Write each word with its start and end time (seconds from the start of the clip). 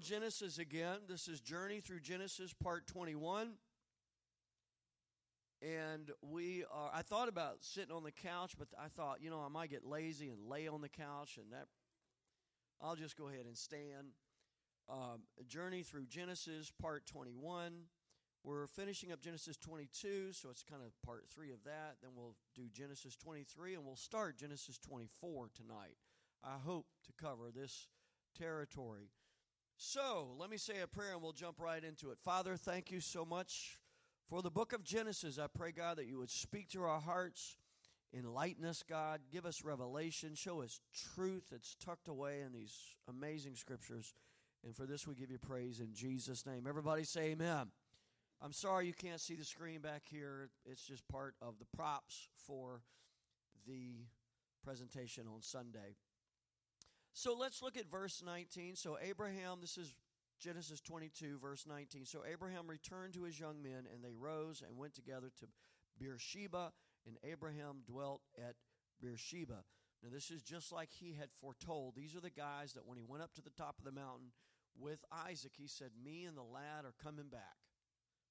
Genesis 0.00 0.58
again. 0.58 1.00
This 1.06 1.28
is 1.28 1.40
Journey 1.40 1.80
Through 1.80 2.00
Genesis, 2.00 2.54
part 2.54 2.86
21. 2.86 3.52
And 5.60 6.10
we 6.22 6.64
are, 6.72 6.90
I 6.94 7.02
thought 7.02 7.28
about 7.28 7.58
sitting 7.60 7.94
on 7.94 8.02
the 8.02 8.10
couch, 8.10 8.54
but 8.58 8.68
I 8.82 8.88
thought, 8.88 9.18
you 9.20 9.28
know, 9.28 9.42
I 9.44 9.48
might 9.48 9.68
get 9.68 9.84
lazy 9.84 10.30
and 10.30 10.48
lay 10.48 10.66
on 10.68 10.80
the 10.80 10.88
couch, 10.88 11.36
and 11.36 11.52
that, 11.52 11.66
I'll 12.80 12.96
just 12.96 13.16
go 13.16 13.28
ahead 13.28 13.44
and 13.44 13.56
stand. 13.56 14.14
Um, 14.88 15.20
Journey 15.46 15.82
Through 15.82 16.06
Genesis, 16.06 16.72
part 16.80 17.04
21. 17.06 17.72
We're 18.42 18.66
finishing 18.68 19.12
up 19.12 19.20
Genesis 19.20 19.58
22, 19.58 20.32
so 20.32 20.48
it's 20.48 20.62
kind 20.62 20.80
of 20.82 20.92
part 21.04 21.26
three 21.28 21.52
of 21.52 21.62
that. 21.64 21.96
Then 22.02 22.12
we'll 22.16 22.36
do 22.56 22.62
Genesis 22.72 23.16
23, 23.16 23.74
and 23.74 23.84
we'll 23.84 23.96
start 23.96 24.38
Genesis 24.38 24.78
24 24.78 25.50
tonight. 25.54 25.98
I 26.42 26.56
hope 26.64 26.86
to 27.04 27.12
cover 27.22 27.50
this 27.54 27.86
territory. 28.34 29.10
So 29.82 30.34
let 30.38 30.50
me 30.50 30.58
say 30.58 30.80
a 30.82 30.86
prayer 30.86 31.14
and 31.14 31.22
we'll 31.22 31.32
jump 31.32 31.58
right 31.58 31.82
into 31.82 32.10
it. 32.10 32.18
Father, 32.22 32.54
thank 32.54 32.90
you 32.90 33.00
so 33.00 33.24
much 33.24 33.78
for 34.28 34.42
the 34.42 34.50
book 34.50 34.74
of 34.74 34.84
Genesis. 34.84 35.38
I 35.38 35.46
pray, 35.46 35.72
God, 35.72 35.96
that 35.96 36.04
you 36.04 36.18
would 36.18 36.28
speak 36.28 36.68
to 36.72 36.82
our 36.82 37.00
hearts, 37.00 37.56
enlighten 38.14 38.66
us, 38.66 38.84
God, 38.86 39.22
give 39.32 39.46
us 39.46 39.64
revelation, 39.64 40.34
show 40.34 40.60
us 40.60 40.80
truth 41.14 41.44
that's 41.50 41.76
tucked 41.82 42.08
away 42.08 42.42
in 42.42 42.52
these 42.52 42.76
amazing 43.08 43.54
scriptures. 43.54 44.12
And 44.66 44.76
for 44.76 44.84
this, 44.84 45.06
we 45.06 45.14
give 45.14 45.30
you 45.30 45.38
praise 45.38 45.80
in 45.80 45.94
Jesus' 45.94 46.44
name. 46.44 46.66
Everybody 46.68 47.04
say 47.04 47.30
amen. 47.30 47.68
I'm 48.42 48.52
sorry 48.52 48.86
you 48.86 48.92
can't 48.92 49.18
see 49.18 49.34
the 49.34 49.46
screen 49.46 49.80
back 49.80 50.02
here. 50.04 50.50
It's 50.66 50.86
just 50.86 51.08
part 51.08 51.36
of 51.40 51.54
the 51.58 51.64
props 51.74 52.28
for 52.46 52.82
the 53.66 54.04
presentation 54.62 55.24
on 55.26 55.40
Sunday. 55.40 55.96
So 57.12 57.36
let's 57.36 57.62
look 57.62 57.76
at 57.76 57.90
verse 57.90 58.22
19. 58.24 58.76
So, 58.76 58.96
Abraham, 59.00 59.58
this 59.60 59.76
is 59.76 59.94
Genesis 60.40 60.80
22, 60.80 61.38
verse 61.38 61.66
19. 61.68 62.06
So, 62.06 62.20
Abraham 62.30 62.68
returned 62.68 63.14
to 63.14 63.24
his 63.24 63.38
young 63.38 63.62
men, 63.62 63.86
and 63.92 64.02
they 64.02 64.14
rose 64.14 64.62
and 64.66 64.78
went 64.78 64.94
together 64.94 65.30
to 65.40 65.46
Beersheba, 65.98 66.72
and 67.06 67.16
Abraham 67.24 67.82
dwelt 67.86 68.22
at 68.38 68.54
Beersheba. 69.00 69.64
Now, 70.02 70.08
this 70.12 70.30
is 70.30 70.42
just 70.42 70.72
like 70.72 70.88
he 70.90 71.14
had 71.18 71.28
foretold. 71.40 71.94
These 71.94 72.16
are 72.16 72.20
the 72.20 72.30
guys 72.30 72.72
that 72.72 72.86
when 72.86 72.96
he 72.96 73.04
went 73.04 73.22
up 73.22 73.34
to 73.34 73.42
the 73.42 73.50
top 73.50 73.76
of 73.78 73.84
the 73.84 73.92
mountain 73.92 74.32
with 74.78 75.04
Isaac, 75.12 75.52
he 75.56 75.66
said, 75.66 75.90
Me 76.02 76.24
and 76.24 76.36
the 76.36 76.42
lad 76.42 76.84
are 76.84 76.94
coming 77.02 77.28
back. 77.28 77.58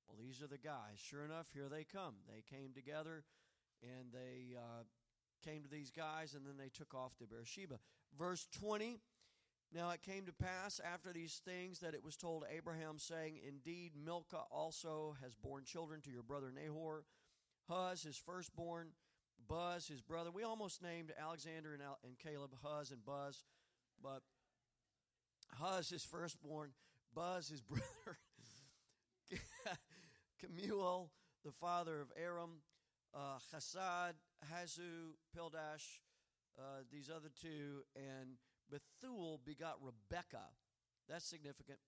Well, 0.07 0.17
these 0.19 0.41
are 0.41 0.47
the 0.47 0.57
guys. 0.57 0.97
Sure 0.97 1.23
enough, 1.23 1.47
here 1.53 1.69
they 1.69 1.83
come. 1.83 2.15
They 2.27 2.41
came 2.49 2.73
together 2.73 3.23
and 3.83 4.11
they 4.11 4.57
uh, 4.57 4.83
came 5.45 5.61
to 5.63 5.69
these 5.69 5.91
guys, 5.91 6.33
and 6.33 6.45
then 6.45 6.57
they 6.57 6.69
took 6.69 6.93
off 6.93 7.15
to 7.17 7.25
Beersheba. 7.25 7.79
Verse 8.17 8.47
20 8.59 8.99
Now 9.73 9.91
it 9.91 10.01
came 10.01 10.25
to 10.25 10.33
pass 10.33 10.79
after 10.83 11.13
these 11.13 11.41
things 11.45 11.79
that 11.79 11.93
it 11.93 12.03
was 12.03 12.15
told 12.15 12.45
Abraham, 12.55 12.97
saying, 12.97 13.39
Indeed, 13.47 13.91
Milcah 14.03 14.45
also 14.51 15.15
has 15.21 15.35
borne 15.35 15.63
children 15.63 16.01
to 16.01 16.11
your 16.11 16.23
brother 16.23 16.51
Nahor. 16.53 17.03
Huz, 17.67 18.01
his 18.01 18.17
firstborn, 18.17 18.89
Buzz, 19.47 19.87
his 19.87 20.01
brother. 20.01 20.31
We 20.31 20.43
almost 20.43 20.81
named 20.81 21.13
Alexander 21.19 21.73
and, 21.73 21.83
Al- 21.83 21.99
and 22.03 22.17
Caleb 22.17 22.55
Huz 22.63 22.91
and 22.91 23.05
Buzz, 23.05 23.43
but 24.01 24.21
Huz, 25.53 25.89
his 25.89 26.03
firstborn, 26.03 26.71
Buzz, 27.13 27.49
his 27.49 27.61
brother, 27.61 28.17
Kemuel, 30.39 31.11
the 31.45 31.51
father 31.51 32.01
of 32.01 32.11
Aram, 32.21 32.61
uh, 33.13 33.37
Chesed, 33.53 34.13
Hazo, 34.53 35.13
Pildash, 35.35 36.01
uh, 36.59 36.83
these 36.91 37.09
other 37.09 37.31
two, 37.41 37.85
and 37.95 38.37
Bethuel 38.69 39.39
begot 39.45 39.77
Rebekah. 39.81 40.51
That's 41.07 41.25
significant. 41.25 41.79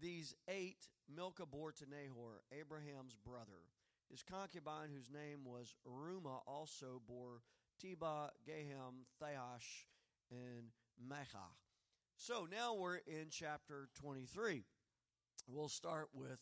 These 0.00 0.36
eight 0.48 0.88
Milcah 1.14 1.44
bore 1.46 1.72
to 1.72 1.84
Nahor, 1.84 2.42
Abraham's 2.58 3.16
brother. 3.16 3.68
His 4.10 4.22
concubine, 4.22 4.88
whose 4.94 5.10
name 5.10 5.44
was 5.44 5.74
Reumah, 5.86 6.40
also 6.46 7.02
bore 7.06 7.42
Tebah, 7.82 8.30
Gaham, 8.46 9.04
Thahash, 9.18 9.88
and 10.30 10.70
Maachah. 11.06 11.52
So 12.16 12.46
now 12.50 12.74
we're 12.74 12.96
in 12.98 13.28
chapter 13.30 13.88
23. 14.00 14.64
We'll 15.48 15.68
start 15.68 16.10
with 16.14 16.40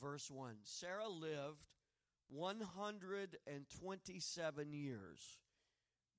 verse 0.00 0.30
1. 0.30 0.58
Sarah 0.62 1.08
lived 1.08 1.66
127 2.28 4.72
years. 4.72 5.38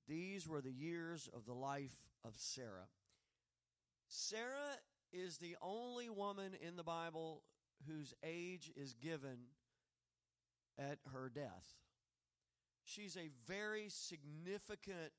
These 0.08 0.48
were 0.48 0.60
the 0.60 0.72
years 0.72 1.28
of 1.34 1.44
the 1.44 1.54
life 1.54 1.96
of 2.24 2.32
Sarah. 2.36 2.88
Sarah 4.08 4.78
is 5.12 5.38
the 5.38 5.56
only 5.60 6.08
woman 6.08 6.52
in 6.66 6.76
the 6.76 6.82
Bible 6.82 7.42
whose 7.86 8.14
age 8.24 8.72
is 8.74 8.94
given 8.94 9.38
at 10.78 10.98
her 11.12 11.30
death. 11.32 11.74
She's 12.84 13.16
a 13.16 13.30
very 13.46 13.88
significant 13.88 15.12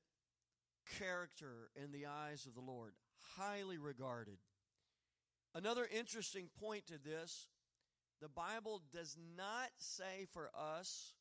character 0.98 1.70
in 1.76 1.92
the 1.92 2.06
eyes 2.06 2.46
of 2.46 2.54
the 2.54 2.60
Lord, 2.60 2.94
highly 3.36 3.78
regarded. 3.78 4.38
Another 5.54 5.86
interesting 5.96 6.48
point 6.60 6.86
to 6.88 6.98
this 6.98 7.46
the 8.20 8.28
Bible 8.28 8.82
does 8.92 9.16
not 9.36 9.70
say 9.78 10.26
for 10.32 10.50
us 10.54 11.14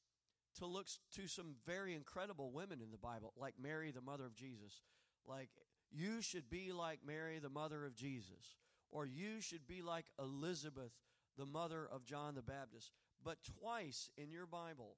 to 0.60 0.66
look 0.66 0.88
to 1.16 1.28
some 1.28 1.56
very 1.66 1.94
incredible 1.96 2.52
women 2.52 2.80
in 2.82 2.92
the 2.92 2.98
Bible, 2.98 3.34
like 3.36 3.56
Mary, 3.62 3.92
the 3.92 4.02
mother 4.02 4.26
of 4.26 4.36
Jesus. 4.36 4.82
Like, 5.28 5.50
you 5.92 6.22
should 6.22 6.50
be 6.50 6.72
like 6.72 7.00
Mary, 7.06 7.40
the 7.40 7.50
mother 7.50 7.86
of 7.86 7.96
Jesus. 7.96 8.58
Or 8.92 9.06
you 9.06 9.42
should 9.42 9.68
be 9.68 9.82
like 9.82 10.06
Elizabeth, 10.20 10.92
the 11.38 11.46
mother 11.46 11.88
of 11.92 12.06
John 12.06 12.36
the 12.36 12.42
Baptist. 12.42 12.92
But 13.24 13.38
twice 13.60 14.10
in 14.18 14.32
your 14.32 14.46
Bible, 14.46 14.96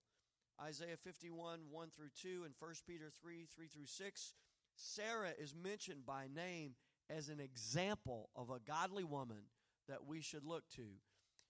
Isaiah 0.62 0.98
51, 1.04 1.60
1 1.70 1.90
through 1.96 2.10
2, 2.22 2.44
and 2.46 2.54
1 2.60 2.72
Peter 2.88 3.12
3, 3.22 3.48
3 3.54 3.68
through 3.68 3.86
6, 3.86 4.34
Sarah 4.76 5.32
is 5.40 5.56
mentioned 5.56 6.06
by 6.06 6.28
name 6.34 6.76
as 7.10 7.30
an 7.30 7.40
example 7.40 8.30
of 8.36 8.50
a 8.50 8.60
godly 8.60 9.04
woman 9.04 9.44
that 9.88 10.06
we 10.06 10.22
should 10.22 10.46
look 10.46 10.64
to. 10.76 10.84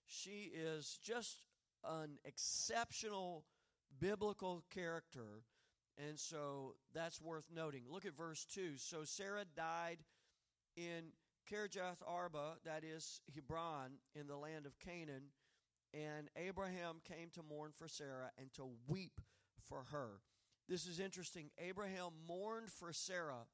She 0.06 0.52
is 0.54 0.98
just 1.04 1.44
an 1.84 2.18
exceptional 2.26 3.46
biblical 4.00 4.64
character, 4.74 5.44
and 5.98 6.20
so 6.20 6.76
that's 6.94 7.22
worth 7.22 7.48
noting. 7.54 7.84
Look 7.90 8.06
at 8.06 8.16
verse 8.16 8.46
2. 8.54 8.78
So 8.78 9.04
Sarah 9.04 9.46
died 9.56 10.00
in 10.76 11.12
Kirjath 11.52 12.02
Arba, 12.08 12.56
that 12.66 12.84
is 12.84 13.22
Hebron, 13.34 13.92
in 14.16 14.28
the 14.28 14.38
land 14.38 14.66
of 14.66 14.80
Canaan, 14.80 15.32
and 15.94 16.30
Abraham 16.36 17.02
came 17.04 17.30
to 17.34 17.42
mourn 17.44 17.72
for 17.78 17.88
Sarah 17.88 18.32
and 18.38 18.52
to 18.54 18.70
weep 18.88 19.20
for 19.68 19.86
her. 19.92 20.22
This 20.70 20.86
is 20.86 21.00
interesting. 21.00 21.50
Abraham 21.58 22.12
mourned 22.28 22.72
for 22.72 22.94
Sarah. 22.94 23.48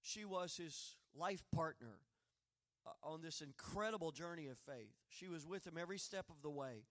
She 0.00 0.24
was 0.24 0.56
his 0.56 0.96
life 1.14 1.44
partner. 1.54 1.98
Uh, 2.86 2.90
on 3.02 3.20
this 3.20 3.42
incredible 3.42 4.10
journey 4.10 4.46
of 4.46 4.56
faith. 4.58 4.94
She 5.10 5.28
was 5.28 5.46
with 5.46 5.66
him 5.66 5.74
every 5.78 5.98
step 5.98 6.30
of 6.30 6.40
the 6.42 6.48
way. 6.48 6.84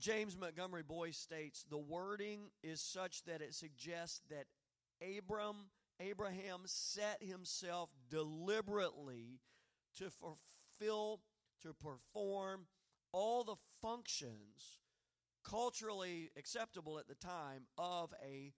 James 0.00 0.36
Montgomery 0.36 0.82
Boice 0.82 1.18
states 1.18 1.64
the 1.68 1.78
wording 1.78 2.50
is 2.62 2.80
such 2.80 3.22
that 3.24 3.42
it 3.42 3.54
suggests 3.54 4.22
that 4.30 4.46
Abram 5.18 5.56
Abraham 6.00 6.60
set 6.64 7.22
himself 7.22 7.90
deliberately 8.08 9.40
to 9.98 10.10
fulfill 10.10 11.20
to 11.62 11.74
perform 11.74 12.66
all 13.12 13.44
the 13.44 13.56
functions 13.82 14.78
culturally 15.44 16.30
acceptable 16.38 16.98
at 16.98 17.06
the 17.06 17.14
time 17.14 17.66
of 17.76 18.14
a 18.24 18.52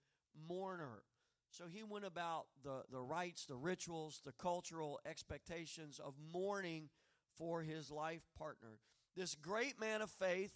mourner. 0.49 1.03
So 1.51 1.65
he 1.69 1.83
went 1.83 2.05
about 2.05 2.47
the, 2.63 2.83
the 2.91 3.01
rites, 3.01 3.47
the 3.47 3.57
rituals, 3.57 4.21
the 4.25 4.33
cultural 4.33 5.01
expectations 5.05 6.01
of 6.03 6.15
mourning 6.33 6.89
for 7.37 7.63
his 7.63 7.91
life 7.91 8.23
partner. 8.39 8.79
This 9.17 9.35
great 9.35 9.79
man 9.79 10.01
of 10.01 10.11
faith, 10.11 10.53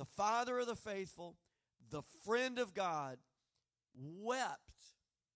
the 0.00 0.06
father 0.06 0.58
of 0.58 0.66
the 0.66 0.74
faithful, 0.74 1.36
the 1.90 2.00
friend 2.24 2.58
of 2.58 2.72
God, 2.72 3.18
wept, 3.94 4.72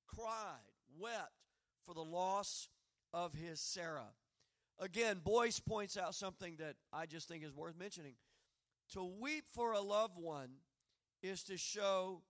cried, 0.06 0.72
wept 0.98 1.34
for 1.84 1.92
the 1.92 2.00
loss 2.00 2.70
of 3.12 3.34
his 3.34 3.60
Sarah. 3.60 4.14
Again, 4.78 5.20
Boice 5.22 5.60
points 5.60 5.98
out 5.98 6.14
something 6.14 6.56
that 6.60 6.76
I 6.90 7.04
just 7.04 7.28
think 7.28 7.44
is 7.44 7.54
worth 7.54 7.78
mentioning. 7.78 8.14
To 8.94 9.04
weep 9.04 9.44
for 9.52 9.72
a 9.72 9.82
loved 9.82 10.16
one 10.16 10.48
is 11.22 11.42
to 11.44 11.58
show 11.58 12.22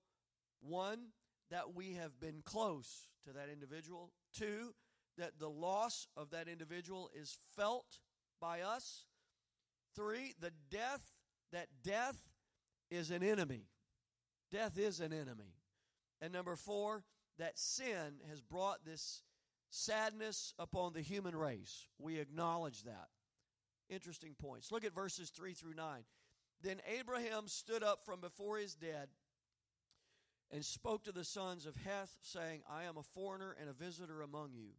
one, 0.61 1.11
that 1.53 1.73
we 1.73 1.93
have 1.93 2.19
been 2.19 2.43
close 2.45 3.07
to 3.27 3.33
that 3.35 3.49
individual. 3.49 4.11
Two, 4.37 4.75
that 5.19 5.39
the 5.39 5.49
loss 5.49 6.09
of 6.17 6.31
that 6.31 6.49
individual 6.49 7.11
is 7.15 7.39
felt 7.57 8.01
by 8.41 8.63
us. 8.63 9.05
Three, 9.95 10.35
the 10.41 10.51
death, 10.69 11.14
that 11.55 11.69
death 11.83 12.19
is 12.91 13.11
an 13.11 13.23
enemy. 13.23 13.69
Death 14.53 14.79
is 14.79 15.01
an 15.01 15.13
enemy. 15.13 15.55
And 16.21 16.33
number 16.33 16.57
four, 16.57 17.05
that 17.39 17.59
sin 17.59 18.21
has 18.29 18.41
brought 18.41 18.85
this 18.85 19.23
sadness 19.71 20.55
upon 20.59 20.93
the 20.93 21.01
human 21.01 21.35
race. 21.35 21.89
We 21.99 22.19
acknowledge 22.19 22.83
that. 22.85 23.09
interesting 23.89 24.35
points. 24.39 24.73
Look 24.73 24.85
at 24.85 24.95
verses 24.95 25.31
3 25.31 25.53
through 25.53 25.75
9. 25.75 26.05
Then 26.63 26.81
Abraham 26.99 27.49
stood 27.49 27.83
up 27.83 28.05
from 28.05 28.21
before 28.21 28.59
his 28.59 28.75
dead 28.75 29.09
and 30.51 30.65
spoke 30.65 31.05
to 31.05 31.13
the 31.13 31.25
sons 31.25 31.67
of 31.67 31.77
Heth, 31.77 32.17
saying, 32.23 32.63
I 32.71 32.85
am 32.85 32.97
a 32.97 33.03
foreigner 33.03 33.57
and 33.61 33.69
a 33.69 33.73
visitor 33.73 34.23
among 34.23 34.53
you. 34.55 34.71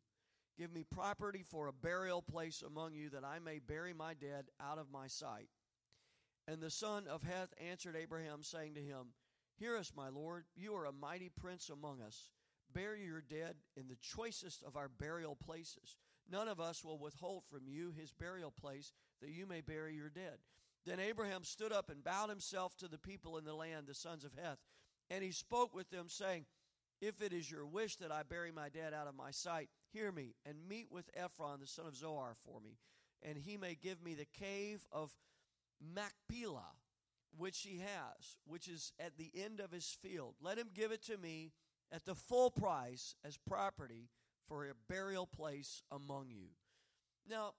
Give 0.57 0.74
me 0.74 0.83
property 0.83 1.44
for 1.44 1.68
a 1.68 1.74
burial 1.74 2.22
place 2.22 2.63
among 2.66 2.94
you, 2.94 3.10
that 3.10 3.25
I 3.25 3.39
may 3.39 3.60
bury 3.60 3.94
my 3.94 4.13
dead 4.13 4.45
out 4.60 4.80
of 4.80 4.89
my 4.92 5.07
sight. 5.07 5.50
And 6.47 6.62
the 6.62 6.69
son 6.69 7.07
of 7.07 7.24
Heth 7.24 7.53
answered 7.57 7.95
Abraham, 7.95 8.44
saying 8.44 8.75
to 8.75 8.81
him, 8.81 9.13
Hear 9.57 9.77
us, 9.77 9.92
my 9.95 10.09
lord, 10.09 10.45
you 10.56 10.75
are 10.75 10.86
a 10.86 10.92
mighty 10.92 11.30
prince 11.30 11.69
among 11.69 12.01
us. 12.01 12.30
Bury 12.74 13.06
your 13.06 13.21
dead 13.21 13.56
in 13.77 13.88
the 13.88 13.97
choicest 14.01 14.62
of 14.63 14.75
our 14.75 14.89
burial 14.89 15.36
places. 15.36 15.95
None 16.30 16.47
of 16.47 16.59
us 16.59 16.83
will 16.83 17.00
withhold 17.00 17.44
from 17.50 17.68
you 17.68 17.92
his 17.92 18.12
burial 18.12 18.51
place, 18.51 18.92
that 19.21 19.30
you 19.30 19.45
may 19.45 19.62
bury 19.62 19.95
your 19.95 20.09
dead. 20.09 20.39
Then 20.86 21.00
Abraham 21.00 21.44
stood 21.44 21.71
up 21.71 21.89
and 21.89 22.03
bowed 22.03 22.30
himself 22.30 22.75
to 22.77 22.88
the 22.88 22.98
people 22.98 23.38
in 23.38 23.45
the 23.45 23.53
land, 23.53 23.88
the 23.88 23.94
sons 23.94 24.24
of 24.24 24.33
Heth, 24.33 24.59
and 25.09 25.24
he 25.24 25.31
spoke 25.31 25.74
with 25.74 25.89
them, 25.89 26.09
saying, 26.09 26.45
If 27.01 27.21
it 27.21 27.33
is 27.33 27.50
your 27.50 27.65
wish 27.65 27.95
that 27.98 28.12
I 28.12 28.24
bury 28.24 28.51
my 28.51 28.69
dead 28.69 28.94
out 28.94 29.07
of 29.07 29.15
my 29.15 29.31
sight, 29.31 29.69
hear 29.91 30.12
me, 30.12 30.36
and 30.45 30.68
meet 30.68 30.91
with 30.91 31.09
Ephron, 31.15 31.59
the 31.59 31.68
son 31.68 31.88
of 31.88 31.95
Zohar, 31.95 32.36
for 32.45 32.59
me, 32.59 32.77
and 33.24 33.38
he 33.38 33.57
may 33.57 33.75
give 33.75 34.03
me 34.03 34.13
the 34.13 34.27
cave 34.39 34.86
of 34.91 35.15
Machpelah, 35.81 36.74
which 37.38 37.60
he 37.60 37.80
has, 37.80 38.38
which 38.45 38.68
is 38.68 38.94
at 39.00 39.18
the 39.18 39.31
end 39.36 39.60
of 39.60 39.72
his 39.72 39.98
field. 40.01 40.36
Let 40.42 40.57
him 40.57 40.69
give 40.74 40.92
it 40.92 41.04
to 41.06 41.18
me 41.18 41.51
at 41.92 42.06
the 42.06 42.16
full 42.16 42.51
price 42.51 43.16
as 43.24 43.38
property 43.48 44.10
for 44.48 44.66
a 44.66 44.74
burial 44.89 45.27
place 45.27 45.83
among 45.92 46.30
you. 46.30 46.50
Now, 47.30 47.54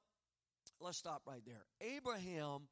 let's 0.80 0.98
stop 0.98 1.22
right 1.26 1.42
there. 1.44 1.64
Abraham 1.80 2.68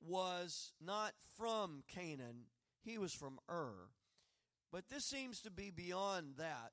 was 0.00 0.72
not 0.84 1.12
from 1.36 1.82
Canaan, 1.88 2.46
he 2.84 2.98
was 2.98 3.12
from 3.12 3.38
Ur. 3.50 3.90
But 4.72 4.88
this 4.88 5.04
seems 5.04 5.40
to 5.42 5.50
be 5.50 5.70
beyond 5.70 6.34
that. 6.38 6.72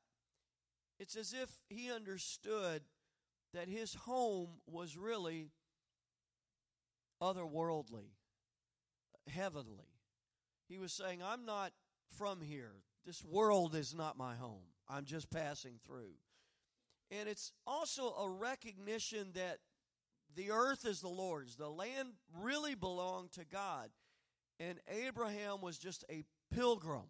It's 1.00 1.16
as 1.16 1.34
if 1.34 1.50
he 1.70 1.92
understood 1.92 2.82
that 3.54 3.68
his 3.68 3.94
home 3.94 4.62
was 4.66 4.98
really 4.98 5.50
otherworldly, 7.22 8.10
heavenly. 9.28 10.00
He 10.68 10.78
was 10.78 10.94
saying, 10.94 11.22
I'm 11.24 11.46
not 11.46 11.72
from 12.18 12.42
here. 12.42 12.74
This 13.06 13.24
world 13.24 13.76
is 13.76 13.96
not 13.96 14.18
my 14.18 14.36
home. 14.36 14.66
I'm 14.88 15.06
just 15.06 15.30
passing 15.30 15.80
through. 15.86 16.14
And 17.12 17.28
it's 17.28 17.52
also 17.66 18.14
a 18.14 18.30
recognition 18.30 19.32
that 19.34 19.60
the 20.36 20.52
earth 20.52 20.86
is 20.86 21.02
the 21.02 21.10
Lord's. 21.10 21.56
The 21.56 21.70
land 21.70 22.10
really 22.40 22.76
belonged 22.76 23.32
to 23.34 23.46
God. 23.46 23.90
And 24.60 24.80
Abraham 24.88 25.62
was 25.62 25.78
just 25.78 26.04
a 26.10 26.24
pilgrim 26.54 27.08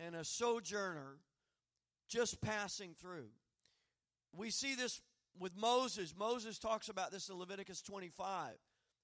and 0.00 0.16
a 0.16 0.24
sojourner 0.24 1.18
just 2.08 2.40
passing 2.40 2.94
through. 3.00 3.28
We 4.34 4.50
see 4.50 4.74
this 4.74 5.00
with 5.38 5.56
Moses. 5.56 6.14
Moses 6.16 6.58
talks 6.58 6.88
about 6.88 7.12
this 7.12 7.28
in 7.28 7.36
Leviticus 7.36 7.82
25. 7.82 8.54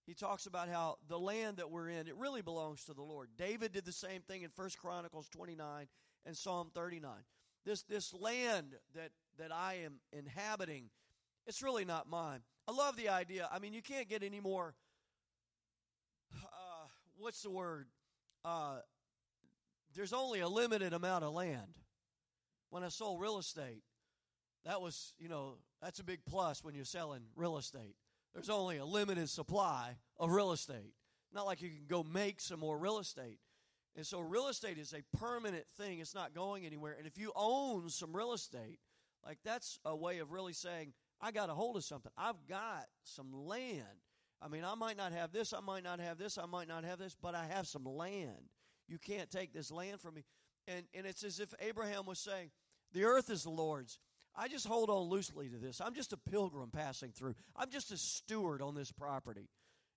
He 0.08 0.14
talks 0.14 0.46
about 0.46 0.70
how 0.70 0.96
the 1.06 1.19
land 1.19 1.58
that 1.58 1.70
we're 1.70 1.90
in, 1.90 2.08
it 2.08 2.16
really 2.16 2.40
belongs 2.40 2.82
to 2.84 2.94
the 2.94 3.02
Lord. 3.02 3.28
David 3.37 3.72
did 3.72 3.84
the 3.84 3.93
same 3.93 4.22
thing 4.22 4.40
in 4.40 4.49
1 4.56 4.70
Chronicles 4.81 5.28
29 5.28 5.87
and 6.25 6.34
Psalm 6.34 6.70
39. 6.75 7.10
This, 7.66 7.82
this 7.82 8.14
land 8.14 8.69
that, 8.94 9.10
that 9.38 9.52
I 9.52 9.81
am 9.84 10.00
inhabiting, 10.10 10.84
it's 11.46 11.62
really 11.62 11.84
not 11.84 12.08
mine. 12.08 12.40
I 12.66 12.72
love 12.72 12.96
the 12.96 13.10
idea. 13.10 13.50
I 13.52 13.58
mean, 13.58 13.75
you 13.75 13.82
can't 13.82 14.08
get 14.08 14.22
any 14.22 14.40
more, 14.40 14.75
uh, 16.43 16.87
what's 17.19 17.43
the 17.43 17.50
word? 17.50 17.88
Uh, 18.46 18.78
there's 19.94 20.14
only 20.14 20.40
a 20.40 20.49
limited 20.49 20.94
amount 20.94 21.22
of 21.22 21.34
land. 21.34 21.75
When 22.70 22.82
I 22.82 22.88
sold 22.88 23.20
real 23.20 23.37
estate, 23.37 23.82
that 24.64 24.81
was, 24.81 25.12
you 25.19 25.28
know, 25.28 25.56
that's 25.82 26.00
a 26.00 26.04
big 26.04 26.20
plus 26.26 26.64
when 26.64 26.75
you're 26.75 26.87
selling 26.87 27.25
real 27.37 27.58
estate. 27.58 27.94
There's 28.34 28.50
only 28.50 28.76
a 28.78 28.84
limited 28.84 29.28
supply 29.28 29.96
of 30.19 30.30
real 30.30 30.52
estate. 30.52 30.94
Not 31.32 31.46
like 31.46 31.60
you 31.60 31.69
can 31.69 31.86
go 31.88 32.02
make 32.02 32.40
some 32.40 32.60
more 32.60 32.78
real 32.78 32.98
estate. 32.98 33.38
And 33.96 34.06
so 34.06 34.20
real 34.20 34.48
estate 34.48 34.78
is 34.78 34.94
a 34.94 35.16
permanent 35.19 35.64
thing. 35.76 35.98
It's 35.98 36.14
not 36.14 36.34
going 36.34 36.64
anywhere. 36.64 36.94
And 36.96 37.06
if 37.06 37.19
you 37.19 37.32
own 37.34 37.88
some 37.88 38.14
real 38.14 38.32
estate, 38.32 38.78
like 39.26 39.38
that's 39.44 39.78
a 39.84 39.96
way 39.96 40.19
of 40.19 40.30
really 40.30 40.52
saying, 40.52 40.92
I 41.20 41.32
got 41.32 41.50
a 41.50 41.54
hold 41.54 41.76
of 41.76 41.84
something. 41.84 42.12
I've 42.16 42.46
got 42.48 42.86
some 43.02 43.32
land. 43.32 43.82
I 44.40 44.48
mean, 44.48 44.64
I 44.64 44.75
might 44.76 44.96
not 44.96 45.12
have 45.12 45.32
this, 45.32 45.52
I 45.52 45.60
might 45.60 45.82
not 45.82 45.98
have 45.98 46.16
this, 46.16 46.38
I 46.38 46.46
might 46.46 46.69
not 46.69 46.84
have 46.84 46.98
this, 46.98 47.16
but 47.20 47.34
I 47.34 47.46
have 47.46 47.66
some 47.66 47.84
land. 47.84 48.50
You 48.86 48.98
can't 48.98 49.28
take 49.30 49.52
this 49.52 49.70
land 49.70 50.00
from 50.00 50.14
me. 50.14 50.25
And, 50.69 50.84
and 50.94 51.06
it's 51.06 51.25
as 51.25 51.40
if 51.40 51.52
Abraham 51.60 52.06
was 52.06 52.20
saying, 52.20 52.50
The 52.92 53.04
earth 53.04 53.30
is 53.30 53.42
the 53.42 53.50
Lord's. 53.50 53.98
I 54.36 54.48
just 54.48 54.66
hold 54.66 54.90
on 54.90 55.08
loosely 55.08 55.48
to 55.48 55.56
this. 55.56 55.80
I'm 55.80 55.94
just 55.94 56.12
a 56.12 56.16
pilgrim 56.16 56.70
passing 56.70 57.10
through, 57.10 57.34
I'm 57.56 57.70
just 57.70 57.92
a 57.92 57.96
steward 57.96 58.62
on 58.62 58.75
this 58.75 58.92
property. 58.92 59.48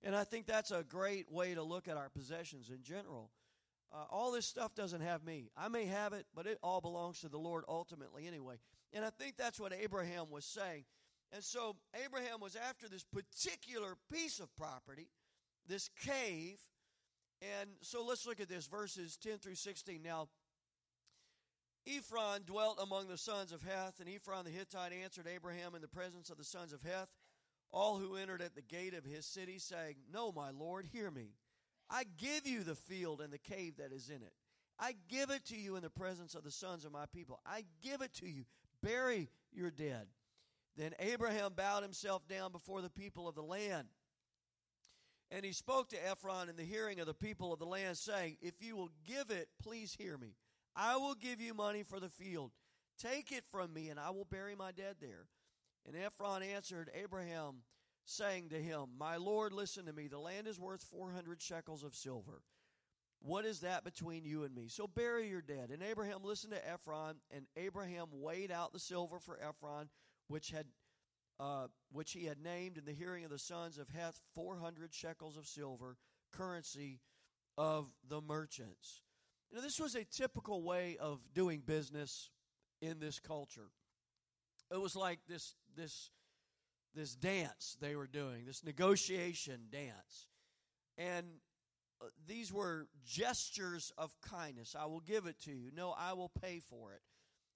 And 0.04 0.16
I 0.16 0.24
think 0.24 0.48
that's 0.48 0.72
a 0.72 0.83
great 0.83 1.31
way 1.31 1.54
to 1.54 1.62
look 1.62 1.88
at 1.88 1.95
our 1.95 2.10
possessions 2.10 2.69
in 2.69 2.81
general. 2.81 3.30
Uh, 3.94 4.06
all 4.10 4.31
this 4.31 4.45
stuff 4.45 4.74
doesn't 4.74 5.01
have 5.01 5.24
me. 5.24 5.50
I 5.56 5.68
may 5.68 5.86
have 5.86 6.13
it, 6.13 6.25
but 6.33 6.48
it 6.48 6.57
all 6.63 6.81
belongs 6.81 7.19
to 7.22 7.30
the 7.30 7.38
Lord 7.38 7.66
ultimately 7.68 8.25
anyway. 8.25 8.56
And 8.94 9.06
I 9.06 9.10
think 9.10 9.36
that's 9.38 9.60
what 9.60 9.74
Abraham 9.74 10.30
was 10.31 10.45
saying. 10.45 10.86
And 11.33 11.44
so 11.44 11.75
Abraham 12.06 12.39
was 12.39 12.56
after 12.56 12.88
this 12.89 13.04
particular 13.04 13.95
piece 14.12 14.39
of 14.39 14.54
property, 14.56 15.10
this 15.68 15.89
cave. 16.06 16.60
And 17.42 17.69
so 17.81 18.04
let's 18.06 18.25
look 18.25 18.39
at 18.39 18.50
this 18.50 18.68
verses 18.68 19.18
10 19.18 19.39
through 19.39 19.56
16. 19.56 20.01
Now, 20.01 20.28
Ephron 21.88 22.44
dwelt 22.45 22.80
among 22.81 23.07
the 23.07 23.18
sons 23.18 23.51
of 23.51 23.63
Heth, 23.63 24.00
and 24.00 24.10
Ephron 24.10 24.45
the 24.45 24.51
Hittite 24.51 24.94
answered 24.94 25.28
Abraham 25.28 25.74
in 25.75 25.81
the 25.81 25.88
presence 25.88 26.30
of 26.30 26.38
the 26.38 26.44
sons 26.44 26.74
of 26.74 26.81
Heth, 26.83 27.10
all 27.72 27.98
who 27.98 28.16
entered 28.16 28.42
at 28.42 28.56
the 28.56 28.62
gate 28.62 28.94
of 28.94 29.06
his 29.06 29.25
city, 29.25 29.57
saying, 29.57 29.95
No, 30.12 30.31
my 30.31 30.51
Lord, 30.51 30.86
hear 30.92 31.10
me. 31.10 31.31
I 31.89 32.06
give 32.18 32.45
you 32.45 32.63
the 32.63 32.75
field 32.75 33.19
and 33.22 33.33
the 33.33 33.38
cave 33.38 33.78
that 33.78 33.92
is 33.92 34.10
in 34.10 34.22
it. 34.22 34.33
I 34.80 34.95
give 35.10 35.30
it 35.30 35.45
to 35.45 35.57
you 35.57 35.75
in 35.75 35.83
the 35.83 35.89
presence 35.89 36.36
of 36.36 36.44
the 36.44 36.51
sons 36.51 36.86
of 36.86 36.92
my 36.92 37.06
people. 37.06 37.39
I 37.45 37.66
give 37.83 38.01
it 38.01 38.13
to 38.16 38.30
you. 38.30 38.45
Bury 38.81 39.30
your 39.51 39.72
dead. 39.72 40.07
Then 40.78 40.94
Abraham 41.00 41.54
bowed 41.56 41.83
himself 41.83 42.28
down 42.28 42.51
before 42.51 42.81
the 42.81 42.89
people 42.89 43.28
of 43.28 43.36
the 43.36 43.44
land. 43.44 43.88
And 45.30 45.45
he 45.45 45.51
spoke 45.54 45.90
to 45.90 46.09
Ephron 46.09 46.50
in 46.50 46.56
the 46.56 46.64
hearing 46.64 47.00
of 47.00 47.06
the 47.06 47.14
people 47.14 47.54
of 47.54 47.59
the 47.59 47.66
land, 47.66 47.97
saying, 47.97 48.38
If 48.42 48.56
you 48.61 48.76
will 48.76 48.92
give 49.06 49.30
it, 49.30 49.50
please 49.61 49.95
hear 49.97 50.18
me. 50.18 50.35
I 50.75 50.97
will 50.97 51.16
give 51.16 51.42
you 51.42 51.54
money 51.54 51.83
for 51.83 51.99
the 51.99 52.09
field. 52.09 52.51
Take 52.97 53.31
it 53.31 53.44
from 53.51 53.73
me, 53.73 53.90
and 53.90 53.99
I 53.99 54.11
will 54.11 54.25
bury 54.25 54.56
my 54.56 54.71
dead 54.71 54.97
there. 55.01 55.28
And 55.87 55.95
Ephron 55.95 56.44
answered 56.44 56.92
Abraham, 56.94 57.63
saying 58.06 58.49
to 58.49 58.61
him, 58.61 58.90
My 58.97 59.18
Lord, 59.18 59.54
listen 59.54 59.85
to 59.85 59.94
me. 59.94 60.07
The 60.07 60.19
land 60.19 60.47
is 60.47 60.59
worth 60.59 60.83
400 60.83 61.42
shekels 61.42 61.83
of 61.83 61.95
silver. 61.95 62.42
What 63.19 63.45
is 63.45 63.59
that 63.59 63.83
between 63.83 64.25
you 64.25 64.44
and 64.44 64.54
me? 64.54 64.68
So 64.68 64.87
bury 64.87 65.30
your 65.30 65.42
dead. 65.42 65.69
And 65.71 65.83
Abraham 65.83 66.23
listened 66.23 66.54
to 66.54 66.69
Ephron, 66.69 67.18
and 67.30 67.45
Abraham 67.56 68.07
weighed 68.11 68.51
out 68.51 68.73
the 68.73 68.80
silver 68.80 69.19
for 69.19 69.40
Ephron 69.40 69.90
which 70.31 70.51
had 70.51 70.66
uh, 71.40 71.68
which 71.92 72.11
he 72.13 72.25
had 72.25 72.40
named 72.40 72.78
in 72.78 72.85
the 72.85 72.94
hearing 72.94 73.25
of 73.25 73.31
the 73.31 73.40
sons 73.40 73.80
of 73.80 73.90
Heth 73.90 74.21
400 74.35 74.94
shekels 74.94 75.37
of 75.37 75.47
silver, 75.47 75.97
currency 76.31 76.99
of 77.57 77.87
the 78.07 78.21
merchants. 78.21 79.01
You 79.52 79.58
know, 79.58 79.64
this 79.64 79.80
was 79.80 79.96
a 79.96 80.06
typical 80.06 80.64
way 80.64 80.98
of 81.00 81.20
doing 81.34 81.62
business 81.66 82.30
in 82.81 83.00
this 83.00 83.20
culture. 83.20 83.70
It 84.72 84.80
was 84.80 84.96
like 84.96 85.20
this 85.28 85.56
this 85.76 86.10
this 86.96 87.16
dance 87.16 87.78
they 87.81 87.96
were 87.96 88.08
doing, 88.08 88.46
this 88.46 88.64
negotiation 88.64 89.68
dance. 89.72 90.30
And 90.98 91.26
uh, 92.02 92.06
these 92.28 92.52
were 92.52 92.88
gestures 93.06 93.92
of 93.98 94.14
kindness. 94.22 94.76
I 94.78 94.86
will 94.86 95.02
give 95.02 95.26
it 95.26 95.40
to 95.42 95.52
you. 95.52 95.72
No, 95.76 95.94
I 95.98 96.14
will 96.14 96.31
pay 96.42 96.60
for 96.60 96.94
it. 96.94 97.02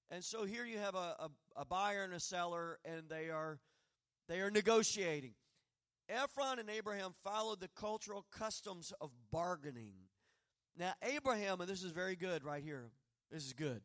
And 0.10 0.24
so 0.24 0.46
here 0.46 0.66
you 0.66 0.78
have 0.78 0.96
a, 0.96 1.16
a, 1.20 1.30
a, 1.56 1.66
buyer 1.66 2.04
and 2.04 2.14
a 2.14 2.20
seller, 2.20 2.80
and 2.86 3.04
they 3.10 3.30
are 3.30 3.60
they 4.28 4.42
are 4.42 4.52
negotiating. 4.52 5.34
Ephron 6.08 6.60
and 6.60 6.70
Abraham 6.70 7.14
followed 7.24 7.60
the 7.60 7.70
cultural 7.76 8.26
customs 8.32 8.94
of 9.02 9.12
bargaining. 9.32 9.94
Now, 10.78 10.94
Abraham, 11.02 11.62
and 11.62 11.70
this 11.70 11.84
is 11.84 11.92
very 11.92 12.16
good 12.16 12.44
right 12.44 12.64
here. 12.64 12.90
This 13.32 13.46
is 13.46 13.54
good. 13.54 13.82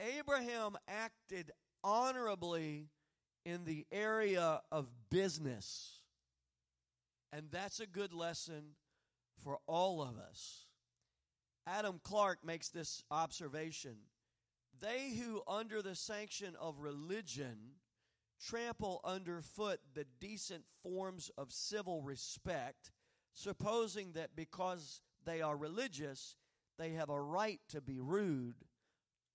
Abraham 0.00 0.76
acted 0.88 1.50
honorably 1.84 2.88
in 3.44 3.64
the 3.64 3.86
area 3.92 4.60
of 4.72 4.88
business. 5.10 6.00
And 7.32 7.46
that's 7.50 7.80
a 7.80 7.86
good 7.86 8.12
lesson 8.12 8.74
for 9.44 9.58
all 9.66 10.02
of 10.02 10.18
us. 10.18 10.66
Adam 11.66 12.00
Clarke 12.02 12.44
makes 12.44 12.70
this 12.70 13.02
observation 13.10 13.96
they 14.80 15.10
who, 15.10 15.42
under 15.48 15.82
the 15.82 15.94
sanction 15.94 16.54
of 16.60 16.80
religion, 16.80 17.56
trample 18.46 19.00
underfoot 19.04 19.80
the 19.94 20.06
decent 20.20 20.64
forms 20.82 21.30
of 21.36 21.52
civil 21.52 22.02
respect, 22.02 22.92
supposing 23.32 24.12
that 24.12 24.36
because 24.36 25.00
they 25.28 25.42
are 25.42 25.56
religious, 25.56 26.36
they 26.78 26.92
have 26.92 27.10
a 27.10 27.20
right 27.20 27.60
to 27.68 27.82
be 27.82 28.00
rude, 28.00 28.54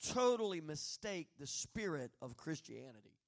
totally 0.09 0.59
mistake 0.59 1.27
the 1.39 1.45
spirit 1.45 2.11
of 2.19 2.35
Christianity. 2.35 3.19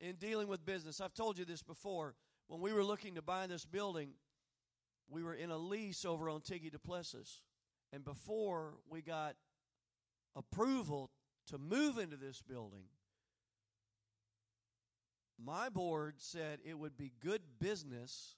In 0.00 0.16
dealing 0.16 0.48
with 0.48 0.64
business, 0.64 1.00
I've 1.00 1.12
told 1.12 1.38
you 1.38 1.44
this 1.44 1.62
before. 1.62 2.14
When 2.48 2.60
we 2.60 2.72
were 2.72 2.82
looking 2.82 3.16
to 3.16 3.22
buy 3.22 3.46
this 3.46 3.66
building, 3.66 4.12
we 5.08 5.22
were 5.22 5.34
in 5.34 5.50
a 5.50 5.58
lease 5.58 6.06
over 6.06 6.30
on 6.30 6.40
Tiggy 6.40 6.70
Duplessis. 6.70 7.42
And 7.92 8.04
before 8.04 8.74
we 8.88 9.02
got 9.02 9.36
approval 10.34 11.10
to 11.48 11.58
move 11.58 11.98
into 11.98 12.16
this 12.16 12.40
building, 12.40 12.84
my 15.38 15.68
board 15.68 16.14
said 16.16 16.60
it 16.64 16.78
would 16.78 16.96
be 16.96 17.12
good 17.22 17.42
business 17.60 18.36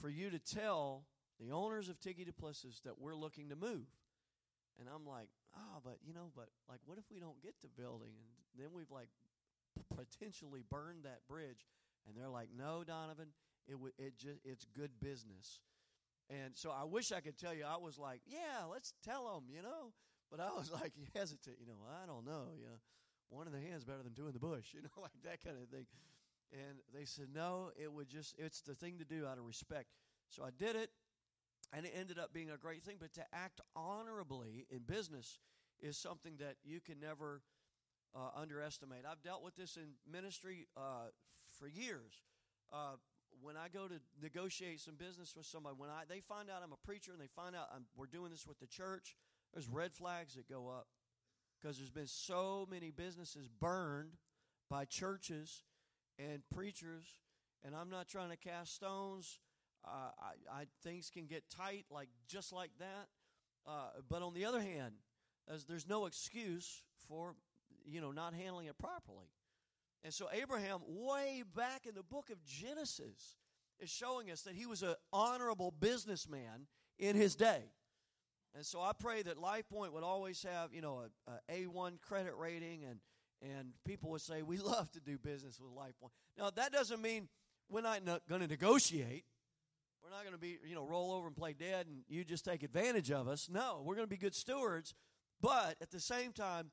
for 0.00 0.08
you 0.08 0.30
to 0.30 0.38
tell 0.38 1.02
the 1.40 1.52
owners 1.52 1.88
of 1.88 2.00
Tiggy 2.00 2.24
Duplessis 2.24 2.80
that 2.84 2.98
we're 2.98 3.14
looking 3.14 3.50
to 3.50 3.56
move. 3.56 3.86
And 4.78 4.88
I'm 4.92 5.06
like, 5.06 5.28
oh, 5.56 5.80
but 5.84 5.98
you 6.06 6.12
know, 6.12 6.30
but 6.34 6.48
like, 6.68 6.80
what 6.86 6.98
if 6.98 7.04
we 7.10 7.20
don't 7.20 7.40
get 7.42 7.54
the 7.62 7.68
building? 7.68 8.14
And 8.54 8.64
then 8.64 8.72
we've 8.72 8.90
like 8.90 9.08
potentially 9.94 10.62
burned 10.68 11.04
that 11.04 11.26
bridge. 11.28 11.66
And 12.06 12.16
they're 12.16 12.30
like, 12.30 12.48
no, 12.56 12.84
Donovan, 12.84 13.28
it 13.66 13.72
w- 13.72 13.92
it 13.98 14.18
just 14.18 14.38
it's 14.44 14.64
good 14.76 14.90
business. 15.00 15.60
And 16.30 16.56
so 16.56 16.70
I 16.70 16.84
wish 16.84 17.10
I 17.12 17.20
could 17.20 17.38
tell 17.38 17.54
you, 17.54 17.64
I 17.64 17.78
was 17.78 17.98
like, 17.98 18.20
yeah, 18.26 18.64
let's 18.70 18.92
tell 19.04 19.32
them, 19.34 19.44
you 19.54 19.62
know. 19.62 19.92
But 20.30 20.40
I 20.40 20.50
was 20.52 20.70
like 20.80 20.92
hesitant, 21.14 21.56
you 21.60 21.66
know. 21.66 21.78
I 22.02 22.06
don't 22.06 22.24
know, 22.24 22.52
you 22.56 22.66
know. 22.66 22.80
One 23.30 23.46
in 23.46 23.52
the 23.52 23.60
hand's 23.60 23.84
better 23.84 24.02
than 24.02 24.14
two 24.14 24.26
in 24.26 24.32
the 24.32 24.38
bush, 24.38 24.68
you 24.74 24.82
know, 24.82 25.02
like 25.02 25.16
that 25.24 25.44
kind 25.44 25.56
of 25.60 25.68
thing. 25.68 25.86
And 26.52 26.78
they 26.94 27.04
said, 27.04 27.26
no, 27.34 27.70
it 27.76 27.92
would 27.92 28.08
just, 28.08 28.34
it's 28.38 28.62
the 28.62 28.74
thing 28.74 28.98
to 28.98 29.04
do 29.04 29.26
out 29.26 29.36
of 29.36 29.44
respect. 29.44 29.88
So 30.30 30.42
I 30.42 30.48
did 30.56 30.76
it, 30.76 30.90
and 31.72 31.86
it 31.86 31.92
ended 31.98 32.18
up 32.18 32.32
being 32.32 32.50
a 32.50 32.56
great 32.56 32.82
thing. 32.82 32.96
But 32.98 33.12
to 33.14 33.24
act 33.32 33.60
honorably 33.76 34.66
in 34.70 34.80
business 34.80 35.38
is 35.80 35.96
something 35.96 36.34
that 36.38 36.56
you 36.64 36.80
can 36.80 36.98
never 37.00 37.42
uh, 38.14 38.30
underestimate. 38.40 39.04
I've 39.10 39.22
dealt 39.22 39.44
with 39.44 39.56
this 39.56 39.76
in 39.76 39.90
ministry 40.10 40.66
uh, 40.76 41.10
for 41.58 41.68
years. 41.68 42.22
Uh, 42.72 42.96
when 43.40 43.56
I 43.56 43.68
go 43.68 43.86
to 43.86 43.94
negotiate 44.20 44.80
some 44.80 44.96
business 44.96 45.34
with 45.36 45.46
somebody, 45.46 45.76
when 45.78 45.90
I 45.90 46.02
they 46.08 46.20
find 46.20 46.50
out 46.50 46.62
I'm 46.64 46.72
a 46.72 46.86
preacher 46.86 47.12
and 47.12 47.20
they 47.20 47.28
find 47.36 47.54
out 47.54 47.68
I'm, 47.74 47.84
we're 47.96 48.06
doing 48.06 48.30
this 48.30 48.46
with 48.46 48.58
the 48.58 48.66
church, 48.66 49.16
there's 49.52 49.68
red 49.68 49.92
flags 49.92 50.34
that 50.34 50.48
go 50.48 50.68
up 50.68 50.86
because 51.60 51.76
there's 51.76 51.90
been 51.90 52.06
so 52.06 52.66
many 52.70 52.90
businesses 52.90 53.48
burned 53.60 54.16
by 54.68 54.84
churches 54.84 55.62
and 56.18 56.42
preachers, 56.54 57.18
and 57.64 57.74
I'm 57.74 57.90
not 57.90 58.08
trying 58.08 58.30
to 58.30 58.36
cast 58.36 58.74
stones. 58.74 59.38
Uh, 59.88 60.10
I, 60.20 60.60
I, 60.60 60.64
things 60.82 61.10
can 61.10 61.26
get 61.26 61.48
tight, 61.50 61.86
like 61.90 62.08
just 62.28 62.52
like 62.52 62.70
that. 62.78 63.08
Uh, 63.66 64.00
but 64.08 64.22
on 64.22 64.34
the 64.34 64.44
other 64.44 64.60
hand, 64.60 64.94
as 65.52 65.64
there's 65.64 65.88
no 65.88 66.06
excuse 66.06 66.82
for 67.08 67.34
you 67.84 68.00
know 68.00 68.12
not 68.12 68.34
handling 68.34 68.66
it 68.66 68.78
properly. 68.78 69.30
And 70.04 70.14
so 70.14 70.28
Abraham, 70.32 70.80
way 70.86 71.42
back 71.56 71.86
in 71.86 71.94
the 71.94 72.02
book 72.02 72.30
of 72.30 72.44
Genesis, 72.44 73.36
is 73.80 73.90
showing 73.90 74.30
us 74.30 74.42
that 74.42 74.54
he 74.54 74.66
was 74.66 74.82
an 74.82 74.94
honorable 75.12 75.72
businessman 75.72 76.66
in 76.98 77.16
his 77.16 77.34
day. 77.34 77.62
And 78.54 78.64
so 78.64 78.80
I 78.80 78.92
pray 78.98 79.22
that 79.22 79.36
LifePoint 79.36 79.92
would 79.92 80.04
always 80.04 80.42
have, 80.42 80.72
you 80.72 80.80
know, 80.80 81.02
a 81.26 81.52
a 81.52 81.66
A1 81.66 82.00
credit 82.00 82.34
rating 82.36 82.84
and 82.84 83.00
and 83.42 83.72
people 83.84 84.10
would 84.10 84.20
say, 84.20 84.42
We 84.42 84.58
love 84.58 84.90
to 84.92 85.00
do 85.00 85.18
business 85.18 85.60
with 85.60 85.72
LifePoint. 85.72 86.10
Now, 86.36 86.50
that 86.50 86.72
doesn't 86.72 87.00
mean 87.00 87.28
we're 87.68 87.82
not 87.82 88.00
going 88.28 88.40
to 88.40 88.46
negotiate. 88.46 89.24
We're 90.02 90.10
not 90.10 90.22
going 90.22 90.34
to 90.34 90.40
be, 90.40 90.58
you 90.66 90.74
know, 90.74 90.84
roll 90.84 91.12
over 91.12 91.26
and 91.26 91.36
play 91.36 91.52
dead 91.52 91.86
and 91.86 92.02
you 92.08 92.24
just 92.24 92.44
take 92.44 92.62
advantage 92.62 93.10
of 93.10 93.28
us. 93.28 93.48
No, 93.50 93.82
we're 93.84 93.94
going 93.94 94.06
to 94.06 94.10
be 94.10 94.16
good 94.16 94.34
stewards. 94.34 94.94
But 95.40 95.76
at 95.80 95.90
the 95.90 96.00
same 96.00 96.32
time, 96.32 96.70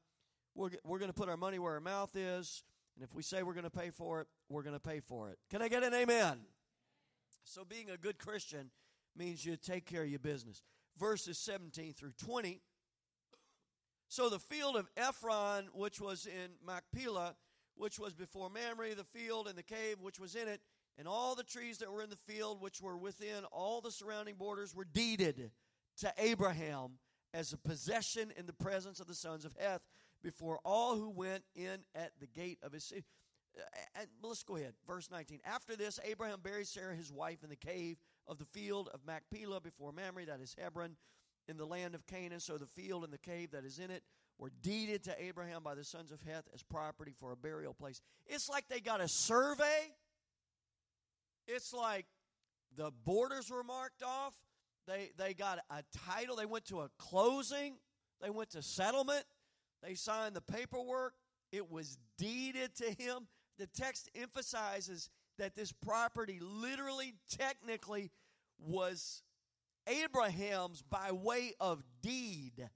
we're, 0.55 0.69
we're 0.83 0.99
going 0.99 1.11
to 1.11 1.15
put 1.15 1.29
our 1.29 1.37
money 1.37 1.59
where 1.59 1.73
our 1.73 1.79
mouth 1.79 2.15
is. 2.15 2.63
And 2.95 3.03
if 3.03 3.13
we 3.13 3.21
say 3.21 3.43
we're 3.43 3.53
going 3.53 3.65
to 3.65 3.69
pay 3.69 3.89
for 3.89 4.21
it, 4.21 4.27
we're 4.49 4.63
going 4.63 4.75
to 4.75 4.79
pay 4.79 5.01
for 5.01 5.29
it. 5.29 5.37
Can 5.49 5.61
I 5.61 5.67
get 5.67 5.83
an 5.83 5.93
amen? 5.93 6.39
So, 7.43 7.63
being 7.63 7.89
a 7.91 7.97
good 7.97 8.17
Christian 8.17 8.71
means 9.15 9.45
you 9.45 9.55
take 9.57 9.85
care 9.85 10.03
of 10.03 10.09
your 10.09 10.19
business. 10.19 10.63
Verses 10.97 11.37
17 11.37 11.93
through 11.93 12.13
20 12.17 12.61
so 14.07 14.29
the 14.29 14.39
field 14.39 14.75
of 14.75 14.87
Ephron, 14.95 15.69
which 15.73 15.99
was 15.99 16.25
in 16.25 16.51
Machpelah, 16.65 17.35
which 17.75 17.99
was 17.99 18.13
before 18.13 18.49
Mamre, 18.49 18.95
the 18.95 19.03
field 19.03 19.47
and 19.47 19.57
the 19.57 19.63
cave 19.63 19.97
which 20.01 20.19
was 20.19 20.35
in 20.35 20.47
it, 20.47 20.61
and 20.97 21.07
all 21.07 21.35
the 21.35 21.43
trees 21.43 21.79
that 21.79 21.91
were 21.91 22.01
in 22.01 22.09
the 22.09 22.15
field 22.15 22.61
which 22.61 22.81
were 22.81 22.97
within 22.97 23.43
all 23.51 23.81
the 23.81 23.91
surrounding 23.91 24.35
borders 24.35 24.73
were 24.73 24.85
deeded 24.85 25.51
to 25.97 26.13
Abraham 26.17 26.97
as 27.33 27.53
a 27.53 27.57
possession 27.57 28.31
in 28.37 28.45
the 28.45 28.53
presence 28.53 28.99
of 28.99 29.07
the 29.07 29.15
sons 29.15 29.45
of 29.45 29.53
Heth 29.59 29.81
before 30.23 30.59
all 30.63 30.95
who 30.95 31.09
went 31.09 31.43
in 31.55 31.79
at 31.93 32.11
the 32.19 32.27
gate 32.27 32.59
of 32.63 32.71
his 32.71 32.83
city. 32.83 33.03
Uh, 33.57 33.61
and 33.99 34.07
let's 34.21 34.43
go 34.43 34.55
ahead. 34.55 34.73
Verse 34.87 35.09
19. 35.11 35.39
After 35.45 35.75
this, 35.75 35.99
Abraham 36.03 36.39
buried 36.41 36.67
Sarah, 36.67 36.95
his 36.95 37.11
wife, 37.11 37.43
in 37.43 37.49
the 37.49 37.55
cave 37.55 37.97
of 38.27 38.37
the 38.37 38.45
field 38.45 38.89
of 38.93 39.01
Machpelah 39.05 39.61
before 39.61 39.91
Mamre, 39.91 40.25
that 40.25 40.41
is 40.41 40.55
Hebron 40.59 40.95
in 41.47 41.57
the 41.57 41.65
land 41.65 41.95
of 41.95 42.05
Canaan. 42.07 42.39
So 42.39 42.57
the 42.57 42.65
field 42.65 43.03
and 43.03 43.13
the 43.13 43.17
cave 43.17 43.51
that 43.51 43.65
is 43.65 43.79
in 43.79 43.91
it 43.91 44.03
were 44.37 44.51
deeded 44.61 45.03
to 45.03 45.23
Abraham 45.23 45.63
by 45.63 45.75
the 45.75 45.83
sons 45.83 46.11
of 46.11 46.21
Heth 46.21 46.49
as 46.53 46.63
property 46.63 47.13
for 47.17 47.31
a 47.31 47.37
burial 47.37 47.73
place. 47.73 48.01
It's 48.25 48.49
like 48.49 48.67
they 48.67 48.79
got 48.79 49.01
a 49.01 49.07
survey. 49.07 49.93
It's 51.47 51.73
like 51.73 52.05
the 52.75 52.91
borders 53.05 53.49
were 53.49 53.63
marked 53.63 54.03
off. 54.03 54.33
They, 54.87 55.11
they 55.17 55.33
got 55.33 55.59
a 55.69 55.83
title. 56.07 56.35
They 56.35 56.45
went 56.45 56.65
to 56.65 56.81
a 56.81 56.89
closing. 56.97 57.75
They 58.21 58.29
went 58.29 58.51
to 58.51 58.61
settlement. 58.61 59.25
They 59.81 59.95
signed 59.95 60.35
the 60.35 60.41
paperwork. 60.41 61.13
It 61.51 61.71
was 61.71 61.97
deeded 62.17 62.75
to 62.75 62.91
him. 62.91 63.27
The 63.57 63.67
text 63.67 64.09
emphasizes 64.15 65.09
that 65.37 65.55
this 65.55 65.71
property 65.71 66.39
literally, 66.41 67.15
technically, 67.29 68.11
was 68.59 69.23
Abraham's 69.87 70.81
by 70.81 71.11
way 71.11 71.53
of 71.59 71.83
deed. 72.01 72.69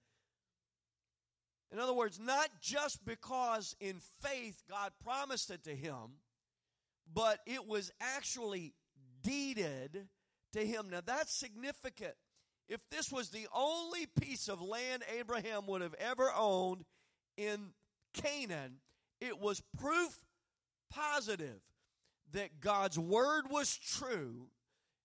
In 1.72 1.80
other 1.80 1.94
words, 1.94 2.20
not 2.20 2.50
just 2.62 3.06
because 3.06 3.76
in 3.80 4.00
faith 4.22 4.64
God 4.70 4.92
promised 5.04 5.52
it 5.52 5.64
to 5.66 5.76
him, 5.76 6.18
but 7.14 7.40
it 7.46 7.68
was 7.68 7.92
actually 8.00 8.74
deeded 9.24 10.08
to 10.54 10.66
him. 10.66 10.90
Now 10.90 11.02
that's 11.06 11.34
significant. 11.34 12.14
If 12.68 12.82
this 12.92 13.12
was 13.12 13.30
the 13.30 13.48
only 13.54 14.06
piece 14.06 14.48
of 14.48 14.62
land 14.62 15.04
Abraham 15.18 15.66
would 15.68 15.82
have 15.82 15.96
ever 15.96 16.32
owned 16.36 16.86
in 17.38 17.74
Canaan, 18.14 18.78
it 19.20 19.40
was 19.40 19.62
proof 19.80 20.20
positive 20.92 21.62
that 22.32 22.60
God's 22.60 23.00
word 23.00 23.46
was 23.50 23.76
true 23.76 24.50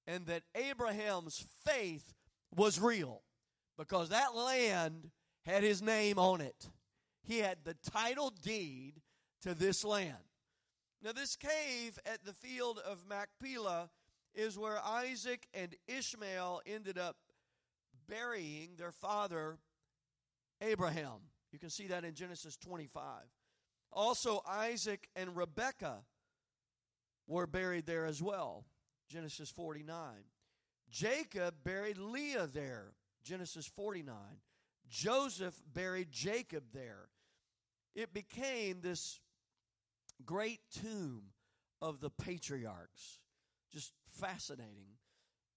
and 0.07 0.27
that 0.27 0.43
Abraham's 0.55 1.45
faith 1.65 2.13
was 2.55 2.79
real 2.79 3.23
because 3.79 4.11
that 4.11 4.35
land 4.35 5.11
had 5.47 5.63
his 5.63 5.83
name 5.83 6.19
on 6.19 6.41
it. 6.41 6.69
He 7.23 7.39
had 7.39 7.59
the 7.65 7.77
title 7.91 8.31
deed 8.43 9.01
to 9.43 9.55
this 9.55 9.85
land. 9.85 10.17
Now, 11.05 11.13
this 11.13 11.37
cave 11.37 11.99
at 12.07 12.25
the 12.25 12.33
field 12.33 12.79
of 12.79 13.05
Machpelah 13.07 13.91
is 14.35 14.59
where 14.59 14.79
Isaac 14.83 15.47
and 15.53 15.77
Ishmael 15.87 16.63
ended 16.65 16.97
up 16.97 17.17
burying 18.09 18.71
their 18.79 18.91
father 18.91 19.59
Abraham. 20.63 21.21
You 21.53 21.59
can 21.59 21.69
see 21.69 21.89
that 21.89 22.07
in 22.07 22.15
Genesis 22.15 22.57
25. 22.57 23.03
Also, 23.93 24.41
Isaac 24.49 25.11
and 25.15 25.37
Rebekah 25.37 26.05
were 27.27 27.47
buried 27.47 27.85
there 27.85 28.07
as 28.07 28.23
well. 28.23 28.65
Genesis 29.11 29.51
49. 29.51 29.97
Jacob 30.91 31.57
buried 31.63 31.99
Leah 31.99 32.47
there, 32.47 32.95
Genesis 33.23 33.67
49. 33.67 34.17
Joseph 34.89 35.61
buried 35.71 36.11
Jacob 36.11 36.65
there. 36.73 37.09
It 37.95 38.15
became 38.15 38.81
this 38.81 39.21
great 40.25 40.61
tomb 40.83 41.23
of 41.81 42.01
the 42.01 42.11
patriarchs. 42.11 43.21
Just 43.73 43.93
fascinating. 44.21 44.99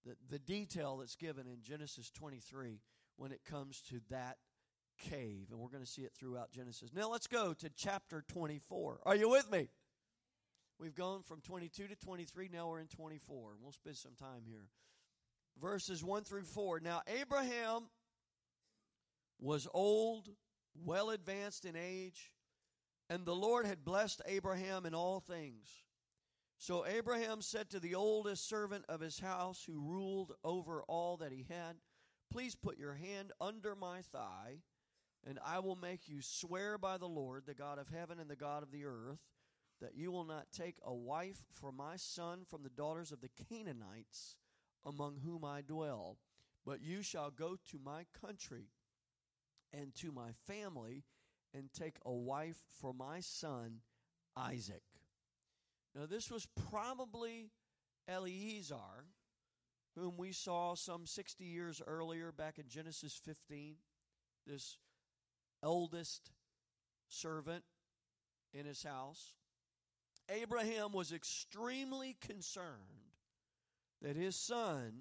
The, 0.04 0.16
the 0.30 0.38
detail 0.38 0.98
that's 0.98 1.16
given 1.16 1.46
in 1.46 1.62
Genesis 1.62 2.10
23 2.10 2.80
when 3.16 3.32
it 3.32 3.44
comes 3.44 3.82
to 3.90 4.00
that 4.10 4.38
cave. 4.98 5.48
And 5.50 5.58
we're 5.58 5.68
going 5.68 5.84
to 5.84 5.90
see 5.90 6.02
it 6.02 6.12
throughout 6.18 6.50
Genesis. 6.50 6.90
Now 6.94 7.10
let's 7.10 7.26
go 7.26 7.52
to 7.54 7.70
chapter 7.70 8.24
24. 8.28 9.00
Are 9.04 9.16
you 9.16 9.28
with 9.28 9.50
me? 9.50 9.68
We've 10.78 10.94
gone 10.94 11.22
from 11.22 11.40
22 11.40 11.88
to 11.88 11.96
23. 11.96 12.50
Now 12.52 12.68
we're 12.68 12.80
in 12.80 12.86
24. 12.86 13.56
We'll 13.60 13.72
spend 13.72 13.96
some 13.96 14.14
time 14.14 14.42
here. 14.46 14.68
Verses 15.60 16.04
1 16.04 16.22
through 16.22 16.44
4. 16.44 16.80
Now, 16.80 17.02
Abraham 17.20 17.88
was 19.40 19.66
old, 19.74 20.28
well 20.84 21.10
advanced 21.10 21.64
in 21.64 21.74
age, 21.74 22.32
And 23.10 23.24
the 23.24 23.34
Lord 23.34 23.66
had 23.66 23.84
blessed 23.84 24.22
Abraham 24.26 24.84
in 24.84 24.94
all 24.94 25.20
things. 25.20 25.84
So 26.58 26.84
Abraham 26.86 27.40
said 27.40 27.70
to 27.70 27.80
the 27.80 27.94
oldest 27.94 28.48
servant 28.48 28.84
of 28.88 29.00
his 29.00 29.20
house, 29.20 29.64
who 29.64 29.80
ruled 29.80 30.32
over 30.42 30.82
all 30.88 31.16
that 31.18 31.32
he 31.32 31.46
had, 31.48 31.76
Please 32.30 32.54
put 32.54 32.78
your 32.78 32.94
hand 32.94 33.32
under 33.40 33.74
my 33.74 34.02
thigh, 34.02 34.58
and 35.26 35.38
I 35.44 35.60
will 35.60 35.76
make 35.76 36.08
you 36.08 36.20
swear 36.20 36.76
by 36.76 36.98
the 36.98 37.08
Lord, 37.08 37.44
the 37.46 37.54
God 37.54 37.78
of 37.78 37.88
heaven 37.88 38.18
and 38.18 38.28
the 38.28 38.36
God 38.36 38.62
of 38.62 38.70
the 38.70 38.84
earth, 38.84 39.20
that 39.80 39.94
you 39.94 40.10
will 40.10 40.24
not 40.24 40.50
take 40.52 40.76
a 40.84 40.92
wife 40.92 41.44
for 41.52 41.72
my 41.72 41.96
son 41.96 42.44
from 42.44 42.64
the 42.64 42.68
daughters 42.68 43.12
of 43.12 43.20
the 43.20 43.30
Canaanites 43.48 44.36
among 44.84 45.18
whom 45.24 45.44
I 45.44 45.62
dwell, 45.62 46.18
but 46.66 46.82
you 46.82 47.02
shall 47.02 47.30
go 47.30 47.56
to 47.70 47.78
my 47.82 48.04
country 48.20 48.66
and 49.72 49.94
to 49.96 50.12
my 50.12 50.32
family 50.46 51.04
and 51.54 51.72
take 51.72 51.96
a 52.04 52.12
wife 52.12 52.60
for 52.80 52.92
my 52.92 53.20
son 53.20 53.80
Isaac. 54.36 54.82
Now, 55.94 56.06
this 56.06 56.30
was 56.30 56.46
probably 56.70 57.50
Eliezer, 58.08 59.06
whom 59.96 60.16
we 60.16 60.32
saw 60.32 60.74
some 60.74 61.06
60 61.06 61.44
years 61.44 61.82
earlier 61.86 62.30
back 62.30 62.58
in 62.58 62.68
Genesis 62.68 63.20
15, 63.24 63.76
this 64.46 64.78
eldest 65.62 66.30
servant 67.08 67.64
in 68.52 68.64
his 68.66 68.82
house. 68.82 69.34
Abraham 70.30 70.92
was 70.92 71.12
extremely 71.12 72.16
concerned 72.20 73.14
that 74.02 74.16
his 74.16 74.36
son, 74.36 74.92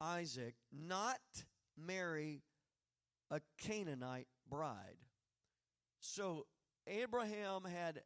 Isaac, 0.00 0.54
not 0.72 1.20
marry 1.76 2.42
a 3.30 3.40
Canaanite 3.58 4.28
bride. 4.48 5.05
So 6.00 6.46
Abraham 6.86 7.64
had 7.64 8.02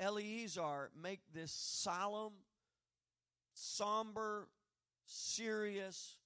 Eliezer 0.00 0.90
make 1.00 1.20
this 1.32 1.52
solemn, 1.52 2.32
somber, 3.54 4.48
serious, 5.06 6.16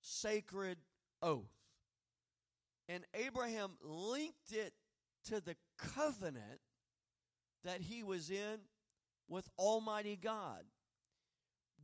sacred 0.00 0.78
oath. 1.22 1.50
And 2.88 3.04
Abraham 3.14 3.72
linked 3.82 4.52
it 4.52 4.74
to 5.28 5.40
the 5.40 5.56
covenant 5.78 6.60
that 7.64 7.80
he 7.80 8.02
was 8.02 8.30
in 8.30 8.58
with 9.28 9.48
Almighty 9.58 10.16
God. 10.16 10.64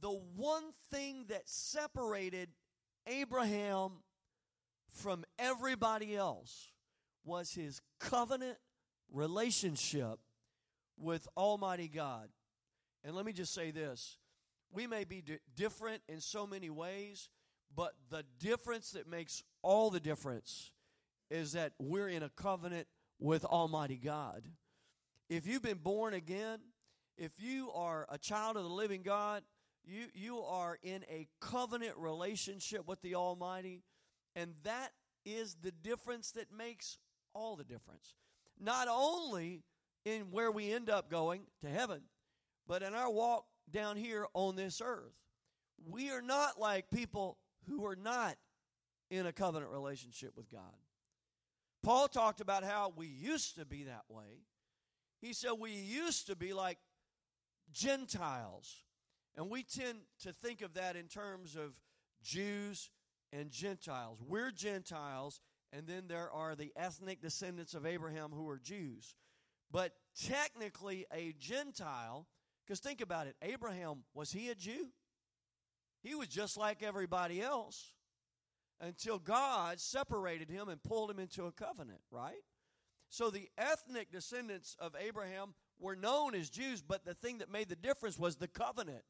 The 0.01 0.11
one 0.11 0.73
thing 0.91 1.25
that 1.29 1.49
separated 1.49 2.51
Abraham 3.07 4.03
from 4.91 5.25
everybody 5.39 6.17
else 6.17 6.70
was 7.25 7.53
his 7.53 7.81
covenant 7.99 8.59
relationship 9.13 10.19
with 10.99 11.27
Almighty 11.37 11.89
God. 11.89 12.29
And 13.05 13.15
let 13.15 13.25
me 13.25 13.33
just 13.33 13.55
say 13.55 13.71
this 13.71 14.19
we 14.73 14.87
may 14.87 15.05
be 15.05 15.21
d- 15.21 15.39
different 15.57 16.03
in 16.09 16.21
so 16.21 16.47
many 16.47 16.71
ways, 16.71 17.29
but 17.75 17.95
the 18.11 18.25
difference 18.39 18.93
that 18.93 19.09
makes 19.09 19.43
all 19.63 19.91
the 19.91 20.01
difference 20.01 20.71
is 21.31 21.53
that 21.53 21.73
we're 21.79 22.09
in 22.09 22.23
a 22.23 22.29
covenant 22.29 22.87
with 23.19 23.45
Almighty 23.45 23.97
God. 23.97 24.45
If 25.29 25.47
you've 25.47 25.63
been 25.63 25.79
born 25.79 26.15
again, 26.15 26.59
if 27.17 27.33
you 27.39 27.71
are 27.73 28.07
a 28.09 28.19
child 28.19 28.57
of 28.57 28.65
the 28.65 28.71
living 28.71 29.03
God, 29.03 29.43
you, 29.85 30.07
you 30.15 30.41
are 30.41 30.79
in 30.83 31.05
a 31.09 31.29
covenant 31.41 31.97
relationship 31.97 32.87
with 32.87 33.01
the 33.03 33.15
Almighty, 33.15 33.83
and 34.35 34.55
that 34.65 34.91
is 35.25 35.57
the 35.63 35.71
difference 35.71 36.33
that 36.33 36.53
makes 36.57 36.99
all 37.35 37.57
the 37.57 37.65
difference. 37.65 38.15
Not 38.59 38.89
only 38.91 39.63
in 40.05 40.31
where 40.31 40.51
we 40.51 40.73
end 40.73 40.91
up 40.91 41.11
going 41.11 41.43
to 41.63 41.69
heaven, 41.69 42.03
but 42.67 42.83
in 42.83 42.95
our 42.95 43.11
walk 43.11 43.47
down 43.71 43.97
here 43.97 44.27
on 44.35 44.57
this 44.57 44.81
earth. 44.85 45.15
We 45.89 46.11
are 46.11 46.23
not 46.23 46.59
like 46.59 46.91
people 46.91 47.39
who 47.69 47.87
are 47.87 47.97
not 47.97 48.37
in 49.11 49.27
a 49.27 49.33
covenant 49.33 49.71
relationship 49.73 50.33
with 50.37 50.51
God. 50.51 50.75
Paul 51.83 52.09
talked 52.09 52.41
about 52.41 52.65
how 52.65 52.93
we 52.95 53.07
used 53.07 53.57
to 53.57 53.65
be 53.65 53.85
that 53.85 54.05
way. 54.09 54.45
He 55.21 55.33
said 55.33 55.53
we 55.59 55.73
used 55.73 56.27
to 56.27 56.37
be 56.37 56.53
like 56.53 56.79
Gentiles. 57.73 58.85
And 59.37 59.49
we 59.49 59.63
tend 59.63 60.01
to 60.23 60.33
think 60.33 60.61
of 60.61 60.75
that 60.75 60.97
in 60.97 61.07
terms 61.07 61.57
of 61.57 61.73
Jews 62.23 62.91
and 63.33 63.51
Gentiles. 63.51 64.19
We're 64.27 64.51
Gentiles, 64.51 65.41
and 65.73 65.87
then 65.87 66.05
there 66.09 66.31
are 66.31 66.55
the 66.55 66.73
ethnic 66.77 67.23
descendants 67.23 67.75
of 67.75 67.87
Abraham 67.87 68.31
who 68.31 68.49
are 68.49 68.59
Jews. 68.59 69.15
But 69.71 69.93
technically, 70.27 71.07
a 71.15 71.35
Gentile, 71.39 72.27
because 72.67 72.81
think 72.81 73.01
about 73.01 73.27
it 73.27 73.37
Abraham, 73.43 74.03
was 74.15 74.33
he 74.33 74.49
a 74.49 74.55
Jew? 74.55 74.89
He 76.03 76.15
was 76.15 76.29
just 76.29 76.57
like 76.57 76.83
everybody 76.83 77.41
else 77.41 77.93
until 78.81 79.19
God 79.19 79.79
separated 79.79 80.51
him 80.51 80.69
and 80.69 80.83
pulled 80.83 81.11
him 81.11 81.19
into 81.19 81.45
a 81.45 81.53
covenant, 81.53 82.01
right? 82.11 82.43
So 83.11 83.29
the 83.29 83.49
ethnic 83.59 84.11
descendants 84.11 84.77
of 84.81 84.95
Abraham 84.99 85.55
were 85.79 85.97
known 85.97 86.35
as 86.35 86.49
Jews, 86.49 86.83
but 86.83 87.05
the 87.05 87.15
thing 87.15 87.39
that 87.39 87.51
made 87.51 87.69
the 87.69 87.77
difference 87.77 88.19
was 88.19 88.37
the 88.37 88.49
covenant. 88.49 89.03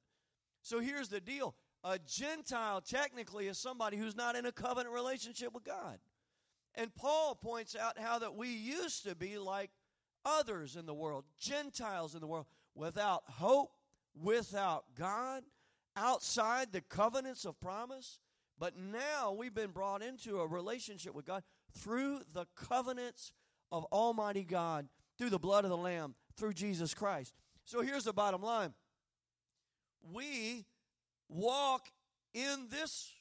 So 0.63 0.81
here's 0.81 1.09
the 1.09 1.21
deal 1.21 1.55
a 1.83 1.99
Gentile 1.99 2.81
technically 2.81 3.47
is 3.47 3.59
somebody 3.59 3.97
who's 3.97 4.17
not 4.17 4.37
in 4.37 4.47
a 4.47 4.53
covenant 4.53 4.95
relationship 4.95 5.55
with 5.55 5.65
God. 5.65 5.99
And 6.75 6.95
Paul 6.95 7.35
points 7.35 7.77
out 7.77 7.99
how 7.99 8.19
that 8.21 8.35
we 8.35 8.49
used 8.49 9.05
to 9.05 9.15
be 9.15 9.39
like 9.39 9.71
others 10.25 10.77
in 10.77 10.87
the 10.87 10.95
world, 10.95 11.25
Gentiles 11.39 12.15
in 12.15 12.21
the 12.21 12.27
world, 12.27 12.47
without 12.75 13.23
hope, 13.27 13.73
without 14.15 14.85
God, 14.99 15.43
outside 15.97 16.73
the 16.73 16.81
covenants 16.81 17.45
of 17.45 17.61
promise. 17.61 18.19
But 18.59 18.77
now 18.77 19.33
we've 19.33 19.55
been 19.55 19.71
brought 19.71 20.03
into 20.03 20.41
a 20.41 20.47
relationship 20.47 21.15
with 21.15 21.27
God 21.27 21.43
through 21.77 22.21
the 22.33 22.47
covenants 22.55 23.33
of 23.73 23.85
Almighty 23.87 24.45
God, 24.45 24.89
through 25.19 25.31
the 25.31 25.39
blood 25.39 25.65
of 25.65 25.71
the 25.71 25.77
Lamb, 25.77 26.15
through 26.37 26.53
Jesus 26.53 26.95
Christ. 26.95 27.35
So 27.65 27.83
here's 27.83 28.05
the 28.05 28.13
bottom 28.13 28.43
line 28.43 28.75
we 30.13 30.65
walk 31.29 31.89
in 32.35 32.69
this 32.71 33.13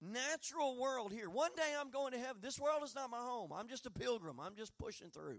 natural 0.00 0.78
world 0.78 1.12
here. 1.12 1.28
One 1.28 1.50
day 1.56 1.74
I'm 1.78 1.90
going 1.90 2.12
to 2.12 2.18
heaven. 2.18 2.36
This 2.42 2.58
world 2.58 2.82
is 2.84 2.94
not 2.94 3.10
my 3.10 3.18
home. 3.18 3.52
I'm 3.52 3.68
just 3.68 3.86
a 3.86 3.90
pilgrim. 3.90 4.38
I'm 4.40 4.54
just 4.54 4.76
pushing 4.78 5.10
through. 5.10 5.38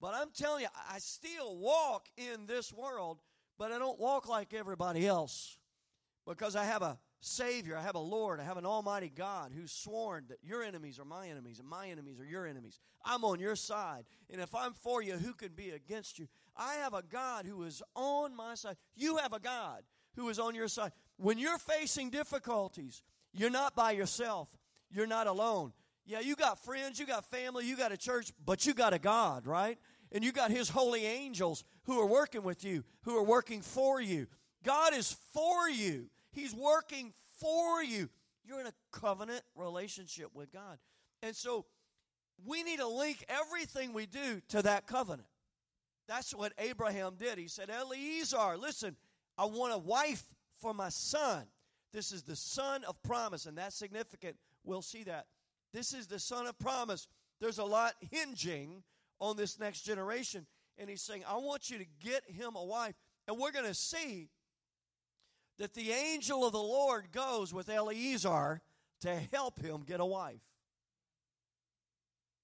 But 0.00 0.14
I'm 0.14 0.30
telling 0.30 0.62
you, 0.62 0.68
I 0.90 0.98
still 0.98 1.56
walk 1.56 2.08
in 2.16 2.46
this 2.46 2.72
world, 2.72 3.20
but 3.58 3.72
I 3.72 3.78
don't 3.78 3.98
walk 3.98 4.28
like 4.28 4.52
everybody 4.52 5.06
else 5.06 5.56
because 6.26 6.56
I 6.56 6.64
have 6.64 6.82
a 6.82 6.98
Savior, 7.20 7.74
I 7.74 7.82
have 7.82 7.94
a 7.94 8.00
Lord, 8.00 8.38
I 8.38 8.44
have 8.44 8.58
an 8.58 8.66
Almighty 8.66 9.10
God 9.14 9.50
who's 9.56 9.72
sworn 9.72 10.24
that 10.28 10.38
your 10.42 10.62
enemies 10.62 10.98
are 10.98 11.06
my 11.06 11.28
enemies 11.28 11.58
and 11.58 11.66
my 11.66 11.88
enemies 11.88 12.20
are 12.20 12.24
your 12.24 12.46
enemies. 12.46 12.78
I'm 13.02 13.24
on 13.24 13.40
your 13.40 13.56
side. 13.56 14.04
And 14.30 14.42
if 14.42 14.54
I'm 14.54 14.74
for 14.74 15.02
you, 15.02 15.14
who 15.14 15.32
can 15.32 15.52
be 15.52 15.70
against 15.70 16.18
you? 16.18 16.28
I 16.54 16.74
have 16.74 16.92
a 16.92 17.02
God 17.02 17.46
who 17.46 17.62
is 17.62 17.82
on 17.94 18.36
my 18.36 18.56
side. 18.56 18.76
You 18.94 19.16
have 19.16 19.32
a 19.32 19.40
God 19.40 19.84
who 20.16 20.28
is 20.28 20.38
on 20.38 20.54
your 20.54 20.68
side. 20.68 20.92
When 21.16 21.38
you're 21.38 21.56
facing 21.56 22.10
difficulties, 22.10 23.02
you're 23.34 23.50
not 23.50 23.74
by 23.74 23.92
yourself. 23.92 24.48
You're 24.90 25.06
not 25.06 25.26
alone. 25.26 25.72
Yeah, 26.06 26.20
you 26.20 26.36
got 26.36 26.62
friends, 26.64 26.98
you 26.98 27.06
got 27.06 27.24
family, 27.30 27.66
you 27.66 27.76
got 27.76 27.92
a 27.92 27.96
church, 27.96 28.32
but 28.44 28.66
you 28.66 28.74
got 28.74 28.92
a 28.92 28.98
God, 28.98 29.46
right? 29.46 29.78
And 30.12 30.22
you 30.22 30.32
got 30.32 30.50
His 30.50 30.68
holy 30.68 31.06
angels 31.06 31.64
who 31.84 31.98
are 32.00 32.06
working 32.06 32.42
with 32.42 32.62
you, 32.64 32.84
who 33.02 33.16
are 33.16 33.24
working 33.24 33.62
for 33.62 34.00
you. 34.00 34.26
God 34.62 34.94
is 34.94 35.16
for 35.32 35.68
you, 35.68 36.06
He's 36.30 36.54
working 36.54 37.12
for 37.40 37.82
you. 37.82 38.08
You're 38.44 38.60
in 38.60 38.66
a 38.66 38.74
covenant 38.92 39.42
relationship 39.56 40.28
with 40.34 40.52
God. 40.52 40.78
And 41.22 41.34
so 41.34 41.64
we 42.44 42.62
need 42.62 42.78
to 42.78 42.86
link 42.86 43.24
everything 43.28 43.94
we 43.94 44.04
do 44.06 44.42
to 44.48 44.62
that 44.62 44.86
covenant. 44.86 45.28
That's 46.06 46.34
what 46.34 46.52
Abraham 46.58 47.14
did. 47.18 47.38
He 47.38 47.48
said, 47.48 47.70
Eliezer, 47.70 48.58
listen, 48.58 48.96
I 49.38 49.46
want 49.46 49.72
a 49.72 49.78
wife 49.78 50.24
for 50.60 50.74
my 50.74 50.90
son. 50.90 51.44
This 51.94 52.10
is 52.10 52.24
the 52.24 52.34
son 52.34 52.82
of 52.88 53.00
promise, 53.04 53.46
and 53.46 53.56
that's 53.56 53.76
significant. 53.76 54.36
We'll 54.64 54.82
see 54.82 55.04
that. 55.04 55.26
This 55.72 55.94
is 55.94 56.08
the 56.08 56.18
son 56.18 56.48
of 56.48 56.58
promise. 56.58 57.06
There's 57.40 57.58
a 57.58 57.64
lot 57.64 57.94
hinging 58.10 58.82
on 59.20 59.36
this 59.36 59.60
next 59.60 59.82
generation. 59.82 60.44
And 60.76 60.90
he's 60.90 61.02
saying, 61.02 61.22
I 61.28 61.36
want 61.36 61.70
you 61.70 61.78
to 61.78 61.86
get 62.02 62.28
him 62.28 62.56
a 62.56 62.64
wife. 62.64 62.96
And 63.28 63.38
we're 63.38 63.52
going 63.52 63.66
to 63.66 63.74
see 63.74 64.28
that 65.58 65.72
the 65.74 65.92
angel 65.92 66.44
of 66.44 66.50
the 66.50 66.58
Lord 66.58 67.12
goes 67.12 67.54
with 67.54 67.68
Eleazar 67.68 68.60
to 69.02 69.14
help 69.32 69.60
him 69.60 69.84
get 69.86 70.00
a 70.00 70.04
wife. 70.04 70.42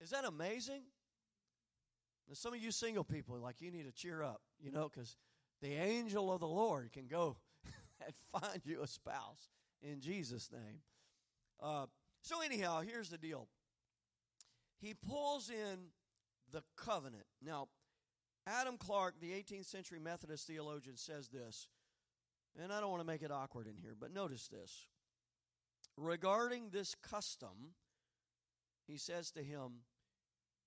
Is 0.00 0.10
that 0.10 0.24
amazing? 0.24 0.82
Now, 2.28 2.34
some 2.34 2.54
of 2.54 2.60
you 2.60 2.70
single 2.70 3.02
people, 3.02 3.36
like, 3.38 3.60
you 3.60 3.72
need 3.72 3.86
to 3.86 3.92
cheer 3.92 4.22
up, 4.22 4.42
you 4.60 4.70
know, 4.70 4.88
because 4.88 5.16
the 5.60 5.72
angel 5.72 6.32
of 6.32 6.38
the 6.38 6.46
Lord 6.46 6.92
can 6.92 7.08
go 7.08 7.36
find 8.50 8.62
you 8.64 8.82
a 8.82 8.86
spouse 8.86 9.48
in 9.82 10.00
Jesus' 10.00 10.50
name. 10.52 10.80
Uh, 11.62 11.86
so, 12.22 12.42
anyhow, 12.42 12.80
here's 12.80 13.10
the 13.10 13.18
deal. 13.18 13.48
He 14.80 14.94
pulls 14.94 15.50
in 15.50 15.78
the 16.52 16.62
covenant. 16.76 17.24
Now, 17.44 17.68
Adam 18.46 18.76
Clarke, 18.78 19.20
the 19.20 19.32
18th 19.32 19.66
century 19.66 19.98
Methodist 19.98 20.46
theologian, 20.46 20.96
says 20.96 21.28
this, 21.28 21.68
and 22.60 22.72
I 22.72 22.80
don't 22.80 22.90
want 22.90 23.02
to 23.02 23.06
make 23.06 23.22
it 23.22 23.30
awkward 23.30 23.66
in 23.66 23.76
here, 23.76 23.94
but 23.98 24.12
notice 24.12 24.48
this. 24.48 24.86
Regarding 25.96 26.70
this 26.70 26.94
custom, 26.94 27.74
he 28.86 28.96
says 28.96 29.30
to 29.32 29.42
him, 29.42 29.82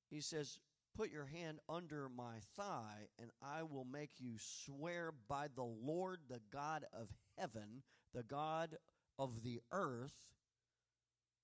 he 0.10 0.22
says, 0.22 0.60
Put 0.95 1.12
your 1.12 1.25
hand 1.25 1.60
under 1.67 2.08
my 2.08 2.36
thigh, 2.56 3.08
and 3.19 3.32
I 3.41 3.63
will 3.63 3.86
make 3.86 4.12
you 4.19 4.34
swear 4.38 5.12
by 5.27 5.47
the 5.56 5.63
Lord, 5.63 6.19
the 6.29 6.41
God 6.51 6.86
of 6.93 7.10
heaven, 7.38 7.82
the 8.13 8.21
God 8.21 8.77
of 9.17 9.43
the 9.43 9.60
earth. 9.71 10.27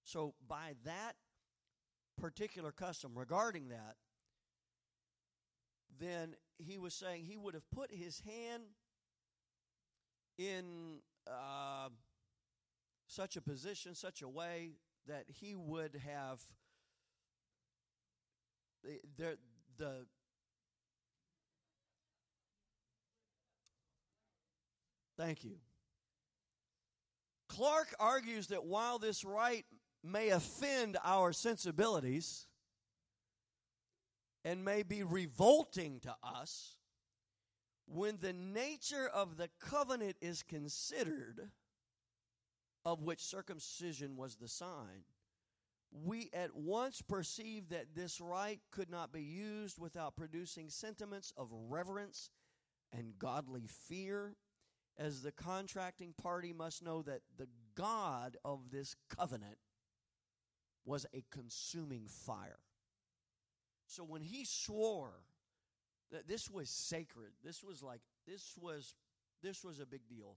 So, 0.03 0.35
by 0.47 0.75
that 0.85 1.13
particular 2.19 2.71
custom, 2.71 3.17
regarding 3.17 3.69
that, 3.69 3.95
then 5.99 6.35
he 6.57 6.77
was 6.77 6.93
saying 6.93 7.25
he 7.25 7.37
would 7.37 7.53
have 7.53 7.69
put 7.71 7.91
his 7.91 8.21
hand 8.21 8.63
in 10.37 10.99
uh, 11.27 11.89
such 13.07 13.35
a 13.35 13.41
position, 13.41 13.95
such 13.95 14.21
a 14.21 14.27
way 14.27 14.71
that 15.07 15.25
he 15.27 15.55
would 15.55 16.01
have 16.05 16.39
the, 19.17 19.37
the, 19.77 20.05
Thank 25.17 25.43
you. 25.43 25.57
Clarke 27.49 27.93
argues 27.99 28.47
that 28.47 28.63
while 28.63 28.99
this 28.99 29.25
rite 29.25 29.65
may 30.01 30.29
offend 30.29 30.97
our 31.03 31.33
sensibilities 31.33 32.47
and 34.45 34.63
may 34.63 34.81
be 34.81 35.03
revolting 35.03 35.99
to 36.01 36.15
us, 36.23 36.77
when 37.85 38.17
the 38.21 38.31
nature 38.31 39.09
of 39.13 39.35
the 39.35 39.49
covenant 39.59 40.15
is 40.21 40.41
considered, 40.41 41.49
of 42.85 43.01
which 43.01 43.19
circumcision 43.19 44.15
was 44.15 44.35
the 44.35 44.47
sign, 44.47 45.03
we 45.91 46.29
at 46.33 46.55
once 46.55 47.01
perceive 47.01 47.69
that 47.69 47.95
this 47.95 48.21
rite 48.21 48.61
could 48.71 48.89
not 48.89 49.11
be 49.11 49.23
used 49.23 49.79
without 49.79 50.15
producing 50.15 50.69
sentiments 50.69 51.33
of 51.35 51.47
reverence 51.51 52.29
and 52.91 53.17
godly 53.17 53.67
fear, 53.67 54.35
as 54.97 55.21
the 55.21 55.31
contracting 55.31 56.13
party 56.21 56.53
must 56.53 56.83
know 56.83 57.01
that 57.01 57.21
the 57.37 57.47
God 57.75 58.37
of 58.43 58.71
this 58.71 58.95
covenant 59.15 59.57
was 60.85 61.05
a 61.13 61.23
consuming 61.31 62.07
fire. 62.07 62.59
So 63.87 64.03
when 64.03 64.21
he 64.21 64.45
swore 64.45 65.23
that 66.11 66.27
this 66.27 66.49
was 66.49 66.69
sacred, 66.69 67.31
this 67.43 67.63
was 67.63 67.81
like 67.81 68.01
this 68.27 68.53
was 68.59 68.95
this 69.41 69.63
was 69.63 69.79
a 69.79 69.85
big 69.85 70.07
deal. 70.07 70.35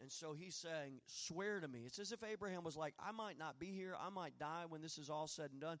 And 0.00 0.12
so 0.12 0.34
he's 0.34 0.54
saying, 0.54 1.00
Swear 1.06 1.60
to 1.60 1.68
me. 1.68 1.82
It's 1.86 1.98
as 1.98 2.12
if 2.12 2.22
Abraham 2.22 2.64
was 2.64 2.76
like, 2.76 2.94
I 2.98 3.12
might 3.12 3.38
not 3.38 3.58
be 3.58 3.66
here. 3.66 3.94
I 4.00 4.10
might 4.10 4.38
die 4.38 4.64
when 4.68 4.82
this 4.82 4.98
is 4.98 5.10
all 5.10 5.26
said 5.26 5.50
and 5.52 5.60
done. 5.60 5.78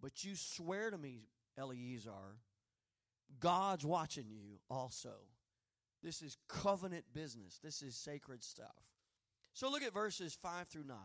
But 0.00 0.24
you 0.24 0.36
swear 0.36 0.90
to 0.90 0.98
me, 0.98 1.28
Eleazar, 1.58 2.38
God's 3.40 3.84
watching 3.84 4.26
you 4.28 4.60
also. 4.70 5.14
This 6.02 6.22
is 6.22 6.36
covenant 6.48 7.04
business, 7.12 7.58
this 7.62 7.82
is 7.82 7.96
sacred 7.96 8.44
stuff. 8.44 8.84
So 9.52 9.70
look 9.70 9.82
at 9.82 9.92
verses 9.92 10.38
5 10.40 10.68
through 10.68 10.84
9. 10.84 10.96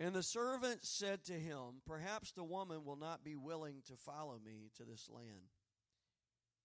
And 0.00 0.14
the 0.14 0.22
servant 0.22 0.84
said 0.84 1.24
to 1.24 1.32
him, 1.32 1.82
Perhaps 1.84 2.30
the 2.32 2.44
woman 2.44 2.84
will 2.84 2.96
not 2.96 3.24
be 3.24 3.34
willing 3.34 3.82
to 3.88 3.96
follow 3.96 4.38
me 4.44 4.70
to 4.76 4.84
this 4.84 5.08
land. 5.12 5.50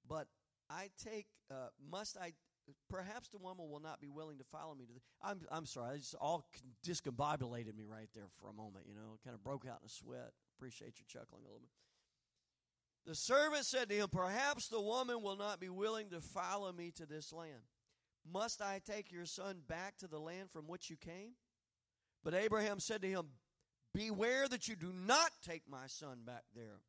But 0.08 0.28
I 0.70 0.90
take, 1.04 1.26
uh, 1.50 1.70
must 1.90 2.16
I 2.18 2.34
perhaps 2.90 3.30
the 3.30 3.38
woman 3.38 3.70
will 3.70 3.80
not 3.80 4.00
be 4.02 4.10
willing 4.10 4.38
to 4.38 4.44
follow 4.46 4.76
me 4.76 4.86
to 4.86 4.94
the 4.94 5.02
I'm 5.22 5.42
I'm 5.52 5.66
sorry, 5.66 5.96
I 5.96 5.98
just 5.98 6.16
all 6.20 6.46
discombobulated 6.86 7.76
me 7.76 7.86
right 7.90 8.10
there 8.14 8.28
for 8.40 8.50
a 8.50 8.54
moment, 8.54 8.86
you 8.88 8.96
know, 8.96 9.18
kind 9.24 9.36
of 9.36 9.44
broke 9.44 9.66
out 9.66 9.80
in 9.82 9.86
a 9.86 9.90
sweat. 9.90 10.32
Appreciate 10.58 11.00
you 11.00 11.06
chuckling 11.08 11.42
a 11.42 11.46
little 11.46 11.60
bit. 11.60 11.70
The 13.06 13.16
servant 13.16 13.66
said 13.66 13.90
to 13.90 13.96
him, 13.96 14.08
Perhaps 14.10 14.70
the 14.70 14.80
woman 14.80 15.22
will 15.22 15.36
not 15.36 15.60
be 15.60 15.70
willing 15.70 16.10
to 16.12 16.22
follow 16.22 16.72
me 16.72 16.92
to 16.96 17.06
this 17.06 17.34
land. 17.34 17.64
Must 18.32 18.62
I 18.62 18.80
take 18.86 19.12
your 19.12 19.26
son 19.26 19.58
back 19.68 19.98
to 19.98 20.08
the 20.08 20.20
land 20.20 20.50
from 20.52 20.68
which 20.68 20.90
you 20.90 20.96
came? 20.96 21.34
But 22.24 22.34
Abraham 22.34 22.80
said 22.80 23.02
to 23.02 23.08
him, 23.10 23.28
Beware 23.94 24.48
that 24.48 24.68
you 24.68 24.76
do 24.76 24.94
not 24.94 25.32
take 25.46 25.64
my 25.70 25.88
son 25.88 26.20
back 26.26 26.44
there 26.56 26.80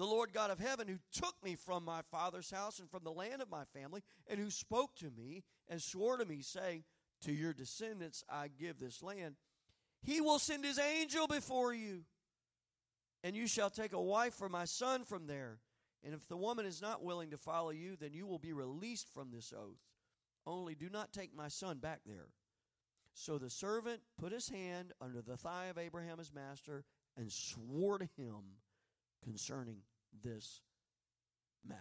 the 0.00 0.06
Lord 0.06 0.32
God 0.32 0.50
of 0.50 0.58
heaven, 0.58 0.88
who 0.88 0.96
took 1.12 1.34
me 1.44 1.56
from 1.56 1.84
my 1.84 2.00
father's 2.10 2.50
house 2.50 2.78
and 2.78 2.90
from 2.90 3.04
the 3.04 3.12
land 3.12 3.42
of 3.42 3.50
my 3.50 3.64
family, 3.74 4.00
and 4.26 4.40
who 4.40 4.48
spoke 4.48 4.96
to 4.96 5.10
me 5.10 5.44
and 5.68 5.80
swore 5.80 6.16
to 6.16 6.24
me, 6.24 6.40
saying, 6.40 6.84
To 7.24 7.32
your 7.32 7.52
descendants 7.52 8.24
I 8.26 8.48
give 8.48 8.78
this 8.78 9.02
land, 9.02 9.34
he 10.02 10.22
will 10.22 10.38
send 10.38 10.64
his 10.64 10.78
angel 10.78 11.26
before 11.26 11.74
you, 11.74 12.04
and 13.22 13.36
you 13.36 13.46
shall 13.46 13.68
take 13.68 13.92
a 13.92 14.00
wife 14.00 14.32
for 14.32 14.48
my 14.48 14.64
son 14.64 15.04
from 15.04 15.26
there. 15.26 15.58
And 16.02 16.14
if 16.14 16.26
the 16.28 16.36
woman 16.38 16.64
is 16.64 16.80
not 16.80 17.04
willing 17.04 17.32
to 17.32 17.36
follow 17.36 17.68
you, 17.68 17.94
then 18.00 18.14
you 18.14 18.26
will 18.26 18.38
be 18.38 18.54
released 18.54 19.12
from 19.12 19.30
this 19.30 19.52
oath. 19.54 19.82
Only 20.46 20.74
do 20.74 20.88
not 20.88 21.12
take 21.12 21.36
my 21.36 21.48
son 21.48 21.76
back 21.76 22.00
there. 22.06 22.28
So 23.12 23.36
the 23.36 23.50
servant 23.50 24.00
put 24.18 24.32
his 24.32 24.48
hand 24.48 24.94
under 24.98 25.20
the 25.20 25.36
thigh 25.36 25.66
of 25.66 25.76
Abraham 25.76 26.16
his 26.16 26.32
master 26.32 26.84
and 27.18 27.30
swore 27.30 27.98
to 27.98 28.08
him 28.16 28.56
concerning 29.22 29.82
this 30.22 30.60
matter. 31.66 31.80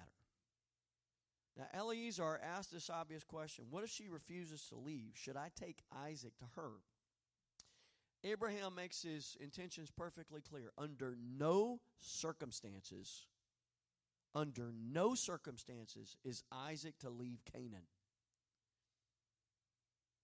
Now, 1.57 1.65
Eleazar 1.73 2.39
asked 2.41 2.71
this 2.71 2.89
obvious 2.89 3.23
question 3.23 3.65
What 3.69 3.83
if 3.83 3.89
she 3.89 4.07
refuses 4.07 4.65
to 4.69 4.75
leave? 4.75 5.11
Should 5.15 5.35
I 5.35 5.49
take 5.59 5.81
Isaac 5.93 6.37
to 6.39 6.45
her? 6.55 6.71
Abraham 8.23 8.75
makes 8.75 9.01
his 9.01 9.37
intentions 9.39 9.91
perfectly 9.91 10.41
clear. 10.41 10.71
Under 10.77 11.15
no 11.37 11.79
circumstances, 11.99 13.27
under 14.35 14.73
no 14.77 15.15
circumstances 15.15 16.17
is 16.23 16.43
Isaac 16.51 16.97
to 16.99 17.09
leave 17.09 17.39
Canaan. 17.51 17.87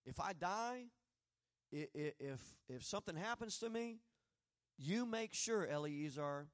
If 0.05 0.19
I 0.19 0.33
die, 0.33 0.85
if, 1.71 2.41
if 2.69 2.83
something 2.83 3.15
happens 3.15 3.57
to 3.59 3.69
me, 3.69 3.99
you 4.77 5.05
make 5.05 5.33
sure, 5.33 5.65
Eleazar, 5.65 6.47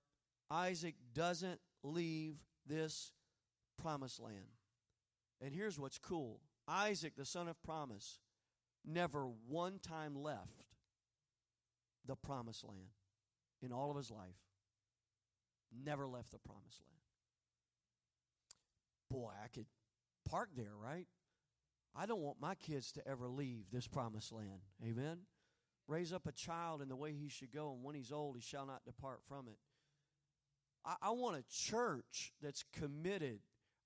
Isaac 0.52 0.96
doesn't 1.14 1.62
leave 1.82 2.36
this 2.68 3.14
promised 3.82 4.20
land. 4.20 4.58
And 5.42 5.56
here's 5.56 5.80
what's 5.80 5.98
cool 5.98 6.42
Isaac, 6.68 7.16
the 7.16 7.26
son 7.26 7.48
of 7.48 7.62
promise, 7.64 8.20
never 8.86 9.28
one 9.48 9.80
time 9.80 10.16
left 10.16 10.66
the 12.06 12.16
promised 12.16 12.68
land 12.68 12.90
in 13.62 13.72
all 13.72 13.90
of 13.90 13.98
his 13.98 14.12
life. 14.12 14.36
Never 15.86 16.06
left 16.06 16.32
the 16.32 16.40
promised 16.40 16.82
land. 16.82 16.92
Boy, 19.10 19.32
I 19.42 19.48
could 19.48 19.68
park 20.30 20.50
there, 20.56 20.76
right? 20.78 21.08
I 21.96 22.06
don't 22.06 22.22
want 22.22 22.42
my 22.42 22.56
kids 22.56 22.92
to 22.94 23.08
ever 23.08 23.28
leave 23.28 23.66
this 23.72 23.88
promised 23.88 24.32
land. 24.32 24.62
Amen? 24.86 25.20
Raise 25.88 26.14
up 26.14 26.28
a 26.28 26.32
child 26.32 26.82
in 26.82 26.90
the 26.90 26.96
way 26.96 27.14
he 27.14 27.30
should 27.30 27.52
go, 27.52 27.74
and 27.74 27.84
when 27.84 27.96
he's 27.96 28.12
old, 28.12 28.36
he 28.36 28.42
shall 28.42 28.66
not 28.66 28.86
depart 28.86 29.20
from 29.28 29.48
it. 29.48 29.58
I, 30.86 30.96
I 31.02 31.10
want 31.12 31.38
a 31.38 31.44
church 31.50 32.34
that's 32.42 32.64
committed. 32.74 33.40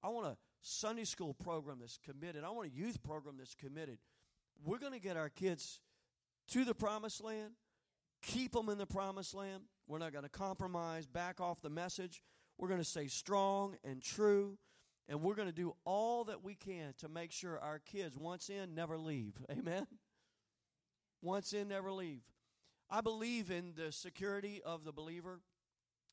I 0.04 0.10
want 0.10 0.28
a 0.28 0.38
Sunday 0.62 1.04
school 1.04 1.34
program 1.34 1.78
that's 1.80 1.98
committed. 1.98 2.44
I 2.44 2.50
want 2.50 2.68
a 2.68 2.76
youth 2.76 3.02
program 3.04 3.36
that's 3.38 3.56
committed. 3.56 4.00
We're 4.64 4.80
going 4.80 4.94
to 4.94 5.00
get 5.00 5.18
our 5.18 5.30
kids 5.30 5.80
to 6.50 6.64
the 6.64 6.74
promised 6.74 7.24
land, 7.24 7.52
keep 8.22 8.54
them 8.54 8.70
in 8.70 8.78
the 8.78 8.86
promised 8.86 9.34
land. 9.34 9.64
We're 9.88 10.00
not 10.00 10.12
going 10.12 10.24
to 10.24 10.30
compromise, 10.30 11.06
back 11.06 11.40
off 11.40 11.62
the 11.62 11.70
message. 11.70 12.24
We're 12.58 12.68
going 12.68 12.80
to 12.80 12.86
stay 12.86 13.08
strong 13.08 13.76
and 13.84 14.02
true, 14.02 14.58
and 15.08 15.22
we're 15.22 15.36
going 15.36 15.48
to 15.48 15.54
do 15.54 15.76
all 15.86 16.24
that 16.26 16.44
we 16.44 16.56
can 16.56 16.94
to 17.00 17.10
make 17.10 17.32
sure 17.32 17.60
our 17.60 17.80
kids, 17.80 18.18
once 18.18 18.50
in, 18.50 18.74
never 18.74 18.98
leave. 18.98 19.34
Amen? 19.52 19.86
Once 21.22 21.54
in, 21.54 21.68
never 21.68 21.92
leave. 21.92 22.22
I 22.90 23.02
believe 23.02 23.52
in 23.52 23.74
the 23.76 23.92
security 23.92 24.62
of 24.64 24.84
the 24.84 24.92
believer. 24.92 25.42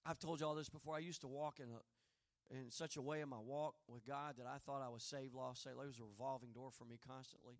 I've 0.04 0.18
told 0.18 0.40
you 0.40 0.46
all 0.46 0.54
this 0.54 0.68
before. 0.68 0.96
I 0.96 0.98
used 0.98 1.20
to 1.22 1.28
walk 1.28 1.60
in 1.60 1.66
a 1.66 1.80
in 2.52 2.70
such 2.70 2.96
a 2.96 3.02
way 3.02 3.20
in 3.20 3.28
my 3.28 3.40
walk 3.40 3.76
with 3.88 4.04
God 4.04 4.34
that 4.36 4.46
I 4.46 4.58
thought 4.58 4.82
I 4.84 4.90
was 4.90 5.02
saved, 5.02 5.32
lost, 5.32 5.62
saved. 5.62 5.76
It 5.80 5.86
was 5.86 5.98
a 5.98 6.04
revolving 6.04 6.52
door 6.52 6.70
for 6.70 6.84
me 6.84 7.00
constantly, 7.00 7.56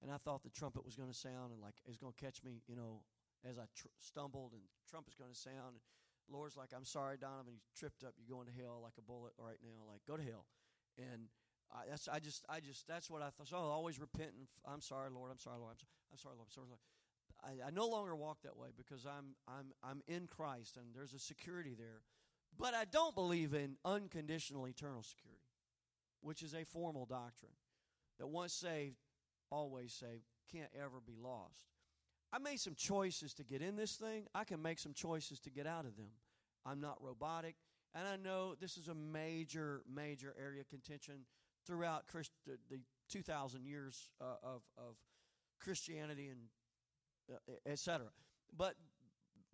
and 0.00 0.10
I 0.10 0.16
thought 0.16 0.42
the 0.42 0.50
trumpet 0.50 0.84
was 0.84 0.96
going 0.96 1.10
to 1.10 1.16
sound 1.16 1.52
and 1.52 1.60
like 1.60 1.74
it 1.84 1.88
was 1.88 1.98
going 1.98 2.14
to 2.16 2.20
catch 2.20 2.42
me, 2.42 2.62
you 2.66 2.76
know, 2.76 3.02
as 3.44 3.58
I 3.58 3.68
tr- 3.76 3.92
stumbled, 3.98 4.52
and 4.52 4.62
trumpet's 4.88 5.16
going 5.16 5.32
to 5.32 5.36
sound. 5.36 5.76
And 5.76 5.82
Lord's 6.30 6.56
like, 6.56 6.70
"I'm 6.74 6.86
sorry, 6.86 7.18
Donovan, 7.18 7.52
you 7.52 7.60
tripped 7.76 8.04
up. 8.04 8.14
You're 8.16 8.32
going 8.32 8.48
to 8.48 8.56
hell 8.56 8.80
like 8.82 8.96
a 8.98 9.04
bullet 9.04 9.32
right 9.36 9.58
now. 9.60 9.84
Like, 9.84 10.00
go 10.06 10.16
to 10.16 10.24
hell." 10.24 10.46
And 10.96 11.28
I, 11.72 11.90
that's 11.90 12.08
I 12.08 12.18
just 12.18 12.44
I 12.48 12.60
just 12.60 12.86
that's 12.86 13.10
what 13.10 13.22
I 13.22 13.30
thought. 13.30 13.48
So 13.48 13.56
always 13.56 14.00
repenting. 14.00 14.48
I'm 14.64 14.80
sorry, 14.80 15.10
Lord. 15.10 15.30
I'm 15.30 15.38
sorry, 15.38 15.58
Lord. 15.58 15.74
I'm, 15.74 15.80
sorry, 15.84 15.92
I'm 16.12 16.18
sorry, 16.18 16.36
Lord. 16.36 16.48
I'm 16.48 16.54
sorry, 16.54 16.68
Lord. 16.70 16.80
I, 17.44 17.68
I 17.68 17.70
no 17.70 17.86
longer 17.86 18.14
walk 18.14 18.42
that 18.42 18.56
way 18.56 18.68
because 18.76 19.06
I'm 19.06 19.34
I'm 19.48 19.72
I'm 19.82 20.02
in 20.06 20.26
Christ 20.26 20.76
and 20.76 20.86
there's 20.94 21.14
a 21.14 21.18
security 21.18 21.74
there. 21.78 22.02
But 22.58 22.74
I 22.74 22.84
don't 22.84 23.14
believe 23.14 23.54
in 23.54 23.76
unconditional 23.84 24.66
eternal 24.66 25.02
security, 25.02 25.40
which 26.20 26.42
is 26.42 26.54
a 26.54 26.64
formal 26.64 27.06
doctrine 27.06 27.52
that 28.18 28.26
once 28.26 28.52
saved, 28.52 28.96
always 29.50 29.92
saved, 29.92 30.24
can't 30.52 30.70
ever 30.76 31.00
be 31.04 31.16
lost. 31.16 31.68
I 32.32 32.38
made 32.38 32.60
some 32.60 32.74
choices 32.74 33.34
to 33.34 33.44
get 33.44 33.62
in 33.62 33.76
this 33.76 33.96
thing. 33.96 34.26
I 34.34 34.44
can 34.44 34.62
make 34.62 34.78
some 34.78 34.92
choices 34.92 35.40
to 35.40 35.50
get 35.50 35.66
out 35.66 35.84
of 35.84 35.96
them. 35.96 36.10
I'm 36.64 36.80
not 36.80 36.98
robotic. 37.00 37.56
And 37.94 38.06
I 38.06 38.16
know 38.16 38.54
this 38.54 38.76
is 38.76 38.88
a 38.88 38.94
major, 38.94 39.82
major 39.92 40.34
area 40.40 40.60
of 40.60 40.68
contention 40.68 41.24
throughout 41.66 42.06
Christ, 42.06 42.30
the, 42.46 42.58
the 42.68 42.80
2,000 43.08 43.64
years 43.64 44.10
uh, 44.20 44.36
of, 44.44 44.62
of 44.78 44.94
Christianity 45.60 46.28
and 46.28 46.40
etc. 47.66 48.06
But 48.56 48.74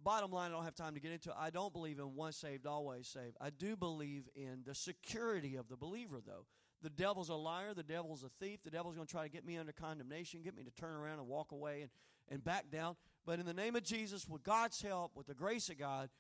bottom 0.03 0.31
line, 0.31 0.51
I 0.51 0.55
don't 0.55 0.65
have 0.65 0.75
time 0.75 0.95
to 0.95 1.01
get 1.01 1.13
into 1.13 1.31
it. 1.31 1.37
I 1.39 1.51
don't 1.51 1.73
believe 1.73 1.99
in 1.99 2.15
once 2.15 2.37
saved, 2.37 2.67
always 2.67 3.09
saved. 3.09 3.37
I 3.41 3.51
do 3.51 3.77
believe 3.77 4.29
in 4.35 4.63
the 4.65 4.75
security 4.75 5.57
of 5.57 5.69
the 5.69 5.77
believer, 5.77 6.21
though. 6.25 6.47
The 6.83 6.91
devil's 6.91 7.29
a 7.29 7.35
liar. 7.35 7.75
The 7.75 7.83
devil's 7.83 8.23
a 8.23 8.29
thief. 8.41 8.61
The 8.63 8.71
devil's 8.71 8.95
going 8.95 9.07
to 9.07 9.13
try 9.13 9.25
to 9.25 9.31
get 9.31 9.45
me 9.45 9.57
under 9.57 9.73
condemnation, 9.73 10.43
get 10.43 10.57
me 10.57 10.63
to 10.63 10.71
turn 10.71 10.95
around 10.95 11.19
and 11.19 11.27
walk 11.27 11.53
away 11.53 11.83
and, 11.83 11.91
and 12.29 12.45
back 12.45 12.71
down. 12.71 12.97
But 13.25 13.41
in 13.41 13.47
the 13.47 13.55
name 13.55 13.75
of 13.75 13.83
Jesus, 13.83 14.29
with 14.29 14.43
God's 14.45 14.81
help, 14.81 15.13
with 15.17 15.27
the 15.27 15.35
grace 15.35 15.69
of 15.69 15.79
God, 15.79 16.11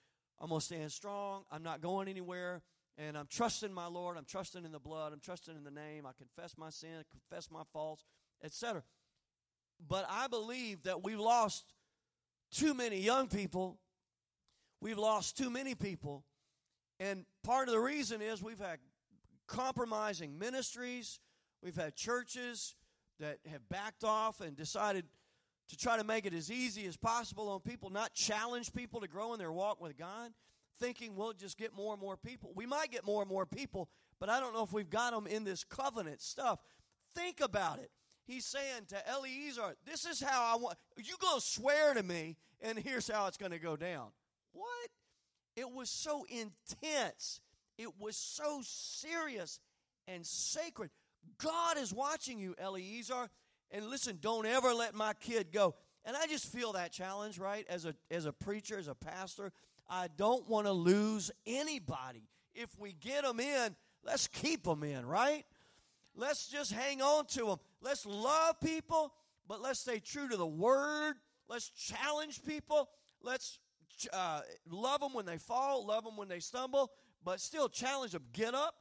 I'm 0.40 0.49
going 0.49 0.61
to 0.61 0.64
stand 0.64 0.90
strong. 0.92 1.45
I'm 1.51 1.62
not 1.62 1.81
going 1.81 2.09
anywhere. 2.09 2.62
And 2.99 3.16
I'm 3.16 3.29
trusting 3.31 3.73
my 3.73 3.87
Lord. 3.87 4.16
I'm 4.16 4.25
trusting 4.25 4.64
in 4.64 4.73
the 4.73 4.81
blood. 4.81 5.12
I'm 5.12 5.21
trusting 5.21 5.55
in 5.55 5.64
the 5.64 5.71
name. 5.71 6.07
I 6.07 6.12
confess 6.16 6.57
my 6.57 6.71
sin, 6.71 6.99
I 6.99 7.03
confess 7.11 7.51
my 7.51 7.62
faults, 7.73 8.05
etc. 8.42 8.83
But 9.89 10.07
I 10.09 10.27
believe 10.29 10.83
that 10.85 11.03
we've 11.05 11.21
lost 11.21 11.65
too 12.51 12.75
many 12.75 13.01
young 13.01 13.29
people. 13.29 13.79
We've 14.81 14.99
lost 14.99 15.37
too 15.37 15.51
many 15.51 15.75
people. 15.75 16.25
And 16.99 17.25
part 17.43 17.69
of 17.69 17.75
the 17.75 17.81
reason 17.81 18.23
is 18.23 18.43
we've 18.43 18.59
had 18.59 18.79
compromising 19.47 20.39
ministries. 20.39 21.21
We've 21.62 21.77
had 21.77 21.95
churches 21.95 22.75
that 23.21 23.39
have 23.51 23.69
backed 23.69 24.05
off 24.05 24.41
and 24.41 24.57
decided 24.57 25.05
to 25.69 25.77
try 25.77 25.97
to 25.97 26.05
make 26.05 26.27
it 26.27 26.35
as 26.35 26.51
easy 26.51 26.87
as 26.87 26.97
possible 26.97 27.49
on 27.49 27.61
people, 27.61 27.91
not 27.91 28.15
challenge 28.15 28.73
people 28.73 29.01
to 29.01 29.09
grow 29.09 29.33
in 29.33 29.39
their 29.39 29.53
walk 29.53 29.81
with 29.81 29.97
God, 29.97 30.31
thinking 30.79 31.17
we'll 31.17 31.33
just 31.33 31.59
get 31.59 31.75
more 31.75 31.93
and 31.93 32.01
more 32.01 32.17
people. 32.17 32.53
We 32.55 32.67
might 32.67 32.91
get 32.91 33.05
more 33.05 33.23
and 33.23 33.29
more 33.29 33.47
people, 33.47 33.89
but 34.21 34.29
I 34.29 34.39
don't 34.39 34.55
know 34.55 34.62
if 34.62 34.73
we've 34.73 34.91
got 34.91 35.12
them 35.12 35.27
in 35.27 35.45
this 35.45 35.65
covenant 35.65 36.21
stuff. 36.21 36.61
Think 37.15 37.41
about 37.41 37.79
it. 37.79 37.91
He's 38.27 38.45
saying 38.45 38.87
to 38.89 38.97
Eliezer, 39.11 39.77
This 39.85 40.05
is 40.05 40.21
how 40.21 40.55
I 40.55 40.57
want 40.61 40.77
you 40.97 41.15
going 41.21 41.41
to 41.41 41.47
swear 41.47 41.95
to 41.95 42.03
me, 42.03 42.37
and 42.61 42.79
here's 42.79 43.09
how 43.09 43.27
it's 43.27 43.37
going 43.37 43.53
to 43.53 43.59
go 43.59 43.77
down. 43.77 44.09
What? 44.53 44.91
It 45.55 45.71
was 45.71 45.89
so 45.89 46.27
intense. 46.29 47.41
It 47.79 47.89
was 47.99 48.17
so 48.17 48.61
serious 48.65 49.61
and 50.09 50.27
sacred. 50.27 50.91
God 51.39 51.79
is 51.79 51.93
watching 51.93 52.39
you, 52.39 52.55
Eliezer. 52.62 53.29
And 53.71 53.87
listen, 53.87 54.19
don't 54.21 54.47
ever 54.47 54.73
let 54.73 54.95
my 54.95 55.12
kid 55.15 55.53
go. 55.53 55.75
And 56.05 56.17
I 56.17 56.27
just 56.27 56.47
feel 56.47 56.73
that 56.73 56.93
challenge, 56.93 57.39
right? 57.39 57.67
As 57.69 57.85
a 57.85 57.95
as 58.11 58.27
a 58.27 58.33
preacher, 58.33 58.79
as 58.79 58.87
a 58.89 58.95
pastor, 58.95 59.53
I 59.89 60.09
don't 60.17 60.49
want 60.49 60.67
to 60.67 60.73
lose 60.73 61.31
anybody. 61.47 62.29
If 62.55 62.79
we 62.79 62.93
get 62.93 63.25
them 63.25 63.41
in, 63.41 63.75
let's 64.05 64.29
keep 64.29 64.65
them 64.65 64.83
in, 64.83 65.05
right? 65.05 65.45
Let's 66.15 66.49
just 66.49 66.73
hang 66.73 67.03
on 67.03 67.27
to 67.27 67.47
them. 67.47 67.57
Let's 67.87 68.05
love 68.05 68.59
people, 68.59 69.12
but 69.46 69.62
let's 69.62 69.79
stay 69.79 70.01
true 70.01 70.29
to 70.29 70.37
the 70.37 70.44
word. 70.44 71.14
Let's 71.49 71.68
challenge 71.68 72.44
people. 72.44 72.88
Let's 73.22 73.61
uh, 74.12 74.40
love 74.68 74.99
them 74.99 75.14
when 75.14 75.25
they 75.25 75.38
fall, 75.38 75.87
love 75.87 76.03
them 76.03 76.16
when 76.16 76.27
they 76.27 76.40
stumble, 76.40 76.90
but 77.25 77.40
still 77.40 77.68
challenge 77.68 78.11
them. 78.11 78.25
Get 78.33 78.55
up, 78.55 78.75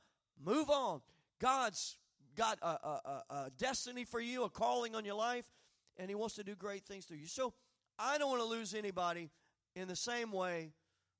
move 0.44 0.72
on. 0.72 1.02
God's 1.40 2.00
got 2.36 2.58
a, 2.64 2.66
a, 2.66 3.24
a, 3.30 3.52
destiny 3.60 4.06
for 4.06 4.20
you, 4.20 4.44
a 4.44 4.50
calling 4.50 4.96
on 4.96 5.06
your 5.06 5.14
life, 5.14 5.46
and 5.98 6.10
He 6.10 6.16
wants 6.16 6.34
to 6.38 6.44
do 6.44 6.56
great 6.56 6.84
things 6.84 7.06
through 7.06 7.18
you. 7.18 7.28
So 7.28 7.54
I 8.00 8.18
don't 8.18 8.32
want 8.32 8.42
to 8.42 8.50
lose 8.50 8.74
anybody 8.74 9.30
in 9.76 9.88
the 9.88 9.96
same 9.96 10.32
way 10.32 10.72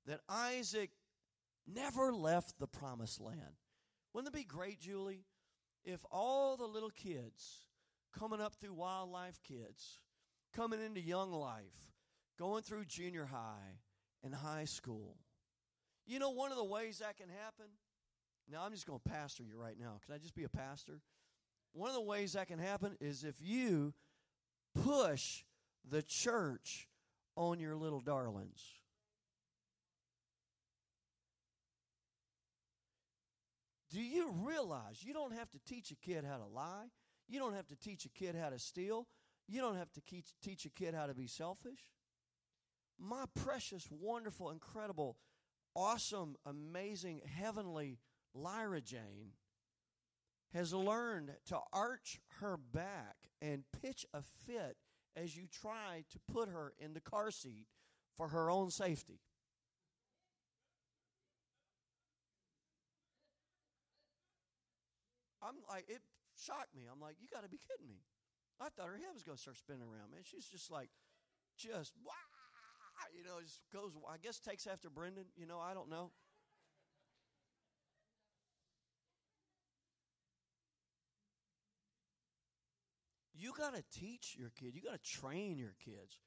that 0.06 0.22
Isaac 0.28 0.90
never 1.72 2.12
left 2.12 2.58
the 2.58 2.66
promised 2.66 3.20
land. 3.20 3.60
Wouldn't 4.12 4.34
it 4.34 4.36
be 4.36 4.42
great, 4.42 4.80
Julie, 4.80 5.22
if 5.84 6.04
all 6.10 6.56
the 6.56 6.66
little 6.66 6.90
kids 6.90 7.65
coming 8.18 8.40
up 8.40 8.54
through 8.54 8.74
wildlife 8.74 9.40
kids, 9.42 10.00
coming 10.54 10.80
into 10.84 11.00
young 11.00 11.32
life, 11.32 11.92
going 12.38 12.62
through 12.62 12.84
junior 12.84 13.26
high 13.26 13.80
and 14.22 14.34
high 14.34 14.64
school, 14.64 15.16
you 16.06 16.18
know, 16.18 16.30
one 16.30 16.50
of 16.50 16.56
the 16.56 16.64
ways 16.64 16.98
that 16.98 17.16
can 17.16 17.28
happen 17.28 17.66
now, 18.50 18.62
I'm 18.64 18.72
just 18.72 18.86
going 18.86 19.00
to 19.04 19.10
pastor 19.10 19.42
you 19.42 19.56
right 19.56 19.76
now. 19.78 19.98
Can 20.04 20.14
I 20.14 20.18
just 20.18 20.34
be 20.34 20.44
a 20.44 20.48
pastor? 20.48 21.00
One 21.72 21.88
of 21.88 21.94
the 21.94 22.02
ways 22.02 22.34
that 22.34 22.46
can 22.46 22.58
happen 22.58 22.96
is 23.00 23.24
if 23.24 23.34
you 23.40 23.92
push 24.74 25.42
the 25.88 26.02
church 26.02 26.88
on 27.34 27.58
your 27.58 27.74
little 27.74 28.00
darlings. 28.00 28.62
Do 33.90 34.00
you 34.00 34.32
realize 34.32 35.02
you 35.02 35.12
don't 35.12 35.32
have 35.32 35.50
to 35.50 35.58
teach 35.66 35.90
a 35.90 35.96
kid 35.96 36.24
how 36.24 36.36
to 36.36 36.46
lie? 36.46 36.86
You 37.28 37.38
don't 37.38 37.54
have 37.54 37.66
to 37.68 37.76
teach 37.76 38.04
a 38.04 38.08
kid 38.08 38.36
how 38.36 38.50
to 38.50 38.58
steal. 38.58 39.06
You 39.48 39.60
don't 39.60 39.76
have 39.76 39.92
to 39.92 40.00
teach, 40.00 40.64
a 40.64 40.70
kid 40.70 40.94
how 40.94 41.06
to 41.06 41.14
be 41.14 41.26
selfish. 41.26 41.88
My 42.98 43.24
precious, 43.34 43.88
wonderful, 43.90 44.50
incredible, 44.50 45.16
awesome, 45.74 46.36
amazing, 46.44 47.20
heavenly 47.24 47.98
Lyra 48.34 48.80
Jane 48.80 49.32
has 50.52 50.72
learned 50.72 51.32
to 51.46 51.58
arch 51.72 52.20
her 52.40 52.56
back 52.56 53.16
and 53.42 53.64
pitch 53.82 54.06
a 54.14 54.22
fit 54.22 54.76
as 55.14 55.36
you 55.36 55.44
try 55.46 56.04
to 56.10 56.18
put 56.32 56.48
her 56.48 56.72
in 56.78 56.94
the 56.94 57.00
car 57.00 57.30
seat 57.30 57.66
for 58.16 58.28
her 58.28 58.50
own 58.50 58.70
safety. 58.70 59.20
I'm 65.42 65.56
like, 65.68 65.84
it 65.88 66.00
shocked 66.38 66.74
me. 66.76 66.84
I'm 66.90 67.00
like, 67.00 67.16
you 67.20 67.28
got 67.32 67.42
to 67.42 67.48
be 67.48 67.58
kidding 67.58 67.88
me. 67.88 68.04
I 68.60 68.68
thought 68.70 68.88
her 68.88 68.96
head 68.96 69.12
was 69.12 69.22
going 69.22 69.36
to 69.36 69.42
start 69.42 69.56
spinning 69.56 69.82
around, 69.82 70.12
man. 70.12 70.24
She's 70.24 70.46
just 70.46 70.70
like, 70.70 70.88
just, 71.56 71.92
wah, 72.04 72.12
you 73.16 73.24
know, 73.24 73.40
just 73.42 73.60
goes, 73.72 73.92
I 74.08 74.16
guess 74.18 74.38
takes 74.40 74.66
after 74.66 74.88
Brendan. 74.88 75.24
You 75.36 75.46
know, 75.46 75.58
I 75.58 75.74
don't 75.74 75.90
know. 75.90 76.10
You 83.34 83.52
got 83.56 83.74
to 83.74 83.84
teach 83.92 84.34
your 84.38 84.50
kid. 84.58 84.74
You 84.74 84.82
got 84.82 85.02
to 85.02 85.10
train 85.10 85.58
your 85.58 85.74
kids. 85.84 86.18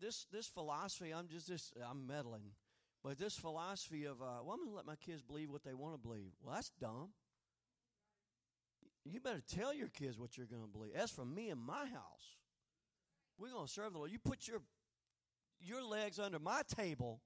This 0.00 0.26
this 0.30 0.46
philosophy, 0.46 1.10
I'm 1.10 1.26
just 1.28 1.48
this 1.48 1.72
I'm 1.90 2.06
meddling, 2.06 2.52
but 3.02 3.18
this 3.18 3.36
philosophy 3.36 4.04
of 4.04 4.22
uh, 4.22 4.44
well, 4.44 4.52
I'm 4.52 4.64
gonna 4.64 4.76
let 4.76 4.86
my 4.86 4.94
kids 4.94 5.22
believe 5.22 5.50
what 5.50 5.64
they 5.64 5.74
want 5.74 5.94
to 5.94 5.98
believe. 5.98 6.32
Well, 6.40 6.54
that's 6.54 6.70
dumb. 6.80 7.08
You 9.04 9.20
better 9.20 9.42
tell 9.46 9.74
your 9.74 9.88
kids 9.88 10.18
what 10.18 10.36
you're 10.36 10.46
going 10.46 10.62
to 10.62 10.68
believe. 10.68 10.92
As 10.94 11.10
for 11.10 11.24
me 11.24 11.48
and 11.50 11.60
my 11.60 11.86
house, 11.86 12.36
we're 13.38 13.50
going 13.50 13.66
to 13.66 13.72
serve 13.72 13.92
the 13.92 13.98
Lord. 13.98 14.12
You 14.12 14.18
put 14.18 14.46
your 14.46 14.60
your 15.60 15.82
legs 15.82 16.18
under 16.18 16.38
my 16.38 16.62
table. 16.76 17.20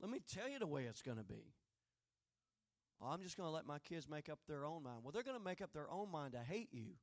Let 0.00 0.10
me 0.10 0.20
tell 0.32 0.48
you 0.48 0.58
the 0.58 0.66
way 0.66 0.84
it's 0.84 1.02
going 1.02 1.18
to 1.18 1.24
be. 1.24 1.52
Oh, 3.00 3.08
I'm 3.08 3.22
just 3.22 3.36
going 3.36 3.48
to 3.48 3.52
let 3.52 3.66
my 3.66 3.78
kids 3.78 4.08
make 4.08 4.28
up 4.28 4.38
their 4.48 4.64
own 4.64 4.82
mind. 4.82 4.98
Well, 5.02 5.12
they're 5.12 5.22
going 5.22 5.38
to 5.38 5.44
make 5.44 5.60
up 5.60 5.72
their 5.72 5.90
own 5.90 6.10
mind 6.10 6.32
to 6.32 6.38
hate 6.38 6.68
you. 6.72 6.94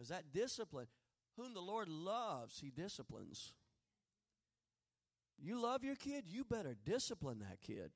Is 0.00 0.08
that 0.08 0.32
discipline? 0.32 0.86
Whom 1.36 1.54
the 1.54 1.60
Lord 1.60 1.88
loves, 1.88 2.58
He 2.60 2.70
disciplines. 2.70 3.52
You 5.38 5.60
love 5.60 5.84
your 5.84 5.96
kid, 5.96 6.24
you 6.28 6.44
better 6.44 6.76
discipline 6.84 7.40
that 7.40 7.60
kid. 7.60 7.90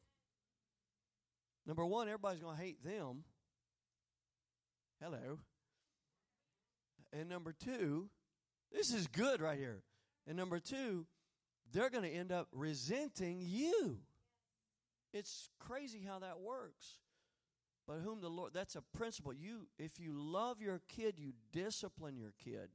Number 1.67 1.85
one, 1.85 2.09
everybody's 2.09 2.41
going 2.41 2.57
to 2.57 2.63
hate 2.63 2.85
them. 2.85 3.25
Hello. 5.03 5.39
And 7.13 7.29
number 7.29 7.53
two, 7.53 8.09
this 8.73 8.93
is 8.93 9.07
good 9.07 9.41
right 9.41 9.59
here. 9.59 9.83
And 10.27 10.37
number 10.37 10.59
two, 10.59 11.07
they're 11.73 11.91
going 11.91 12.05
to 12.05 12.11
end 12.11 12.33
up 12.33 12.49
resenting 12.53 13.41
you. 13.41 13.99
It's 15.13 15.49
crazy 15.59 16.03
how 16.07 16.19
that 16.21 16.41
works. 16.41 16.99
But 17.87 17.99
whom 18.03 18.21
the 18.21 18.29
Lord, 18.29 18.53
that's 18.55 18.77
a 18.77 18.83
principle. 18.97 19.33
You, 19.33 19.69
if 19.79 20.01
you 20.01 20.13
love 20.15 20.61
your 20.61 20.81
kid, 20.89 21.15
you 21.19 21.33
discipline 21.53 22.17
your 22.17 22.33
kid. 22.43 22.69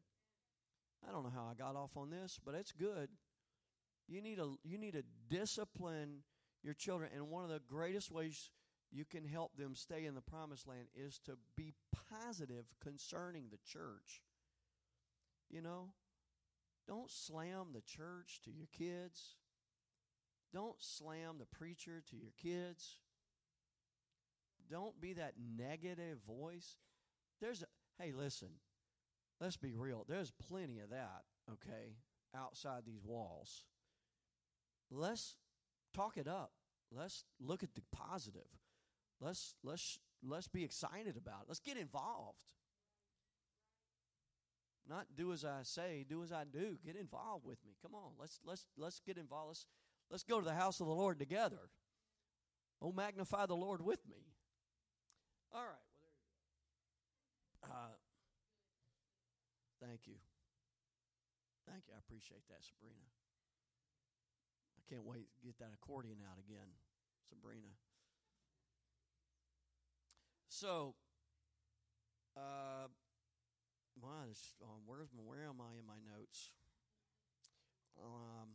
I 1.08 1.12
don't 1.12 1.24
know 1.24 1.32
how 1.34 1.48
I 1.50 1.56
got 1.56 1.76
off 1.76 1.98
on 1.98 2.10
this, 2.10 2.40
but 2.44 2.56
it's 2.56 2.72
good. 2.72 3.10
You 4.08 4.22
need 4.22 4.40
a 4.40 4.48
you 4.64 4.78
need 4.78 4.94
to 4.94 5.04
discipline 5.30 6.24
your 6.64 6.74
children, 6.74 7.12
and 7.16 7.30
one 7.30 7.44
of 7.44 7.50
the 7.50 7.62
greatest 7.68 8.12
ways 8.12 8.50
you 8.92 9.06
can 9.06 9.26
help 9.26 9.56
them 9.56 9.76
stay 9.76 10.06
in 10.06 10.16
the 10.16 10.22
promised 10.22 10.68
land 10.68 10.88
is 10.96 11.20
to 11.26 11.38
be 11.56 11.74
positive 12.12 12.66
concerning 12.82 13.46
the 13.52 13.60
church. 13.64 14.22
You 15.50 15.62
know, 15.62 15.90
don't 16.88 17.10
slam 17.10 17.68
the 17.74 17.82
church 17.82 18.42
to 18.46 18.52
your 18.52 18.68
kids. 18.72 19.36
Don't 20.52 20.76
slam 20.80 21.38
the 21.38 21.46
preacher 21.46 22.02
to 22.10 22.16
your 22.16 22.32
kids. 22.42 22.96
Don't 24.70 25.00
be 25.00 25.14
that 25.14 25.34
negative 25.58 26.20
voice. 26.28 26.78
There's 27.42 27.64
a, 27.64 28.04
hey, 28.04 28.12
listen, 28.12 28.50
let's 29.40 29.58
be 29.58 29.76
real. 29.76 30.06
There's 30.08 30.32
plenty 30.32 30.80
of 30.80 30.90
that, 30.90 31.24
okay, 31.52 31.98
outside 32.36 32.84
these 32.86 33.04
walls. 33.04 33.66
Let's 34.92 35.36
talk 35.94 36.18
it 36.18 36.28
up. 36.28 36.52
Let's 36.92 37.24
look 37.40 37.64
at 37.64 37.76
the 37.76 37.84
positive. 37.92 38.42
Let's 39.22 39.56
let's 39.64 40.00
let's 40.24 40.48
be 40.48 40.64
excited 40.64 41.18
about 41.18 41.42
it. 41.44 41.48
Let's 41.48 41.60
get 41.60 41.78
involved. 41.78 42.38
Not 44.88 45.06
do 45.16 45.34
as 45.34 45.46
I 45.46 45.62
say, 45.64 46.06
do 46.08 46.24
as 46.24 46.32
I 46.32 46.46
do. 46.46 46.80
Get 46.84 46.96
involved 46.96 47.46
with 47.46 47.60
me. 47.66 47.76
Come 47.82 47.94
on, 47.94 48.14
let's 48.20 48.40
let's 48.46 48.66
let's 48.78 49.00
get 49.06 49.18
involved. 49.18 49.50
Let's 49.50 49.66
let's 50.10 50.24
go 50.24 50.40
to 50.40 50.46
the 50.46 50.54
house 50.54 50.80
of 50.80 50.88
the 50.88 50.94
Lord 50.94 51.20
together. 51.20 51.70
Oh, 52.82 52.92
magnify 52.92 53.46
the 53.46 53.56
Lord 53.56 53.84
with 53.84 54.00
me. 54.08 54.32
All 55.54 55.62
right. 55.62 55.90
Well, 56.02 56.16
there 56.16 56.16
you 56.16 57.60
go. 57.60 57.76
Uh, 57.76 57.96
thank 59.84 60.08
you. 60.08 60.16
Thank 61.70 61.84
you. 61.88 61.94
I 61.94 62.00
appreciate 62.00 62.48
that, 62.48 62.64
Sabrina. 62.64 63.12
I 64.80 64.82
can't 64.90 65.06
wait 65.06 65.28
to 65.36 65.46
get 65.46 65.60
that 65.60 65.76
accordion 65.76 66.18
out 66.26 66.40
again, 66.40 66.72
Sabrina. 67.30 67.76
So, 70.60 70.94
uh, 72.36 72.42
um, 72.42 72.90
where's 74.86 75.08
my, 75.16 75.24
where 75.24 75.48
am 75.48 75.62
I 75.62 75.80
in 75.80 75.88
my 75.88 75.94
notes? 76.18 76.52
Um, 78.04 78.50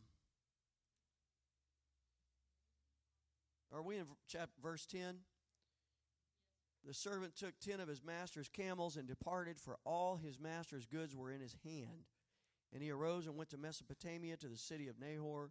are 3.73 3.81
we 3.81 3.97
in 3.97 4.05
chapter 4.27 4.53
verse 4.61 4.85
ten? 4.85 5.15
The 6.85 6.93
servant 6.93 7.35
took 7.35 7.59
ten 7.59 7.79
of 7.79 7.87
his 7.87 8.03
master's 8.03 8.49
camels 8.49 8.97
and 8.97 9.07
departed, 9.07 9.57
for 9.57 9.79
all 9.83 10.17
his 10.17 10.39
master's 10.39 10.85
goods 10.85 11.15
were 11.15 11.31
in 11.31 11.41
his 11.41 11.55
hand. 11.63 12.05
And 12.71 12.83
he 12.83 12.91
arose 12.91 13.25
and 13.25 13.35
went 13.35 13.49
to 13.49 13.57
Mesopotamia 13.57 14.37
to 14.37 14.47
the 14.47 14.57
city 14.57 14.89
of 14.89 14.99
Nahor, 14.99 15.49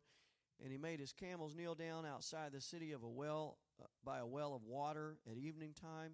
and 0.63 0.71
he 0.71 0.79
made 0.79 1.01
his 1.01 1.13
camels 1.13 1.57
kneel 1.57 1.75
down 1.75 2.07
outside 2.07 2.53
the 2.53 2.61
city 2.61 2.93
of 2.93 3.03
a 3.03 3.09
well 3.09 3.59
uh, 3.83 3.87
by 4.05 4.19
a 4.19 4.27
well 4.27 4.55
of 4.55 4.63
water 4.63 5.17
at 5.29 5.37
evening 5.37 5.75
time 5.81 6.13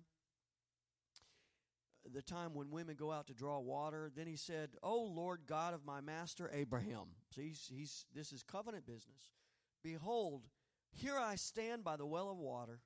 the 2.12 2.22
time 2.22 2.54
when 2.54 2.70
women 2.70 2.96
go 2.96 3.12
out 3.12 3.26
to 3.26 3.34
draw 3.34 3.58
water. 3.58 4.10
Then 4.14 4.26
he 4.26 4.36
said, 4.36 4.70
"O 4.82 5.02
Lord 5.02 5.42
God 5.46 5.74
of 5.74 5.84
my 5.84 6.00
master 6.00 6.50
Abraham." 6.52 7.08
So 7.30 7.42
he's, 7.42 7.70
he's 7.72 8.06
this 8.14 8.32
is 8.32 8.42
covenant 8.42 8.86
business. 8.86 9.32
Behold, 9.82 10.48
here 10.92 11.18
I 11.18 11.36
stand 11.36 11.84
by 11.84 11.96
the 11.96 12.06
well 12.06 12.30
of 12.30 12.38
water, 12.38 12.80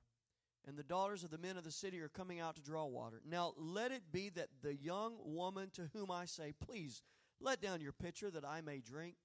and 0.67 0.77
the 0.77 0.83
daughters 0.83 1.23
of 1.23 1.31
the 1.31 1.37
men 1.37 1.57
of 1.57 1.63
the 1.63 1.71
city 1.71 1.99
are 2.01 2.09
coming 2.09 2.39
out 2.39 2.55
to 2.55 2.61
draw 2.61 2.85
water. 2.85 3.21
Now 3.27 3.53
let 3.57 3.91
it 3.91 4.11
be 4.11 4.29
that 4.29 4.49
the 4.61 4.75
young 4.75 5.17
woman 5.23 5.69
to 5.71 5.89
whom 5.93 6.11
I 6.11 6.25
say, 6.25 6.53
"Please 6.53 7.01
let 7.39 7.61
down 7.61 7.81
your 7.81 7.93
pitcher 7.93 8.29
that 8.31 8.45
I 8.45 8.61
may 8.61 8.79
drink," 8.79 9.15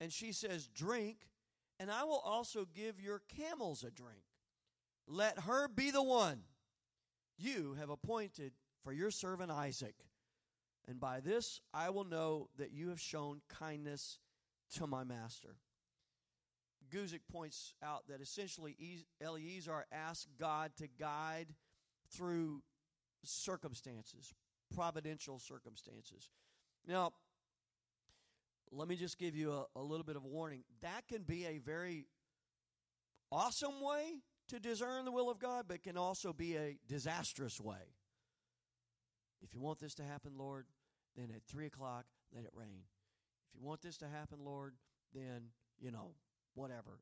and 0.00 0.12
she 0.12 0.32
says, 0.32 0.68
"Drink, 0.68 1.28
and 1.78 1.90
I 1.90 2.04
will 2.04 2.20
also 2.20 2.64
give 2.64 3.00
your 3.00 3.20
camels 3.20 3.84
a 3.84 3.90
drink." 3.90 4.22
Let 5.06 5.40
her 5.40 5.66
be 5.66 5.90
the 5.90 6.02
one 6.02 6.44
you 7.36 7.74
have 7.74 7.90
appointed 7.90 8.52
for 8.82 8.92
your 8.92 9.10
servant 9.10 9.50
Isaac. 9.50 9.94
And 10.88 10.98
by 10.98 11.20
this 11.20 11.60
I 11.72 11.90
will 11.90 12.04
know 12.04 12.48
that 12.58 12.72
you 12.72 12.88
have 12.88 13.00
shown 13.00 13.40
kindness 13.48 14.18
to 14.76 14.86
my 14.86 15.04
master. 15.04 15.56
Guzik 16.90 17.20
points 17.30 17.74
out 17.82 18.04
that 18.08 18.20
essentially 18.20 18.76
Eliezer 19.22 19.86
asked 19.92 20.28
God 20.38 20.72
to 20.78 20.88
guide 20.98 21.54
through 22.10 22.62
circumstances, 23.22 24.34
providential 24.74 25.38
circumstances. 25.38 26.28
Now, 26.86 27.12
let 28.72 28.88
me 28.88 28.96
just 28.96 29.18
give 29.18 29.36
you 29.36 29.52
a, 29.52 29.78
a 29.78 29.82
little 29.82 30.04
bit 30.04 30.16
of 30.16 30.24
warning. 30.24 30.64
That 30.82 31.06
can 31.08 31.22
be 31.22 31.46
a 31.46 31.58
very 31.58 32.06
awesome 33.30 33.80
way 33.80 34.22
to 34.48 34.58
discern 34.58 35.04
the 35.04 35.12
will 35.12 35.30
of 35.30 35.38
God, 35.38 35.66
but 35.68 35.82
can 35.82 35.96
also 35.96 36.32
be 36.32 36.56
a 36.56 36.76
disastrous 36.88 37.60
way. 37.60 37.94
If 39.42 39.54
you 39.54 39.60
want 39.60 39.78
this 39.78 39.94
to 39.94 40.02
happen, 40.02 40.32
Lord, 40.36 40.66
then 41.16 41.30
at 41.34 41.42
3 41.44 41.66
o'clock, 41.66 42.04
let 42.34 42.44
it 42.44 42.50
rain. 42.54 42.82
If 43.52 43.60
you 43.60 43.66
want 43.66 43.82
this 43.82 43.96
to 43.98 44.08
happen, 44.08 44.38
Lord, 44.44 44.74
then, 45.14 45.50
you 45.78 45.90
know, 45.90 46.12
whatever. 46.54 47.00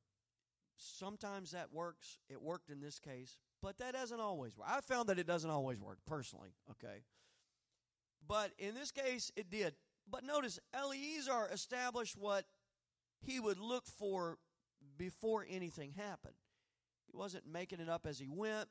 Sometimes 0.76 1.50
that 1.50 1.72
works. 1.72 2.18
It 2.28 2.40
worked 2.40 2.70
in 2.70 2.80
this 2.80 2.98
case, 3.00 3.36
but 3.60 3.78
that 3.78 3.94
doesn't 3.94 4.20
always 4.20 4.56
work. 4.56 4.68
I 4.70 4.80
found 4.80 5.08
that 5.08 5.18
it 5.18 5.26
doesn't 5.26 5.50
always 5.50 5.80
work, 5.80 5.98
personally, 6.06 6.54
okay? 6.70 7.02
But 8.26 8.52
in 8.58 8.74
this 8.74 8.92
case, 8.92 9.32
it 9.36 9.50
did. 9.50 9.74
But 10.10 10.24
notice, 10.24 10.58
Eliezer 10.74 11.48
established 11.52 12.16
what 12.16 12.44
he 13.20 13.40
would 13.40 13.58
look 13.58 13.86
for 13.86 14.38
before 14.96 15.44
anything 15.48 15.92
happened. 15.92 16.34
He 17.10 17.16
wasn't 17.16 17.46
making 17.50 17.80
it 17.80 17.88
up 17.88 18.06
as 18.06 18.18
he 18.18 18.28
went 18.28 18.68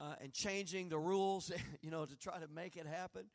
uh, 0.00 0.14
and 0.20 0.32
changing 0.32 0.88
the 0.88 0.98
rules, 0.98 1.50
you 1.82 1.90
know, 1.90 2.04
to 2.04 2.16
try 2.16 2.38
to 2.38 2.48
make 2.48 2.76
it 2.76 2.86
happen. 2.86 3.26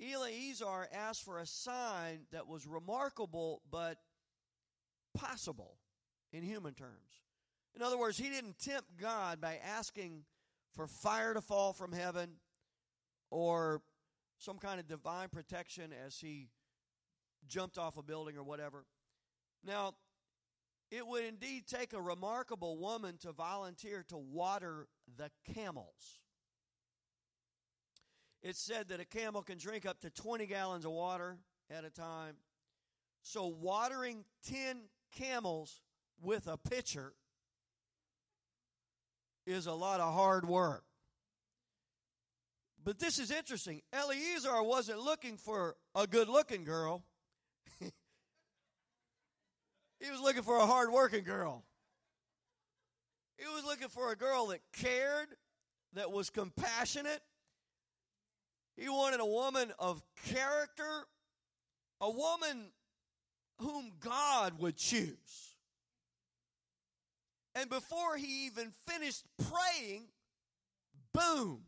Eleazar 0.00 0.88
asked 0.92 1.24
for 1.24 1.38
a 1.38 1.46
sign 1.46 2.20
that 2.32 2.48
was 2.48 2.66
remarkable 2.66 3.60
but 3.70 3.98
possible 5.14 5.76
in 6.32 6.42
human 6.42 6.74
terms. 6.74 7.20
In 7.74 7.82
other 7.82 7.98
words, 7.98 8.18
he 8.18 8.30
didn't 8.30 8.58
tempt 8.58 8.96
God 8.98 9.40
by 9.40 9.58
asking 9.76 10.24
for 10.74 10.86
fire 10.86 11.34
to 11.34 11.40
fall 11.40 11.72
from 11.72 11.92
heaven 11.92 12.30
or 13.30 13.82
some 14.38 14.58
kind 14.58 14.80
of 14.80 14.88
divine 14.88 15.28
protection 15.28 15.90
as 16.06 16.18
he 16.18 16.48
jumped 17.46 17.78
off 17.78 17.96
a 17.96 18.02
building 18.02 18.36
or 18.36 18.42
whatever. 18.42 18.84
Now, 19.64 19.94
it 20.92 21.06
would 21.06 21.24
indeed 21.24 21.66
take 21.66 21.94
a 21.94 22.00
remarkable 22.00 22.76
woman 22.76 23.16
to 23.22 23.32
volunteer 23.32 24.04
to 24.08 24.18
water 24.18 24.86
the 25.16 25.30
camels. 25.54 26.20
It 28.42 28.56
said 28.56 28.88
that 28.88 29.00
a 29.00 29.06
camel 29.06 29.42
can 29.42 29.56
drink 29.56 29.86
up 29.86 30.00
to 30.00 30.10
20 30.10 30.44
gallons 30.46 30.84
of 30.84 30.92
water 30.92 31.38
at 31.70 31.86
a 31.86 31.90
time. 31.90 32.34
So, 33.22 33.46
watering 33.46 34.24
10 34.50 34.82
camels 35.16 35.80
with 36.20 36.46
a 36.46 36.58
pitcher 36.58 37.14
is 39.46 39.66
a 39.66 39.72
lot 39.72 40.00
of 40.00 40.12
hard 40.12 40.46
work. 40.46 40.84
But 42.84 42.98
this 42.98 43.18
is 43.18 43.30
interesting. 43.30 43.80
Eleazar 43.94 44.62
wasn't 44.62 45.00
looking 45.00 45.38
for 45.38 45.76
a 45.94 46.06
good 46.06 46.28
looking 46.28 46.64
girl. 46.64 47.04
He 50.02 50.10
was 50.10 50.20
looking 50.20 50.42
for 50.42 50.56
a 50.56 50.66
hard 50.66 50.90
working 50.90 51.22
girl. 51.22 51.62
He 53.38 53.44
was 53.46 53.64
looking 53.64 53.88
for 53.88 54.10
a 54.10 54.16
girl 54.16 54.48
that 54.48 54.60
cared, 54.72 55.28
that 55.94 56.10
was 56.10 56.28
compassionate. 56.28 57.20
He 58.76 58.88
wanted 58.88 59.20
a 59.20 59.26
woman 59.26 59.72
of 59.78 60.02
character, 60.26 61.06
a 62.00 62.10
woman 62.10 62.72
whom 63.58 63.92
God 64.00 64.58
would 64.58 64.76
choose. 64.76 65.54
And 67.54 67.70
before 67.70 68.16
he 68.16 68.46
even 68.46 68.72
finished 68.88 69.24
praying, 69.38 70.06
boom, 71.12 71.60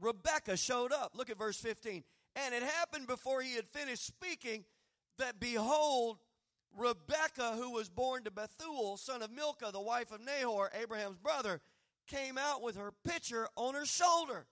Rebecca 0.00 0.56
showed 0.56 0.92
up. 0.92 1.12
Look 1.14 1.30
at 1.30 1.38
verse 1.38 1.58
15. 1.58 2.02
And 2.34 2.54
it 2.54 2.62
happened 2.62 3.06
before 3.06 3.40
he 3.40 3.54
had 3.54 3.68
finished 3.68 4.04
speaking 4.04 4.64
that 5.18 5.38
behold, 5.38 6.18
Rebekah, 6.76 7.56
who 7.56 7.70
was 7.70 7.88
born 7.88 8.24
to 8.24 8.30
Bethuel, 8.30 8.96
son 8.96 9.22
of 9.22 9.30
Milcah, 9.30 9.72
the 9.72 9.80
wife 9.80 10.12
of 10.12 10.20
Nahor, 10.20 10.70
Abraham's 10.80 11.18
brother, 11.18 11.60
came 12.06 12.38
out 12.38 12.62
with 12.62 12.76
her 12.76 12.92
pitcher 13.04 13.48
on 13.56 13.74
her 13.74 13.86
shoulder. 13.86 14.46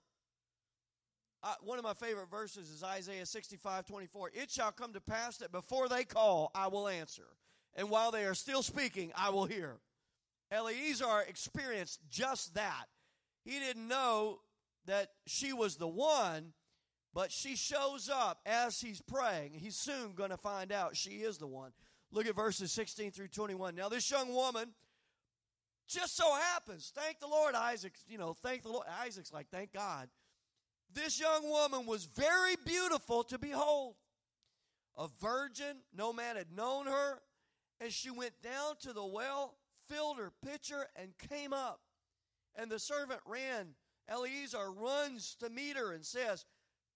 One 1.61 1.77
of 1.77 1.85
my 1.85 1.93
favorite 1.93 2.29
verses 2.29 2.69
is 2.69 2.83
Isaiah 2.83 3.25
65 3.25 3.85
24. 3.85 4.31
It 4.33 4.51
shall 4.51 4.71
come 4.71 4.93
to 4.93 5.01
pass 5.01 5.37
that 5.37 5.51
before 5.51 5.87
they 5.87 6.03
call, 6.03 6.51
I 6.53 6.67
will 6.67 6.87
answer. 6.87 7.27
And 7.75 7.89
while 7.89 8.11
they 8.11 8.25
are 8.25 8.33
still 8.33 8.61
speaking, 8.61 9.11
I 9.15 9.29
will 9.29 9.45
hear. 9.45 9.77
Eleazar 10.51 11.23
experienced 11.27 11.99
just 12.09 12.55
that. 12.55 12.85
He 13.45 13.59
didn't 13.59 13.87
know 13.87 14.39
that 14.85 15.11
she 15.27 15.53
was 15.53 15.77
the 15.77 15.87
one, 15.87 16.53
but 17.13 17.31
she 17.31 17.55
shows 17.55 18.09
up 18.09 18.39
as 18.45 18.81
he's 18.81 19.01
praying. 19.01 19.53
He's 19.53 19.75
soon 19.75 20.13
going 20.13 20.31
to 20.31 20.37
find 20.37 20.71
out 20.71 20.97
she 20.97 21.21
is 21.21 21.37
the 21.37 21.47
one. 21.47 21.71
Look 22.11 22.27
at 22.27 22.35
verses 22.35 22.71
16 22.71 23.11
through 23.11 23.27
21. 23.27 23.75
Now, 23.75 23.89
this 23.89 24.09
young 24.09 24.33
woman 24.33 24.69
just 25.87 26.15
so 26.15 26.35
happens, 26.35 26.91
thank 26.95 27.19
the 27.19 27.27
Lord, 27.27 27.55
Isaac, 27.55 27.93
you 28.07 28.19
know, 28.19 28.33
thank 28.33 28.61
the 28.61 28.69
Lord. 28.69 28.85
Isaac's 29.03 29.33
like, 29.33 29.47
thank 29.49 29.73
God. 29.73 30.07
This 30.93 31.19
young 31.19 31.49
woman 31.49 31.85
was 31.85 32.05
very 32.05 32.55
beautiful 32.63 33.23
to 33.23 33.39
behold. 33.39 33.95
A 34.97 35.07
virgin, 35.19 35.77
no 35.95 36.13
man 36.13 36.35
had 36.35 36.51
known 36.55 36.85
her, 36.85 37.21
And 37.79 37.91
she 37.91 38.11
went 38.11 38.41
down 38.43 38.75
to 38.81 38.93
the 38.93 39.05
well, 39.05 39.55
filled 39.87 40.17
her 40.17 40.31
pitcher, 40.45 40.87
and 40.95 41.17
came 41.29 41.53
up. 41.53 41.79
And 42.55 42.69
the 42.69 42.79
servant 42.79 43.21
ran. 43.25 43.69
Eleazar 44.07 44.71
runs 44.71 45.35
to 45.39 45.49
meet 45.49 45.77
her 45.77 45.93
and 45.93 46.05
says, 46.05 46.45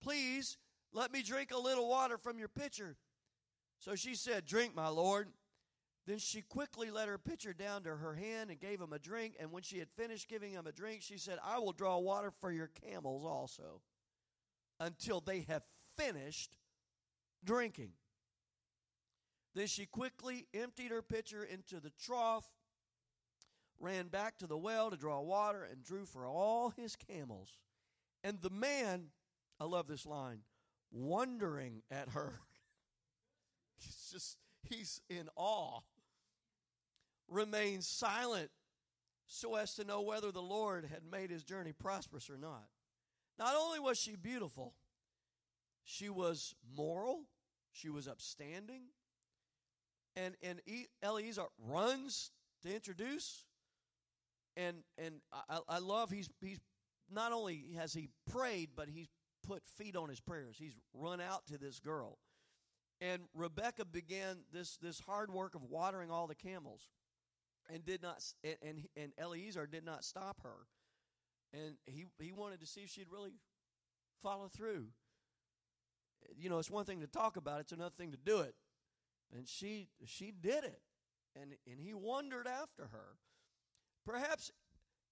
Please 0.03 0.57
let 0.91 1.13
me 1.13 1.23
drink 1.23 1.51
a 1.51 1.57
little 1.57 1.87
water 1.87 2.17
from 2.17 2.37
your 2.37 2.49
pitcher. 2.49 2.97
So 3.83 3.95
she 3.95 4.15
said, 4.15 4.45
Drink, 4.45 4.73
my 4.73 4.87
lord. 4.87 5.27
Then 6.07 6.17
she 6.17 6.41
quickly 6.41 6.89
let 6.89 7.09
her 7.09 7.17
pitcher 7.17 7.51
down 7.53 7.83
to 7.83 7.95
her 7.95 8.13
hand 8.13 8.49
and 8.49 8.59
gave 8.59 8.79
him 8.79 8.93
a 8.93 8.99
drink. 8.99 9.35
And 9.39 9.51
when 9.51 9.63
she 9.63 9.79
had 9.79 9.89
finished 9.97 10.29
giving 10.29 10.51
him 10.51 10.67
a 10.67 10.71
drink, 10.71 11.01
she 11.01 11.17
said, 11.17 11.37
I 11.43 11.59
will 11.59 11.73
draw 11.73 11.97
water 11.97 12.31
for 12.39 12.49
your 12.49 12.69
camels 12.89 13.25
also 13.25 13.81
until 14.79 15.19
they 15.19 15.41
have 15.49 15.63
finished 15.97 16.51
drinking. 17.43 17.91
Then 19.53 19.67
she 19.67 19.85
quickly 19.85 20.47
emptied 20.53 20.91
her 20.91 21.01
pitcher 21.01 21.43
into 21.43 21.81
the 21.81 21.91
trough, 22.01 22.47
ran 23.79 24.07
back 24.07 24.37
to 24.37 24.47
the 24.47 24.57
well 24.57 24.91
to 24.91 24.97
draw 24.97 25.19
water, 25.19 25.67
and 25.69 25.83
drew 25.83 26.05
for 26.05 26.25
all 26.25 26.69
his 26.69 26.95
camels. 26.95 27.57
And 28.23 28.41
the 28.41 28.49
man, 28.49 29.07
I 29.59 29.65
love 29.65 29.87
this 29.87 30.05
line, 30.05 30.39
wondering 30.89 31.81
at 31.91 32.09
her. 32.09 32.39
just, 34.13 34.37
he's 34.63 35.01
in 35.09 35.27
awe. 35.35 35.79
Remained 37.27 37.83
silent 37.83 38.51
so 39.27 39.55
as 39.55 39.73
to 39.75 39.83
know 39.83 40.01
whether 40.01 40.31
the 40.31 40.41
Lord 40.41 40.85
had 40.85 41.01
made 41.09 41.31
his 41.31 41.43
journey 41.43 41.73
prosperous 41.73 42.29
or 42.29 42.37
not. 42.37 42.65
Not 43.39 43.55
only 43.55 43.79
was 43.79 43.97
she 43.97 44.15
beautiful, 44.15 44.73
she 45.83 46.09
was 46.09 46.55
moral, 46.77 47.21
she 47.71 47.89
was 47.89 48.07
upstanding, 48.07 48.83
and 50.15 50.35
and 50.43 50.61
Eliezer 51.01 51.45
runs 51.67 52.31
to 52.61 52.73
introduce, 52.73 53.45
and 54.55 54.83
and 54.97 55.15
I, 55.49 55.59
I 55.67 55.79
love 55.79 56.11
he's 56.11 56.29
he's 56.41 56.59
not 57.11 57.31
only 57.31 57.73
has 57.75 57.93
he 57.93 58.09
prayed, 58.31 58.69
but 58.75 58.87
he's 58.87 59.07
put 59.45 59.63
feet 59.77 59.95
on 59.95 60.09
his 60.09 60.19
prayers. 60.19 60.55
He's 60.59 60.77
run 60.93 61.19
out 61.19 61.45
to 61.47 61.57
this 61.57 61.79
girl, 61.79 62.19
and 63.01 63.23
Rebecca 63.33 63.85
began 63.85 64.37
this 64.51 64.77
this 64.77 64.99
hard 64.99 65.31
work 65.31 65.55
of 65.55 65.63
watering 65.63 66.11
all 66.11 66.27
the 66.27 66.35
camels, 66.35 66.89
and 67.69 67.85
did 67.85 68.01
not 68.01 68.23
and 68.43 68.87
and 68.95 69.11
Eliezer 69.19 69.67
did 69.67 69.85
not 69.85 70.03
stop 70.03 70.41
her, 70.43 70.67
and 71.53 71.75
he 71.85 72.05
he 72.19 72.31
wanted 72.31 72.59
to 72.61 72.67
see 72.67 72.81
if 72.81 72.89
she'd 72.89 73.11
really 73.11 73.33
follow 74.21 74.47
through. 74.47 74.87
You 76.37 76.49
know, 76.49 76.59
it's 76.59 76.71
one 76.71 76.85
thing 76.85 77.01
to 77.01 77.07
talk 77.07 77.35
about; 77.35 77.59
it's 77.59 77.73
another 77.73 77.95
thing 77.97 78.11
to 78.11 78.17
do 78.17 78.39
it. 78.39 78.55
And 79.35 79.47
she 79.47 79.89
she 80.05 80.31
did 80.31 80.63
it. 80.63 80.81
And 81.35 81.55
and 81.69 81.79
he 81.79 81.93
wondered 81.93 82.47
after 82.47 82.87
her. 82.87 83.17
Perhaps 84.05 84.51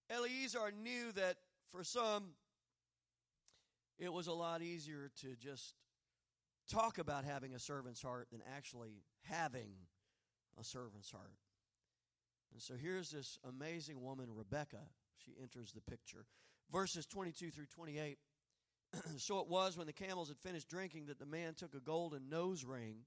Eleazar 0.10 0.72
knew 0.72 1.12
that 1.14 1.38
for 1.72 1.84
some 1.84 2.32
it 3.98 4.12
was 4.12 4.28
a 4.28 4.34
lot 4.34 4.62
easier 4.62 5.12
to 5.22 5.36
just 5.36 5.76
talk 6.70 6.98
about 6.98 7.26
having 7.26 7.54
a 7.54 7.60
servant's 7.60 8.02
heart 8.02 8.28
than 8.32 8.42
actually 8.56 9.04
having 9.24 9.72
a 10.60 10.64
servant's 10.64 11.12
heart. 11.12 11.38
And 12.54 12.62
so 12.62 12.74
here's 12.76 13.12
this 13.12 13.40
amazing 13.48 14.02
woman, 14.02 14.28
Rebecca. 14.34 14.82
She 15.26 15.34
enters 15.42 15.72
the 15.72 15.82
picture. 15.82 16.26
Verses 16.72 17.06
22 17.06 17.52
through 17.52 17.68
28. 17.68 18.18
so 19.18 19.40
it 19.40 19.48
was 19.48 19.78
when 19.78 19.88
the 19.88 19.94
camels 19.94 20.28
had 20.28 20.38
finished 20.38 20.70
drinking 20.70 21.06
that 21.06 21.20
the 21.20 21.26
man 21.26 21.54
took 21.54 21.74
a 21.74 21.80
golden 21.80 22.30
nose 22.30 22.64
ring 22.66 23.06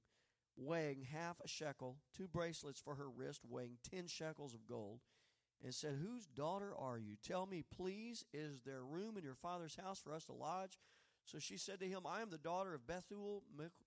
weighing 0.57 1.07
half 1.13 1.41
a 1.45 1.49
shekel, 1.49 1.97
two 2.17 2.29
bracelets 2.29 2.81
for 2.81 2.95
her 2.95 3.09
wrist, 3.09 3.43
weighing 3.49 3.79
ten 3.91 4.07
shekels 4.07 4.55
of 4.55 4.67
gold, 4.67 5.01
and 5.63 5.75
said, 5.75 5.99
Whose 6.01 6.27
daughter 6.27 6.73
are 6.79 6.99
you? 6.99 7.17
Tell 7.27 7.47
me, 7.47 7.65
please, 7.77 8.25
is 8.33 8.61
there 8.65 8.85
room 8.85 9.17
in 9.17 9.25
your 9.25 9.35
father's 9.35 9.77
house 9.77 9.99
for 9.99 10.13
us 10.13 10.25
to 10.25 10.33
lodge? 10.33 10.79
So 11.25 11.39
she 11.39 11.57
said 11.57 11.81
to 11.81 11.89
him, 11.89 12.01
I 12.07 12.21
am 12.21 12.31
the 12.31 12.39
daughter 12.39 12.75
of 12.75 12.87
Bethuel, 12.87 13.43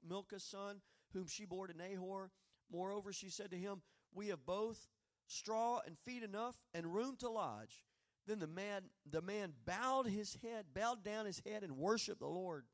Milcah's 0.08 0.44
son, 0.44 0.82
whom 1.14 1.28
she 1.28 1.46
bore 1.46 1.68
to 1.68 1.78
Nahor. 1.78 2.32
Moreover, 2.72 3.14
she 3.14 3.30
said 3.30 3.52
to 3.52 3.58
him, 3.58 3.82
We 4.14 4.28
have 4.30 4.46
both 4.46 4.88
straw 5.28 5.82
and 5.86 5.98
feed 6.00 6.24
enough 6.24 6.56
and 6.74 6.94
room 6.94 7.16
to 7.18 7.30
lodge. 7.30 7.84
Then 8.26 8.40
the 8.40 8.48
man, 8.48 8.84
the 9.10 9.22
man 9.22 9.54
bowed 9.66 10.08
his 10.08 10.38
head, 10.42 10.66
bowed 10.74 11.04
down 11.04 11.26
his 11.26 11.42
head, 11.46 11.64
and 11.64 11.78
worshiped 11.78 12.20
the 12.20 12.28
Lord. 12.28 12.66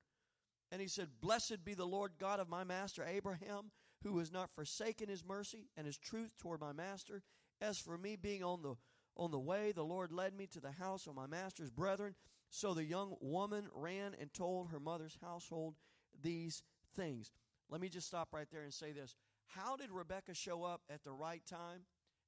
And 0.71 0.81
he 0.81 0.87
said, 0.87 1.09
Blessed 1.21 1.63
be 1.63 1.75
the 1.75 1.85
Lord 1.85 2.13
God 2.17 2.39
of 2.39 2.49
my 2.49 2.63
master 2.63 3.05
Abraham, 3.05 3.71
who 4.03 4.17
has 4.17 4.31
not 4.31 4.55
forsaken 4.55 5.09
his 5.09 5.23
mercy 5.23 5.69
and 5.77 5.85
his 5.85 5.97
truth 5.97 6.33
toward 6.37 6.61
my 6.61 6.73
master. 6.73 7.21
As 7.61 7.77
for 7.77 7.97
me 7.97 8.15
being 8.15 8.43
on 8.43 8.61
the 8.61 8.75
on 9.15 9.29
the 9.29 9.39
way, 9.39 9.71
the 9.71 9.83
Lord 9.83 10.11
led 10.11 10.35
me 10.35 10.47
to 10.47 10.59
the 10.59 10.71
house 10.71 11.05
of 11.05 11.13
my 11.13 11.27
master's 11.27 11.69
brethren. 11.69 12.15
So 12.53 12.75
the 12.75 12.85
young 12.85 13.15
woman 13.19 13.67
ran 13.73 14.15
and 14.19 14.31
told 14.31 14.69
her 14.69 14.79
mother's 14.79 15.17
household 15.21 15.73
these 16.21 16.61
things. 16.95 17.31
Let 17.67 17.81
me 17.81 17.89
just 17.89 18.05
stop 18.05 18.29
right 18.31 18.47
there 18.51 18.61
and 18.61 18.71
say 18.73 18.91
this. 18.91 19.15
How 19.47 19.75
did 19.75 19.91
Rebecca 19.91 20.35
show 20.35 20.63
up 20.63 20.81
at 20.87 21.03
the 21.03 21.11
right 21.11 21.41
time? 21.45 21.81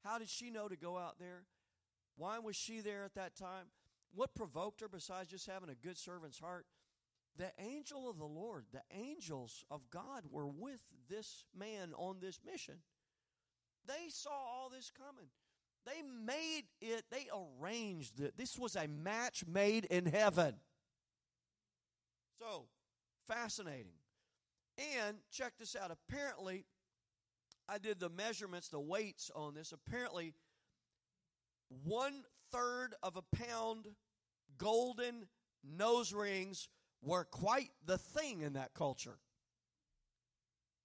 How 0.04 0.18
did 0.18 0.30
she 0.30 0.50
know 0.50 0.68
to 0.68 0.76
go 0.76 0.98
out 0.98 1.20
there? 1.20 1.44
Why 2.18 2.40
was 2.40 2.56
she 2.56 2.82
there 2.82 3.04
at 3.04 3.14
that 3.14 3.36
time? 3.36 3.68
What 4.16 4.34
provoked 4.34 4.82
her 4.82 4.88
besides 4.88 5.30
just 5.30 5.48
having 5.48 5.70
a 5.70 5.76
good 5.76 5.98
servant's 5.98 6.40
heart? 6.40 6.66
the 7.38 7.52
angel 7.60 8.10
of 8.10 8.18
the 8.18 8.26
Lord, 8.26 8.66
the 8.72 8.84
angels 8.92 9.66
of 9.70 9.90
God 9.90 10.24
were 10.32 10.48
with 10.48 10.82
this 11.10 11.44
man 11.58 11.94
on 11.98 12.18
this 12.22 12.40
mission. 12.46 12.76
They 13.86 14.10
saw 14.10 14.32
all 14.32 14.70
this 14.70 14.90
coming. 14.90 15.30
They 15.86 16.02
made 16.26 16.64
it, 16.82 17.04
they 17.12 17.28
arranged 17.62 18.20
it. 18.20 18.38
This 18.38 18.58
was 18.58 18.76
a 18.76 18.88
match 18.88 19.46
made 19.48 19.86
in 19.86 20.06
heaven. 20.06 20.56
So, 22.40 22.66
fascinating. 23.28 23.94
And 24.98 25.18
check 25.32 25.54
this 25.60 25.76
out. 25.76 25.92
Apparently, 25.92 26.66
I 27.70 27.78
did 27.78 28.00
the 28.00 28.10
measurements, 28.10 28.70
the 28.70 28.80
weights 28.80 29.32
on 29.36 29.54
this. 29.54 29.72
Apparently, 29.72 30.34
one 31.84 32.24
third 32.52 32.96
of 33.02 33.16
a 33.16 33.36
pound 33.36 33.88
golden 34.58 35.28
nose 35.64 36.14
rings 36.14 36.68
were 37.02 37.26
quite 37.26 37.70
the 37.86 37.98
thing 37.98 38.42
in 38.42 38.54
that 38.54 38.74
culture. 38.74 39.18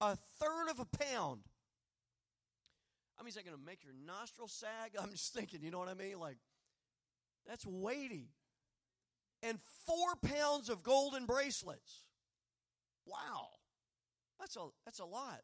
A 0.01 0.17
third 0.39 0.69
of 0.71 0.81
a 0.81 0.85
pound. 0.85 1.43
I 3.21 3.23
mean, 3.23 3.29
is 3.29 3.35
that 3.35 3.45
going 3.45 3.57
to 3.57 3.65
make 3.65 3.85
your 3.85 3.93
nostrils 4.07 4.53
sag? 4.53 4.93
I'm 5.01 5.11
just 5.11 5.35
thinking, 5.35 5.61
you 5.63 5.71
know 5.71 5.79
what 5.79 5.89
I 5.89 5.95
mean? 5.95 6.19
Like, 6.19 6.39
that's 7.47 7.67
weighty. 7.67 8.31
And 9.43 9.59
four 9.87 10.17
pounds 10.23 10.69
of 10.69 10.83
golden 10.83 11.27
bracelets. 11.27 12.05
Wow. 13.07 13.49
That's 14.39 14.57
a, 14.57 14.67
that's 14.85 15.01
a 15.01 15.05
lot. 15.05 15.41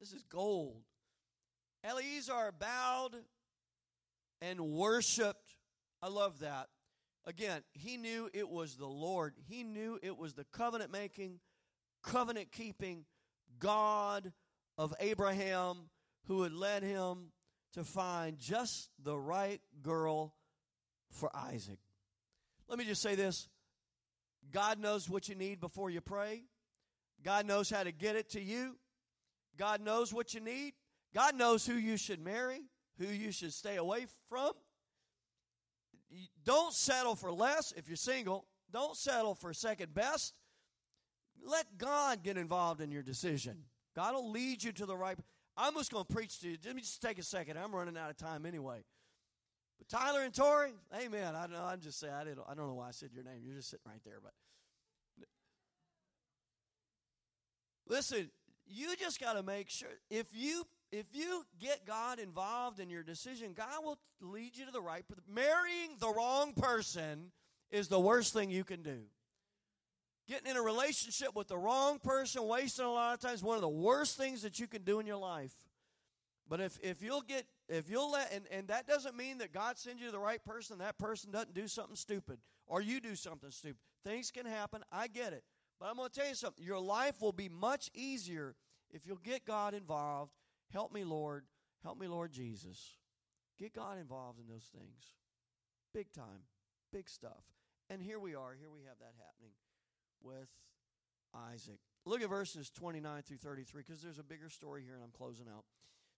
This 0.00 0.12
is 0.12 0.22
gold. 0.22 0.82
Eleazar 1.82 2.52
bowed 2.58 3.14
and 4.40 4.60
worshiped. 4.60 5.56
I 6.02 6.08
love 6.08 6.40
that. 6.40 6.68
Again, 7.26 7.62
he 7.72 7.96
knew 7.96 8.28
it 8.32 8.48
was 8.48 8.76
the 8.76 8.86
Lord. 8.86 9.34
He 9.48 9.62
knew 9.62 9.98
it 10.02 10.16
was 10.16 10.34
the 10.34 10.44
covenant 10.52 10.92
making, 10.92 11.40
covenant 12.02 12.52
keeping 12.52 13.04
God 13.58 14.32
of 14.76 14.92
Abraham 15.00 15.88
who 16.26 16.42
had 16.42 16.52
led 16.52 16.82
him 16.82 17.30
to 17.74 17.84
find 17.84 18.38
just 18.38 18.90
the 19.02 19.16
right 19.16 19.60
girl 19.82 20.34
for 21.10 21.30
Isaac. 21.34 21.78
Let 22.68 22.78
me 22.78 22.84
just 22.84 23.02
say 23.02 23.14
this 23.14 23.48
God 24.52 24.78
knows 24.78 25.08
what 25.08 25.28
you 25.28 25.34
need 25.34 25.60
before 25.60 25.90
you 25.90 26.00
pray, 26.00 26.44
God 27.22 27.46
knows 27.46 27.70
how 27.70 27.82
to 27.82 27.92
get 27.92 28.16
it 28.16 28.30
to 28.30 28.40
you, 28.40 28.76
God 29.56 29.80
knows 29.80 30.12
what 30.12 30.34
you 30.34 30.40
need, 30.40 30.74
God 31.14 31.34
knows 31.34 31.66
who 31.66 31.74
you 31.74 31.96
should 31.96 32.22
marry, 32.22 32.60
who 32.98 33.06
you 33.06 33.32
should 33.32 33.52
stay 33.52 33.76
away 33.76 34.06
from 34.28 34.52
don't 36.44 36.72
settle 36.72 37.14
for 37.14 37.32
less 37.32 37.72
if 37.76 37.88
you're 37.88 37.96
single. 37.96 38.46
Don't 38.72 38.96
settle 38.96 39.34
for 39.34 39.52
second 39.52 39.94
best. 39.94 40.34
Let 41.42 41.78
God 41.78 42.22
get 42.22 42.36
involved 42.36 42.80
in 42.80 42.90
your 42.90 43.02
decision. 43.02 43.64
God 43.94 44.14
will 44.14 44.30
lead 44.30 44.62
you 44.62 44.72
to 44.72 44.86
the 44.86 44.96
right. 44.96 45.18
I'm 45.56 45.74
just 45.74 45.92
going 45.92 46.04
to 46.04 46.12
preach 46.12 46.40
to 46.40 46.48
you. 46.48 46.56
Let 46.64 46.74
me 46.74 46.82
just 46.82 47.00
take 47.00 47.18
a 47.18 47.22
second. 47.22 47.58
I'm 47.58 47.74
running 47.74 47.96
out 47.96 48.10
of 48.10 48.16
time 48.16 48.46
anyway. 48.46 48.84
But 49.78 49.88
Tyler 49.88 50.22
and 50.22 50.34
Tori, 50.34 50.72
amen. 50.94 51.34
I 51.34 51.46
know. 51.46 51.62
I'm 51.64 51.80
just 51.80 51.98
saying. 52.00 52.12
I, 52.12 52.24
didn't, 52.24 52.40
I 52.48 52.54
don't 52.54 52.66
know 52.68 52.74
why 52.74 52.88
I 52.88 52.92
said 52.92 53.10
your 53.12 53.24
name. 53.24 53.42
You're 53.44 53.56
just 53.56 53.70
sitting 53.70 53.86
right 53.86 54.00
there. 54.04 54.18
But 54.22 54.32
listen, 57.88 58.30
you 58.66 58.96
just 58.96 59.20
got 59.20 59.34
to 59.34 59.42
make 59.42 59.70
sure 59.70 59.88
if 60.10 60.26
you 60.32 60.64
if 60.92 61.06
you 61.12 61.44
get 61.60 61.84
God 61.86 62.20
involved 62.20 62.78
in 62.78 62.88
your 62.88 63.02
decision, 63.02 63.52
God 63.52 63.82
will 63.82 63.98
lead 64.20 64.56
you 64.56 64.64
to 64.64 64.70
the 64.70 64.80
right. 64.80 65.04
Marrying 65.28 65.96
the 65.98 66.08
wrong 66.08 66.52
person 66.52 67.32
is 67.70 67.88
the 67.88 67.98
worst 67.98 68.32
thing 68.32 68.50
you 68.50 68.62
can 68.62 68.82
do. 68.82 69.00
Getting 70.26 70.50
in 70.50 70.56
a 70.56 70.62
relationship 70.62 71.34
with 71.34 71.48
the 71.48 71.58
wrong 71.58 71.98
person, 71.98 72.46
wasting 72.46 72.86
a 72.86 72.90
lot 72.90 73.14
of 73.14 73.20
time, 73.20 73.34
is 73.34 73.42
one 73.42 73.56
of 73.56 73.60
the 73.60 73.68
worst 73.68 74.16
things 74.16 74.42
that 74.42 74.58
you 74.58 74.66
can 74.66 74.82
do 74.82 74.98
in 74.98 75.06
your 75.06 75.18
life. 75.18 75.52
But 76.48 76.60
if, 76.60 76.78
if 76.82 77.02
you'll 77.02 77.22
get 77.22 77.46
if 77.68 77.88
you'll 77.88 78.12
let 78.12 78.32
and, 78.32 78.44
and 78.50 78.68
that 78.68 78.86
doesn't 78.86 79.16
mean 79.16 79.38
that 79.38 79.52
God 79.52 79.78
sends 79.78 80.02
you 80.02 80.10
the 80.10 80.18
right 80.18 80.44
person, 80.44 80.78
that 80.78 80.98
person 80.98 81.30
doesn't 81.30 81.54
do 81.54 81.66
something 81.66 81.96
stupid 81.96 82.38
or 82.66 82.80
you 82.80 83.00
do 83.00 83.14
something 83.14 83.50
stupid. 83.50 83.78
Things 84.04 84.30
can 84.30 84.46
happen. 84.46 84.82
I 84.92 85.08
get 85.08 85.32
it. 85.32 85.44
But 85.80 85.88
I'm 85.88 85.96
going 85.96 86.10
to 86.10 86.14
tell 86.14 86.28
you 86.28 86.34
something. 86.34 86.64
Your 86.64 86.80
life 86.80 87.20
will 87.20 87.32
be 87.32 87.48
much 87.48 87.90
easier 87.94 88.54
if 88.90 89.06
you'll 89.06 89.16
get 89.16 89.46
God 89.46 89.74
involved. 89.74 90.32
Help 90.72 90.92
me, 90.92 91.04
Lord. 91.04 91.44
Help 91.82 91.98
me, 91.98 92.06
Lord 92.06 92.32
Jesus. 92.32 92.98
Get 93.58 93.74
God 93.74 93.98
involved 93.98 94.38
in 94.38 94.46
those 94.46 94.68
things. 94.74 95.14
Big 95.92 96.12
time. 96.12 96.44
Big 96.92 97.08
stuff. 97.08 97.44
And 97.90 98.02
here 98.02 98.18
we 98.18 98.34
are. 98.34 98.54
Here 98.58 98.70
we 98.70 98.80
have 98.80 98.98
that 99.00 99.14
happening 99.18 99.52
with 100.24 100.48
Isaac. 101.52 101.78
Look 102.06 102.22
at 102.22 102.28
verses 102.28 102.70
29 102.70 103.22
through 103.22 103.38
33 103.38 103.82
because 103.86 104.02
there's 104.02 104.18
a 104.18 104.24
bigger 104.24 104.48
story 104.48 104.82
here 104.84 104.94
and 104.94 105.02
I'm 105.02 105.12
closing 105.16 105.46
out. 105.48 105.64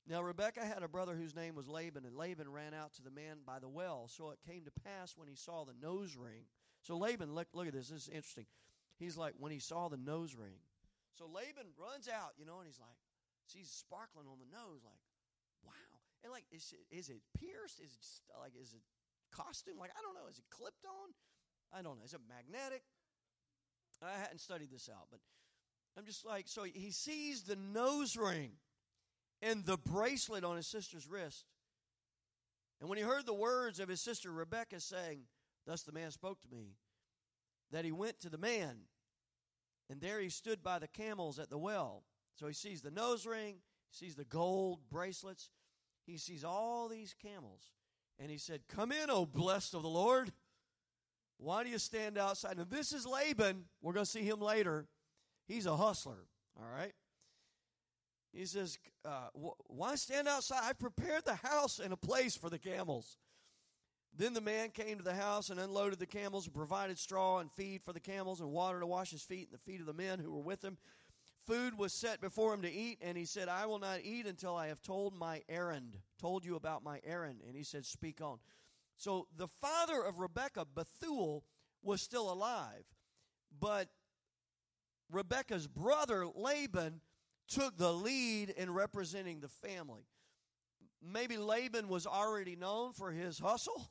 Now, 0.08 0.22
Rebekah 0.22 0.64
had 0.64 0.84
a 0.84 0.88
brother 0.88 1.16
whose 1.16 1.34
name 1.34 1.56
was 1.56 1.66
Laban, 1.66 2.04
and 2.04 2.14
Laban 2.14 2.48
ran 2.48 2.74
out 2.74 2.94
to 2.94 3.02
the 3.02 3.10
man 3.10 3.38
by 3.44 3.58
the 3.58 3.68
well. 3.68 4.06
So 4.06 4.30
it 4.30 4.38
came 4.46 4.62
to 4.64 4.70
pass 4.70 5.14
when 5.16 5.26
he 5.26 5.34
saw 5.34 5.64
the 5.64 5.74
nose 5.82 6.14
ring. 6.14 6.46
So 6.82 6.96
Laban, 6.96 7.34
look, 7.34 7.48
look 7.54 7.66
at 7.66 7.74
this. 7.74 7.88
This 7.88 8.06
is 8.06 8.08
interesting. 8.08 8.46
He's 8.98 9.16
like, 9.16 9.34
when 9.38 9.50
he 9.50 9.58
saw 9.58 9.88
the 9.88 9.98
nose 9.98 10.36
ring. 10.38 10.62
So 11.18 11.26
Laban 11.26 11.74
runs 11.74 12.06
out, 12.06 12.38
you 12.38 12.46
know, 12.46 12.62
and 12.62 12.66
he's 12.70 12.78
like, 12.78 12.94
sees 13.50 13.66
sparkling 13.66 14.30
on 14.30 14.38
the 14.38 14.46
nose, 14.46 14.86
like, 14.86 15.02
wow. 15.66 15.94
And 16.22 16.30
like, 16.30 16.46
is 16.54 16.70
it, 16.70 16.86
is 16.94 17.08
it 17.10 17.18
pierced? 17.34 17.82
Is 17.82 17.90
it 17.90 17.98
just, 17.98 18.22
like, 18.38 18.54
is 18.54 18.74
it 18.78 18.82
costume? 19.34 19.78
Like, 19.78 19.90
I 19.98 20.02
don't 20.06 20.14
know. 20.14 20.30
Is 20.30 20.38
it 20.38 20.46
clipped 20.54 20.86
on? 20.86 21.10
I 21.74 21.82
don't 21.82 21.98
know. 21.98 22.06
Is 22.06 22.14
it 22.14 22.22
magnetic? 22.30 22.86
I 24.02 24.18
hadn't 24.18 24.40
studied 24.40 24.70
this 24.70 24.88
out, 24.92 25.06
but 25.10 25.20
I'm 25.96 26.04
just 26.04 26.26
like, 26.26 26.48
so 26.48 26.64
he 26.64 26.90
sees 26.90 27.42
the 27.42 27.56
nose 27.56 28.16
ring 28.16 28.52
and 29.42 29.64
the 29.64 29.78
bracelet 29.78 30.44
on 30.44 30.56
his 30.56 30.66
sister's 30.66 31.08
wrist. 31.08 31.46
And 32.80 32.88
when 32.88 32.98
he 32.98 33.04
heard 33.04 33.24
the 33.24 33.34
words 33.34 33.80
of 33.80 33.88
his 33.88 34.00
sister 34.00 34.30
Rebekah 34.30 34.80
saying, 34.80 35.20
Thus 35.66 35.82
the 35.82 35.92
man 35.92 36.10
spoke 36.10 36.40
to 36.42 36.48
me, 36.48 36.76
that 37.72 37.84
he 37.84 37.92
went 37.92 38.20
to 38.20 38.28
the 38.28 38.38
man, 38.38 38.76
and 39.90 40.00
there 40.00 40.20
he 40.20 40.28
stood 40.28 40.62
by 40.62 40.78
the 40.78 40.88
camels 40.88 41.38
at 41.38 41.50
the 41.50 41.58
well. 41.58 42.04
So 42.38 42.46
he 42.46 42.52
sees 42.52 42.82
the 42.82 42.90
nose 42.90 43.26
ring, 43.26 43.56
he 43.88 44.06
sees 44.06 44.14
the 44.14 44.24
gold 44.24 44.80
bracelets, 44.90 45.50
he 46.06 46.18
sees 46.18 46.44
all 46.44 46.88
these 46.88 47.14
camels. 47.20 47.72
And 48.18 48.30
he 48.30 48.38
said, 48.38 48.62
Come 48.68 48.92
in, 48.92 49.10
O 49.10 49.26
blessed 49.26 49.74
of 49.74 49.82
the 49.82 49.88
Lord. 49.88 50.32
Why 51.38 51.64
do 51.64 51.70
you 51.70 51.78
stand 51.78 52.18
outside? 52.18 52.56
Now, 52.56 52.66
this 52.68 52.92
is 52.92 53.06
Laban. 53.06 53.64
We're 53.82 53.92
going 53.92 54.06
to 54.06 54.10
see 54.10 54.22
him 54.22 54.40
later. 54.40 54.86
He's 55.46 55.66
a 55.66 55.76
hustler, 55.76 56.26
all 56.58 56.68
right? 56.68 56.92
He 58.32 58.44
says, 58.46 58.78
uh, 59.04 59.28
Why 59.34 59.94
stand 59.94 60.28
outside? 60.28 60.60
I've 60.64 60.78
prepared 60.78 61.24
the 61.24 61.34
house 61.34 61.78
and 61.78 61.92
a 61.92 61.96
place 61.96 62.36
for 62.36 62.50
the 62.50 62.58
camels. 62.58 63.18
Then 64.16 64.32
the 64.32 64.40
man 64.40 64.70
came 64.70 64.96
to 64.96 65.04
the 65.04 65.14
house 65.14 65.50
and 65.50 65.60
unloaded 65.60 65.98
the 65.98 66.06
camels 66.06 66.46
and 66.46 66.54
provided 66.54 66.98
straw 66.98 67.38
and 67.38 67.52
feed 67.52 67.82
for 67.82 67.92
the 67.92 68.00
camels 68.00 68.40
and 68.40 68.50
water 68.50 68.80
to 68.80 68.86
wash 68.86 69.10
his 69.10 69.22
feet 69.22 69.48
and 69.50 69.58
the 69.58 69.70
feet 69.70 69.80
of 69.80 69.86
the 69.86 69.92
men 69.92 70.18
who 70.18 70.32
were 70.32 70.40
with 70.40 70.64
him. 70.64 70.78
Food 71.46 71.78
was 71.78 71.92
set 71.92 72.20
before 72.20 72.52
him 72.52 72.62
to 72.62 72.72
eat, 72.72 72.98
and 73.02 73.16
he 73.16 73.24
said, 73.24 73.48
I 73.48 73.66
will 73.66 73.78
not 73.78 74.00
eat 74.02 74.26
until 74.26 74.56
I 74.56 74.66
have 74.68 74.82
told 74.82 75.14
my 75.14 75.42
errand, 75.48 75.98
told 76.18 76.44
you 76.44 76.56
about 76.56 76.82
my 76.82 77.00
errand. 77.06 77.40
And 77.46 77.54
he 77.54 77.62
said, 77.62 77.84
Speak 77.84 78.20
on. 78.20 78.38
So 78.96 79.28
the 79.36 79.48
father 79.48 80.02
of 80.02 80.18
Rebekah, 80.18 80.66
Bethuel, 80.74 81.44
was 81.82 82.00
still 82.02 82.32
alive, 82.32 82.84
but 83.58 83.88
Rebekah's 85.10 85.66
brother, 85.66 86.26
Laban, 86.34 87.00
took 87.48 87.76
the 87.76 87.92
lead 87.92 88.50
in 88.50 88.72
representing 88.72 89.40
the 89.40 89.48
family. 89.48 90.08
Maybe 91.02 91.36
Laban 91.36 91.88
was 91.88 92.06
already 92.06 92.56
known 92.56 92.92
for 92.92 93.12
his 93.12 93.38
hustle, 93.38 93.90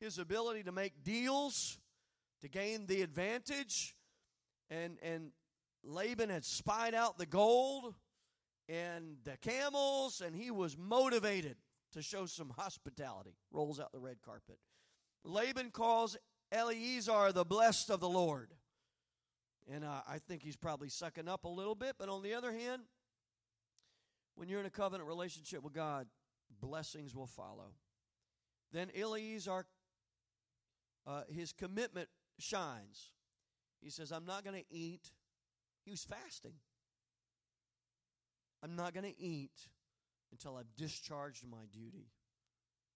his 0.00 0.18
ability 0.18 0.62
to 0.62 0.72
make 0.72 1.02
deals, 1.02 1.78
to 2.40 2.48
gain 2.48 2.86
the 2.86 3.02
advantage. 3.02 3.94
And, 4.70 4.98
and 5.02 5.32
Laban 5.84 6.30
had 6.30 6.44
spied 6.44 6.94
out 6.94 7.18
the 7.18 7.26
gold 7.26 7.94
and 8.68 9.16
the 9.24 9.36
camels, 9.38 10.22
and 10.24 10.34
he 10.34 10.50
was 10.50 10.78
motivated 10.78 11.56
to 11.92 12.02
show 12.02 12.26
some 12.26 12.50
hospitality. 12.50 13.34
Rolls 13.50 13.80
out 13.80 13.92
the 13.92 13.98
red 13.98 14.16
carpet. 14.24 14.58
Laban 15.24 15.70
calls 15.70 16.16
Eleazar 16.50 17.32
the 17.32 17.44
blessed 17.44 17.90
of 17.90 18.00
the 18.00 18.08
Lord. 18.08 18.50
And 19.72 19.84
uh, 19.84 20.00
I 20.08 20.18
think 20.18 20.42
he's 20.42 20.56
probably 20.56 20.88
sucking 20.88 21.28
up 21.28 21.44
a 21.44 21.48
little 21.48 21.74
bit. 21.74 21.94
But 21.98 22.08
on 22.08 22.22
the 22.22 22.34
other 22.34 22.52
hand, 22.52 22.82
when 24.34 24.48
you're 24.48 24.60
in 24.60 24.66
a 24.66 24.70
covenant 24.70 25.08
relationship 25.08 25.62
with 25.62 25.72
God, 25.72 26.06
blessings 26.60 27.14
will 27.14 27.26
follow. 27.26 27.74
Then 28.72 28.90
Eleazar, 28.94 29.66
uh, 31.06 31.22
his 31.28 31.52
commitment 31.52 32.08
shines. 32.38 33.12
He 33.80 33.90
says, 33.90 34.10
I'm 34.10 34.24
not 34.24 34.44
going 34.44 34.56
to 34.56 34.66
eat. 34.70 35.10
He 35.84 35.90
was 35.90 36.04
fasting. 36.04 36.54
I'm 38.62 38.76
not 38.76 38.94
going 38.94 39.12
to 39.12 39.20
eat 39.20 39.68
until 40.32 40.56
I've 40.56 40.74
discharged 40.76 41.44
my 41.48 41.64
duty. 41.72 42.08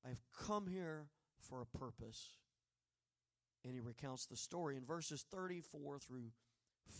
I've 0.04 0.22
come 0.46 0.66
here 0.66 1.06
for 1.48 1.60
a 1.60 1.78
purpose. 1.78 2.38
And 3.64 3.74
he 3.74 3.80
recounts 3.80 4.26
the 4.26 4.36
story 4.36 4.76
in 4.76 4.84
verses 4.84 5.24
34 5.30 5.98
through 5.98 6.30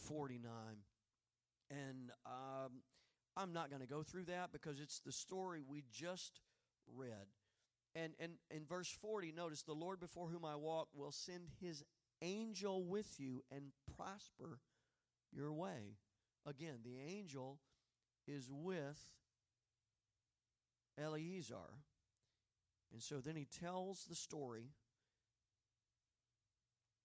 49. 0.09 0.51
And 1.70 2.11
um, 2.26 2.82
I'm 3.37 3.53
not 3.53 3.70
going 3.70 3.82
to 3.82 3.89
go 3.89 4.03
through 4.03 4.24
that 4.24 4.53
because 4.53 4.80
it's 4.80 5.01
the 5.01 5.12
story 5.12 5.62
we 5.66 5.84
just 5.93 6.41
read. 6.95 7.26
And, 7.95 8.12
and 8.20 8.32
in 8.51 8.64
verse 8.66 8.95
40, 9.01 9.32
notice 9.32 9.62
the 9.62 9.72
Lord 9.72 10.01
before 10.01 10.28
whom 10.28 10.45
I 10.45 10.57
walk 10.57 10.89
will 10.95 11.12
send 11.12 11.49
his 11.61 11.82
angel 12.20 12.84
with 12.84 13.18
you 13.18 13.43
and 13.51 13.72
prosper 13.97 14.61
your 15.32 15.53
way. 15.53 15.97
Again, 16.47 16.78
the 16.84 16.99
angel 16.99 17.59
is 18.26 18.49
with 18.51 18.99
Eleazar. 20.99 21.81
And 22.93 23.03
so 23.03 23.21
then 23.21 23.37
he 23.37 23.47
tells 23.47 24.05
the 24.05 24.15
story. 24.15 24.71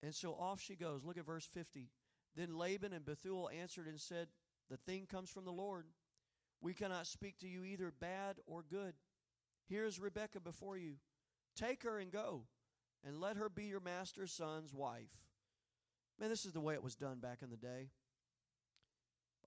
And 0.04 0.14
so 0.16 0.34
off 0.34 0.62
she 0.62 0.76
goes. 0.76 1.04
Look 1.04 1.18
at 1.18 1.26
verse 1.26 1.46
50. 1.46 1.89
Then 2.36 2.58
Laban 2.58 2.94
and 2.94 3.06
Bethuel 3.06 3.50
answered 3.50 3.88
and 3.88 4.00
said, 4.00 4.28
The 4.70 4.78
thing 4.78 5.06
comes 5.06 5.30
from 5.30 5.46
the 5.46 5.52
Lord. 5.52 5.86
We 6.62 6.74
cannot 6.74 7.08
speak 7.08 7.39
to 7.39 7.48
you 7.48 7.64
either 7.64 7.92
bad 8.00 8.38
or 8.46 8.64
good. 8.64 8.94
Here 9.68 9.86
is 9.86 10.00
Rebekah 10.00 10.42
before 10.42 10.78
you. 10.78 10.96
Take 11.56 11.84
her 11.84 11.98
and 11.98 12.12
go, 12.12 12.44
and 13.04 13.20
let 13.20 13.38
her 13.38 13.50
be 13.50 13.66
your 13.66 13.80
master's 13.80 14.32
son's 14.32 14.74
wife. 14.74 15.10
Man, 16.20 16.30
this 16.30 16.46
is 16.46 16.54
the 16.54 16.62
way 16.62 16.76
it 16.76 16.84
was 16.84 16.96
done 16.96 17.20
back 17.20 17.39
in 17.42 17.50
the 17.50 17.58
day. 17.58 17.89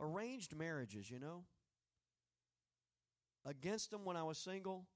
Arranged 0.01 0.57
marriages, 0.57 1.11
you 1.11 1.19
know. 1.19 1.45
Against 3.45 3.91
them 3.91 4.05
when 4.05 4.17
I 4.17 4.23
was 4.23 4.39
single, 4.39 4.87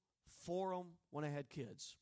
for 0.45 0.75
them 0.75 0.93
when 1.11 1.25
I 1.25 1.29
had 1.29 1.51
kids. 1.51 1.97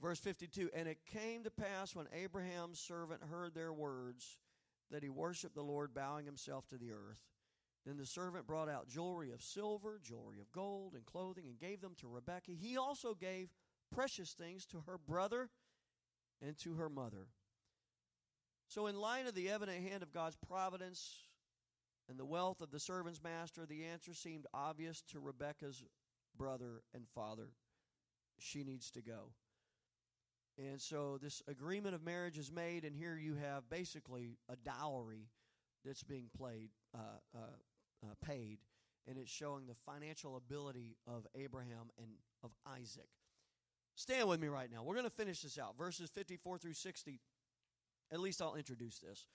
Verse 0.00 0.18
52 0.18 0.70
And 0.74 0.88
it 0.88 0.98
came 1.06 1.44
to 1.44 1.50
pass 1.50 1.94
when 1.94 2.06
Abraham's 2.12 2.78
servant 2.78 3.22
heard 3.30 3.54
their 3.54 3.72
words 3.72 4.38
that 4.90 5.02
he 5.02 5.08
worshiped 5.08 5.54
the 5.54 5.62
Lord, 5.62 5.94
bowing 5.94 6.26
himself 6.26 6.66
to 6.68 6.76
the 6.76 6.92
earth. 6.92 7.22
Then 7.86 7.96
the 7.96 8.06
servant 8.06 8.46
brought 8.46 8.68
out 8.68 8.88
jewelry 8.88 9.30
of 9.30 9.42
silver, 9.42 10.00
jewelry 10.02 10.40
of 10.40 10.52
gold, 10.52 10.94
and 10.94 11.06
clothing, 11.06 11.44
and 11.46 11.58
gave 11.58 11.80
them 11.80 11.94
to 12.00 12.08
Rebekah. 12.08 12.52
He 12.52 12.76
also 12.76 13.14
gave 13.14 13.48
precious 13.94 14.32
things 14.32 14.66
to 14.66 14.82
her 14.86 14.98
brother 14.98 15.48
and 16.42 16.58
to 16.58 16.74
her 16.74 16.88
mother. 16.88 17.28
So, 18.68 18.86
in 18.86 18.96
light 18.96 19.26
of 19.26 19.34
the 19.34 19.48
evident 19.48 19.82
hand 19.88 20.02
of 20.02 20.12
God's 20.12 20.36
providence 20.36 21.24
and 22.10 22.18
the 22.18 22.24
wealth 22.24 22.60
of 22.60 22.72
the 22.72 22.80
servant's 22.80 23.22
master, 23.22 23.64
the 23.64 23.84
answer 23.84 24.12
seemed 24.12 24.46
obvious 24.52 25.00
to 25.12 25.20
Rebecca's 25.20 25.84
brother 26.36 26.82
and 26.92 27.04
father. 27.14 27.50
She 28.40 28.64
needs 28.64 28.90
to 28.92 29.00
go. 29.00 29.30
And 30.58 30.80
so 30.80 31.18
this 31.22 31.40
agreement 31.46 31.94
of 31.94 32.02
marriage 32.04 32.36
is 32.36 32.50
made, 32.50 32.84
and 32.84 32.96
here 32.96 33.16
you 33.16 33.36
have 33.36 33.70
basically 33.70 34.38
a 34.48 34.56
dowry 34.56 35.28
that's 35.84 36.02
being 36.02 36.26
played, 36.36 36.70
uh, 36.94 37.18
uh, 37.34 38.04
uh, 38.04 38.14
paid, 38.24 38.58
and 39.06 39.16
it's 39.16 39.30
showing 39.30 39.66
the 39.66 39.76
financial 39.86 40.36
ability 40.36 40.96
of 41.06 41.26
Abraham 41.36 41.90
and 41.96 42.08
of 42.42 42.50
Isaac. 42.66 43.08
Stand 43.94 44.28
with 44.28 44.40
me 44.40 44.48
right 44.48 44.70
now. 44.70 44.82
We're 44.82 44.94
going 44.94 45.04
to 45.04 45.10
finish 45.10 45.42
this 45.42 45.58
out. 45.58 45.78
Verses 45.78 46.10
54 46.10 46.58
through 46.58 46.74
60. 46.74 47.20
At 48.12 48.20
least 48.20 48.42
I'll 48.42 48.56
introduce 48.56 48.98
this. 48.98 49.26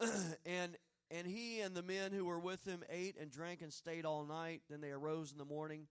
and 0.46 0.76
and 1.10 1.26
he 1.26 1.60
and 1.60 1.74
the 1.74 1.82
men 1.82 2.12
who 2.12 2.24
were 2.24 2.40
with 2.40 2.64
him 2.64 2.82
ate 2.90 3.16
and 3.20 3.30
drank 3.30 3.62
and 3.62 3.72
stayed 3.72 4.04
all 4.04 4.24
night. 4.24 4.62
Then 4.68 4.80
they 4.80 4.90
arose 4.90 5.32
in 5.32 5.38
the 5.38 5.44
morning, 5.44 5.86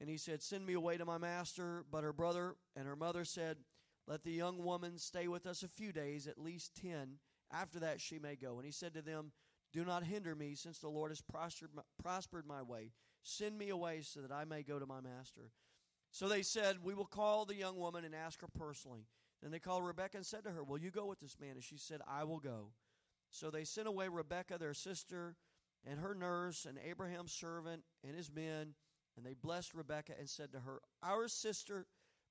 and 0.00 0.08
he 0.08 0.16
said, 0.16 0.42
Send 0.42 0.66
me 0.66 0.74
away 0.74 0.96
to 0.98 1.04
my 1.04 1.18
master. 1.18 1.84
But 1.90 2.04
her 2.04 2.12
brother 2.12 2.56
and 2.76 2.86
her 2.86 2.96
mother 2.96 3.24
said, 3.24 3.58
let 4.08 4.24
the 4.24 4.32
young 4.32 4.64
woman 4.64 4.96
stay 4.96 5.28
with 5.28 5.46
us 5.46 5.62
a 5.62 5.68
few 5.68 5.92
days, 5.92 6.26
at 6.26 6.38
least 6.38 6.74
ten. 6.74 7.18
After 7.52 7.78
that, 7.80 8.00
she 8.00 8.18
may 8.18 8.36
go. 8.36 8.56
And 8.56 8.64
he 8.64 8.72
said 8.72 8.94
to 8.94 9.02
them, 9.02 9.32
Do 9.74 9.84
not 9.84 10.02
hinder 10.02 10.34
me, 10.34 10.54
since 10.54 10.78
the 10.78 10.88
Lord 10.88 11.10
has 11.10 11.20
prospered 11.20 12.46
my, 12.46 12.62
way. 12.62 12.92
Send 13.22 13.58
me 13.58 13.68
away 13.68 14.00
so 14.00 14.20
that 14.20 14.32
I 14.32 14.46
may 14.46 14.62
go 14.62 14.78
to 14.78 14.86
my 14.86 15.02
master. 15.02 15.50
So 16.10 16.26
they 16.26 16.40
said, 16.40 16.76
We 16.82 16.94
will 16.94 17.04
call 17.04 17.44
the 17.44 17.54
young 17.54 17.76
woman 17.76 18.06
and 18.06 18.14
ask 18.14 18.40
her 18.40 18.48
personally. 18.58 19.04
Then 19.42 19.50
they 19.50 19.58
called 19.58 19.84
Rebekah 19.84 20.16
and 20.16 20.26
said 20.26 20.44
to 20.44 20.50
her, 20.52 20.64
Will 20.64 20.78
you 20.78 20.90
go 20.90 21.04
with 21.04 21.20
this 21.20 21.36
man? 21.38 21.52
And 21.52 21.62
she 21.62 21.76
said, 21.76 22.00
I 22.08 22.24
will 22.24 22.40
go. 22.40 22.70
So 23.30 23.50
they 23.50 23.64
sent 23.64 23.88
away 23.88 24.08
Rebekah, 24.08 24.58
their 24.58 24.74
sister, 24.74 25.36
and 25.86 26.00
her 26.00 26.14
nurse, 26.14 26.64
and 26.64 26.78
Abraham's 26.88 27.32
servant, 27.32 27.82
and 28.06 28.16
his 28.16 28.30
men. 28.30 28.74
And 29.16 29.26
they 29.26 29.34
blessed 29.34 29.74
Rebekah 29.74 30.14
and 30.18 30.28
said 30.28 30.52
to 30.52 30.60
her, 30.60 30.80
Our 31.02 31.28
sister, 31.28 31.86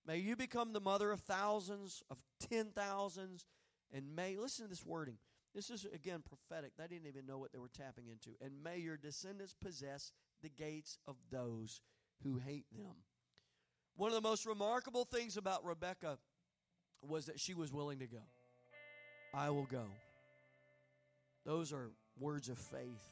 may 0.05 0.17
you 0.17 0.35
become 0.35 0.73
the 0.73 0.79
mother 0.79 1.11
of 1.11 1.21
thousands, 1.21 2.01
of 2.09 2.21
ten 2.39 2.71
thousands, 2.73 3.45
and 3.93 4.15
may, 4.15 4.37
listen 4.37 4.65
to 4.65 4.69
this 4.69 4.85
wording. 4.85 5.17
This 5.53 5.69
is, 5.69 5.85
again, 5.93 6.23
prophetic. 6.27 6.73
They 6.77 6.87
didn't 6.87 7.07
even 7.07 7.25
know 7.25 7.37
what 7.37 7.51
they 7.51 7.57
were 7.57 7.69
tapping 7.69 8.07
into. 8.07 8.31
And 8.41 8.63
may 8.63 8.77
your 8.77 8.97
descendants 8.97 9.55
possess 9.59 10.11
the 10.41 10.49
gates 10.49 10.97
of 11.07 11.15
those 11.31 11.81
who 12.23 12.37
hate 12.37 12.65
them. 12.75 12.95
One 13.95 14.09
of 14.09 14.15
the 14.15 14.27
most 14.27 14.45
remarkable 14.45 15.05
things 15.05 15.37
about 15.37 15.65
Rebekah 15.65 16.19
was 17.01 17.25
that 17.25 17.39
she 17.39 17.53
was 17.53 17.71
willing 17.71 17.99
to 17.99 18.07
go. 18.07 18.21
I 19.33 19.49
will 19.49 19.65
go. 19.65 19.85
Those 21.47 21.71
are 21.71 21.91
words 22.19 22.49
of 22.49 22.59
faith. 22.59 23.09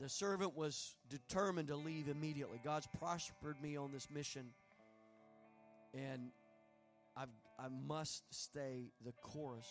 The 0.00 0.08
servant 0.08 0.56
was 0.56 0.96
determined 1.08 1.68
to 1.68 1.76
leave 1.76 2.08
immediately. 2.08 2.60
God's 2.64 2.88
prospered 2.98 3.62
me 3.62 3.76
on 3.76 3.92
this 3.92 4.08
mission, 4.10 4.48
and 5.94 6.30
I've, 7.16 7.28
I 7.60 7.68
must 7.86 8.24
stay 8.34 8.90
the 9.04 9.12
course. 9.22 9.68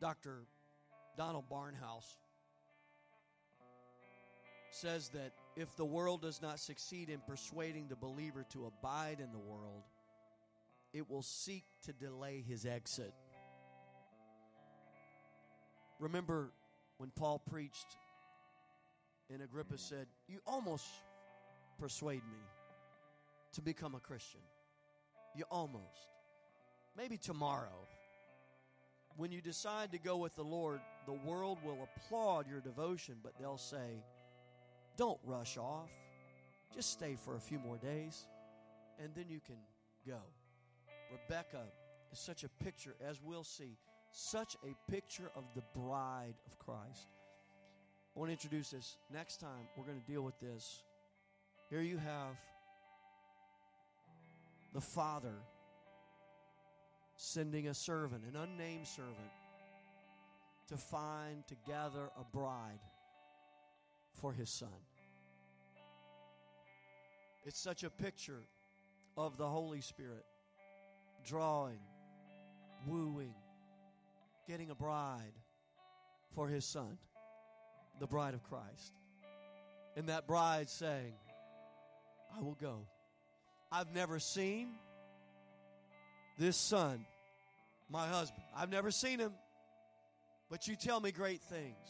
Dr. 0.00 0.42
Donald 1.16 1.44
Barnhouse 1.48 2.16
says 4.72 5.08
that 5.10 5.30
if 5.54 5.76
the 5.76 5.84
world 5.84 6.22
does 6.22 6.42
not 6.42 6.58
succeed 6.58 7.08
in 7.10 7.20
persuading 7.28 7.86
the 7.88 7.94
believer 7.94 8.44
to 8.50 8.66
abide 8.66 9.20
in 9.20 9.30
the 9.30 9.38
world, 9.38 9.84
it 10.92 11.08
will 11.08 11.22
seek 11.22 11.62
to 11.84 11.92
delay 11.92 12.42
his 12.46 12.66
exit. 12.66 13.14
Remember 16.02 16.50
when 16.98 17.10
Paul 17.14 17.40
preached 17.48 17.96
and 19.32 19.40
Agrippa 19.40 19.78
said, 19.78 20.08
You 20.26 20.40
almost 20.48 20.84
persuade 21.78 22.24
me 22.24 22.40
to 23.52 23.62
become 23.62 23.94
a 23.94 24.00
Christian. 24.00 24.40
You 25.36 25.44
almost. 25.48 26.08
Maybe 26.96 27.16
tomorrow, 27.16 27.86
when 29.16 29.30
you 29.30 29.40
decide 29.40 29.92
to 29.92 29.98
go 29.98 30.16
with 30.16 30.34
the 30.34 30.42
Lord, 30.42 30.80
the 31.06 31.12
world 31.12 31.58
will 31.64 31.78
applaud 31.84 32.48
your 32.48 32.60
devotion, 32.60 33.14
but 33.22 33.34
they'll 33.38 33.56
say, 33.56 34.02
Don't 34.96 35.20
rush 35.24 35.56
off. 35.56 35.88
Just 36.74 36.90
stay 36.90 37.16
for 37.24 37.36
a 37.36 37.40
few 37.40 37.60
more 37.60 37.76
days, 37.76 38.26
and 38.98 39.14
then 39.14 39.26
you 39.28 39.38
can 39.38 39.58
go. 40.04 40.18
Rebecca 41.12 41.62
is 42.12 42.18
such 42.18 42.42
a 42.42 42.48
picture, 42.64 42.96
as 43.08 43.22
we'll 43.22 43.44
see, 43.44 43.76
such 44.12 44.56
a 44.62 44.90
picture 44.90 45.30
of 45.34 45.44
the 45.54 45.62
bride 45.74 46.34
of 46.46 46.58
Christ. 46.58 47.08
I 48.14 48.18
want 48.18 48.28
to 48.28 48.32
introduce 48.32 48.70
this. 48.70 48.96
Next 49.12 49.40
time, 49.40 49.66
we're 49.76 49.84
going 49.84 50.00
to 50.00 50.06
deal 50.06 50.22
with 50.22 50.38
this. 50.38 50.82
Here 51.70 51.80
you 51.80 51.96
have 51.96 52.36
the 54.74 54.80
Father 54.80 55.34
sending 57.16 57.68
a 57.68 57.74
servant, 57.74 58.24
an 58.24 58.36
unnamed 58.36 58.86
servant, 58.86 59.16
to 60.68 60.76
find, 60.76 61.46
to 61.46 61.54
gather 61.66 62.10
a 62.18 62.24
bride 62.36 62.80
for 64.14 64.32
his 64.32 64.50
son. 64.50 64.68
It's 67.44 67.58
such 67.58 67.82
a 67.82 67.90
picture 67.90 68.42
of 69.16 69.36
the 69.36 69.48
Holy 69.48 69.80
Spirit 69.80 70.24
drawing, 71.24 71.78
wooing, 72.86 73.34
getting 74.52 74.68
a 74.68 74.74
bride 74.74 75.32
for 76.34 76.46
his 76.46 76.62
son, 76.62 76.98
the 78.00 78.06
bride 78.06 78.34
of 78.34 78.42
Christ. 78.42 78.92
And 79.96 80.10
that 80.10 80.26
bride 80.26 80.68
saying, 80.68 81.14
I 82.36 82.42
will 82.42 82.58
go. 82.60 82.86
I've 83.70 83.94
never 83.94 84.18
seen 84.18 84.68
this 86.38 86.58
son, 86.58 87.06
my 87.88 88.06
husband. 88.06 88.42
I've 88.54 88.68
never 88.68 88.90
seen 88.90 89.18
him, 89.18 89.32
but 90.50 90.68
you 90.68 90.76
tell 90.76 91.00
me 91.00 91.12
great 91.12 91.40
things. 91.40 91.88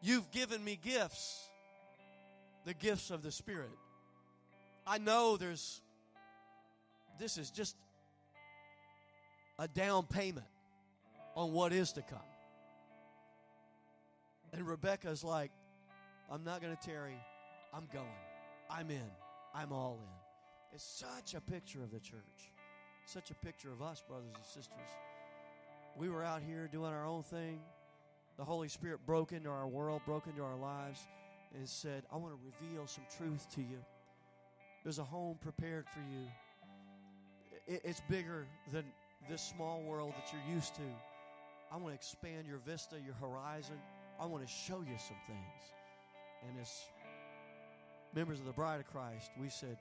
You've 0.00 0.30
given 0.30 0.62
me 0.62 0.78
gifts, 0.80 1.50
the 2.66 2.74
gifts 2.74 3.10
of 3.10 3.24
the 3.24 3.32
Spirit. 3.32 3.76
I 4.86 4.98
know 4.98 5.36
there's, 5.36 5.80
this 7.18 7.36
is 7.36 7.50
just 7.50 7.74
a 9.58 9.66
down 9.66 10.04
payment 10.04 10.46
on 11.34 11.52
what 11.52 11.72
is 11.72 11.92
to 11.92 12.02
come. 12.02 12.18
And 14.52 14.66
Rebecca's 14.66 15.24
like, 15.24 15.50
I'm 16.30 16.44
not 16.44 16.62
going 16.62 16.76
to 16.76 16.82
tarry. 16.82 17.16
I'm 17.72 17.86
going. 17.92 18.06
I'm 18.70 18.90
in. 18.90 19.10
I'm 19.54 19.72
all 19.72 19.98
in. 20.00 20.74
It's 20.74 20.84
such 20.84 21.34
a 21.34 21.40
picture 21.40 21.82
of 21.82 21.90
the 21.90 22.00
church. 22.00 22.52
Such 23.04 23.30
a 23.30 23.34
picture 23.34 23.70
of 23.70 23.82
us, 23.82 24.02
brothers 24.06 24.32
and 24.34 24.44
sisters. 24.44 24.88
We 25.96 26.08
were 26.08 26.24
out 26.24 26.42
here 26.46 26.68
doing 26.72 26.92
our 26.92 27.06
own 27.06 27.22
thing. 27.22 27.60
The 28.36 28.44
Holy 28.44 28.68
Spirit 28.68 29.00
broke 29.06 29.32
into 29.32 29.48
our 29.48 29.68
world, 29.68 30.02
broke 30.06 30.26
into 30.26 30.42
our 30.42 30.56
lives, 30.56 31.06
and 31.54 31.68
said, 31.68 32.02
I 32.12 32.16
want 32.16 32.34
to 32.34 32.40
reveal 32.62 32.86
some 32.86 33.04
truth 33.16 33.46
to 33.54 33.60
you. 33.60 33.78
There's 34.82 34.98
a 34.98 35.04
home 35.04 35.38
prepared 35.40 35.86
for 35.88 36.00
you. 36.00 37.78
It's 37.84 38.02
bigger 38.08 38.46
than 38.72 38.84
this 39.28 39.42
small 39.42 39.82
world 39.82 40.12
that 40.16 40.32
you're 40.32 40.54
used 40.54 40.74
to. 40.76 40.82
I 41.74 41.76
want 41.76 41.88
to 41.88 41.94
expand 41.94 42.46
your 42.46 42.58
vista, 42.58 42.94
your 43.04 43.14
horizon. 43.14 43.74
I 44.20 44.26
want 44.26 44.46
to 44.46 44.52
show 44.52 44.78
you 44.78 44.96
some 44.96 45.16
things. 45.26 45.72
And 46.48 46.60
as 46.60 46.70
members 48.14 48.38
of 48.38 48.46
the 48.46 48.52
bride 48.52 48.78
of 48.78 48.86
Christ, 48.86 49.32
we 49.40 49.48
said, 49.48 49.76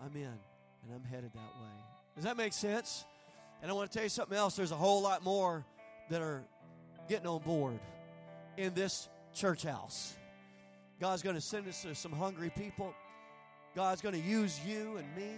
I'm 0.00 0.16
in 0.16 0.24
and 0.24 0.92
I'm 0.92 1.04
headed 1.04 1.30
that 1.34 1.38
way. 1.38 1.76
Does 2.16 2.24
that 2.24 2.36
make 2.36 2.52
sense? 2.52 3.04
And 3.62 3.70
I 3.70 3.74
want 3.74 3.88
to 3.88 3.94
tell 3.94 4.02
you 4.02 4.08
something 4.08 4.36
else. 4.36 4.56
There's 4.56 4.72
a 4.72 4.76
whole 4.76 5.02
lot 5.02 5.22
more 5.22 5.64
that 6.10 6.20
are 6.20 6.42
getting 7.08 7.28
on 7.28 7.42
board 7.42 7.78
in 8.56 8.74
this 8.74 9.08
church 9.32 9.62
house. 9.62 10.16
God's 11.00 11.22
going 11.22 11.36
to 11.36 11.40
send 11.40 11.68
us 11.68 11.82
to 11.82 11.94
some 11.94 12.12
hungry 12.12 12.50
people. 12.50 12.92
God's 13.76 14.00
going 14.00 14.20
to 14.20 14.20
use 14.20 14.58
you 14.66 14.96
and 14.96 15.06
me 15.14 15.30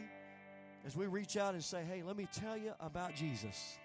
as 0.86 0.96
we 0.96 1.06
reach 1.06 1.36
out 1.36 1.52
and 1.52 1.62
say, 1.62 1.82
hey, 1.84 2.02
let 2.02 2.16
me 2.16 2.26
tell 2.32 2.56
you 2.56 2.72
about 2.80 3.14
Jesus. 3.14 3.76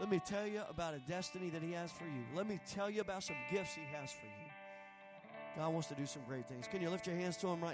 Let 0.00 0.10
me 0.10 0.20
tell 0.24 0.46
you 0.46 0.62
about 0.68 0.94
a 0.94 0.98
destiny 0.98 1.50
that 1.50 1.62
He 1.62 1.72
has 1.72 1.92
for 1.92 2.04
you. 2.04 2.24
Let 2.34 2.48
me 2.48 2.58
tell 2.68 2.90
you 2.90 3.00
about 3.00 3.22
some 3.22 3.36
gifts 3.50 3.74
He 3.74 3.82
has 3.96 4.10
for 4.10 4.26
you. 4.26 4.50
God 5.56 5.72
wants 5.72 5.88
to 5.88 5.94
do 5.94 6.04
some 6.04 6.22
great 6.26 6.48
things. 6.48 6.66
Can 6.66 6.82
you 6.82 6.90
lift 6.90 7.06
your 7.06 7.16
hands 7.16 7.36
to 7.38 7.46
Him 7.46 7.60
right 7.60 7.68
now? 7.68 7.72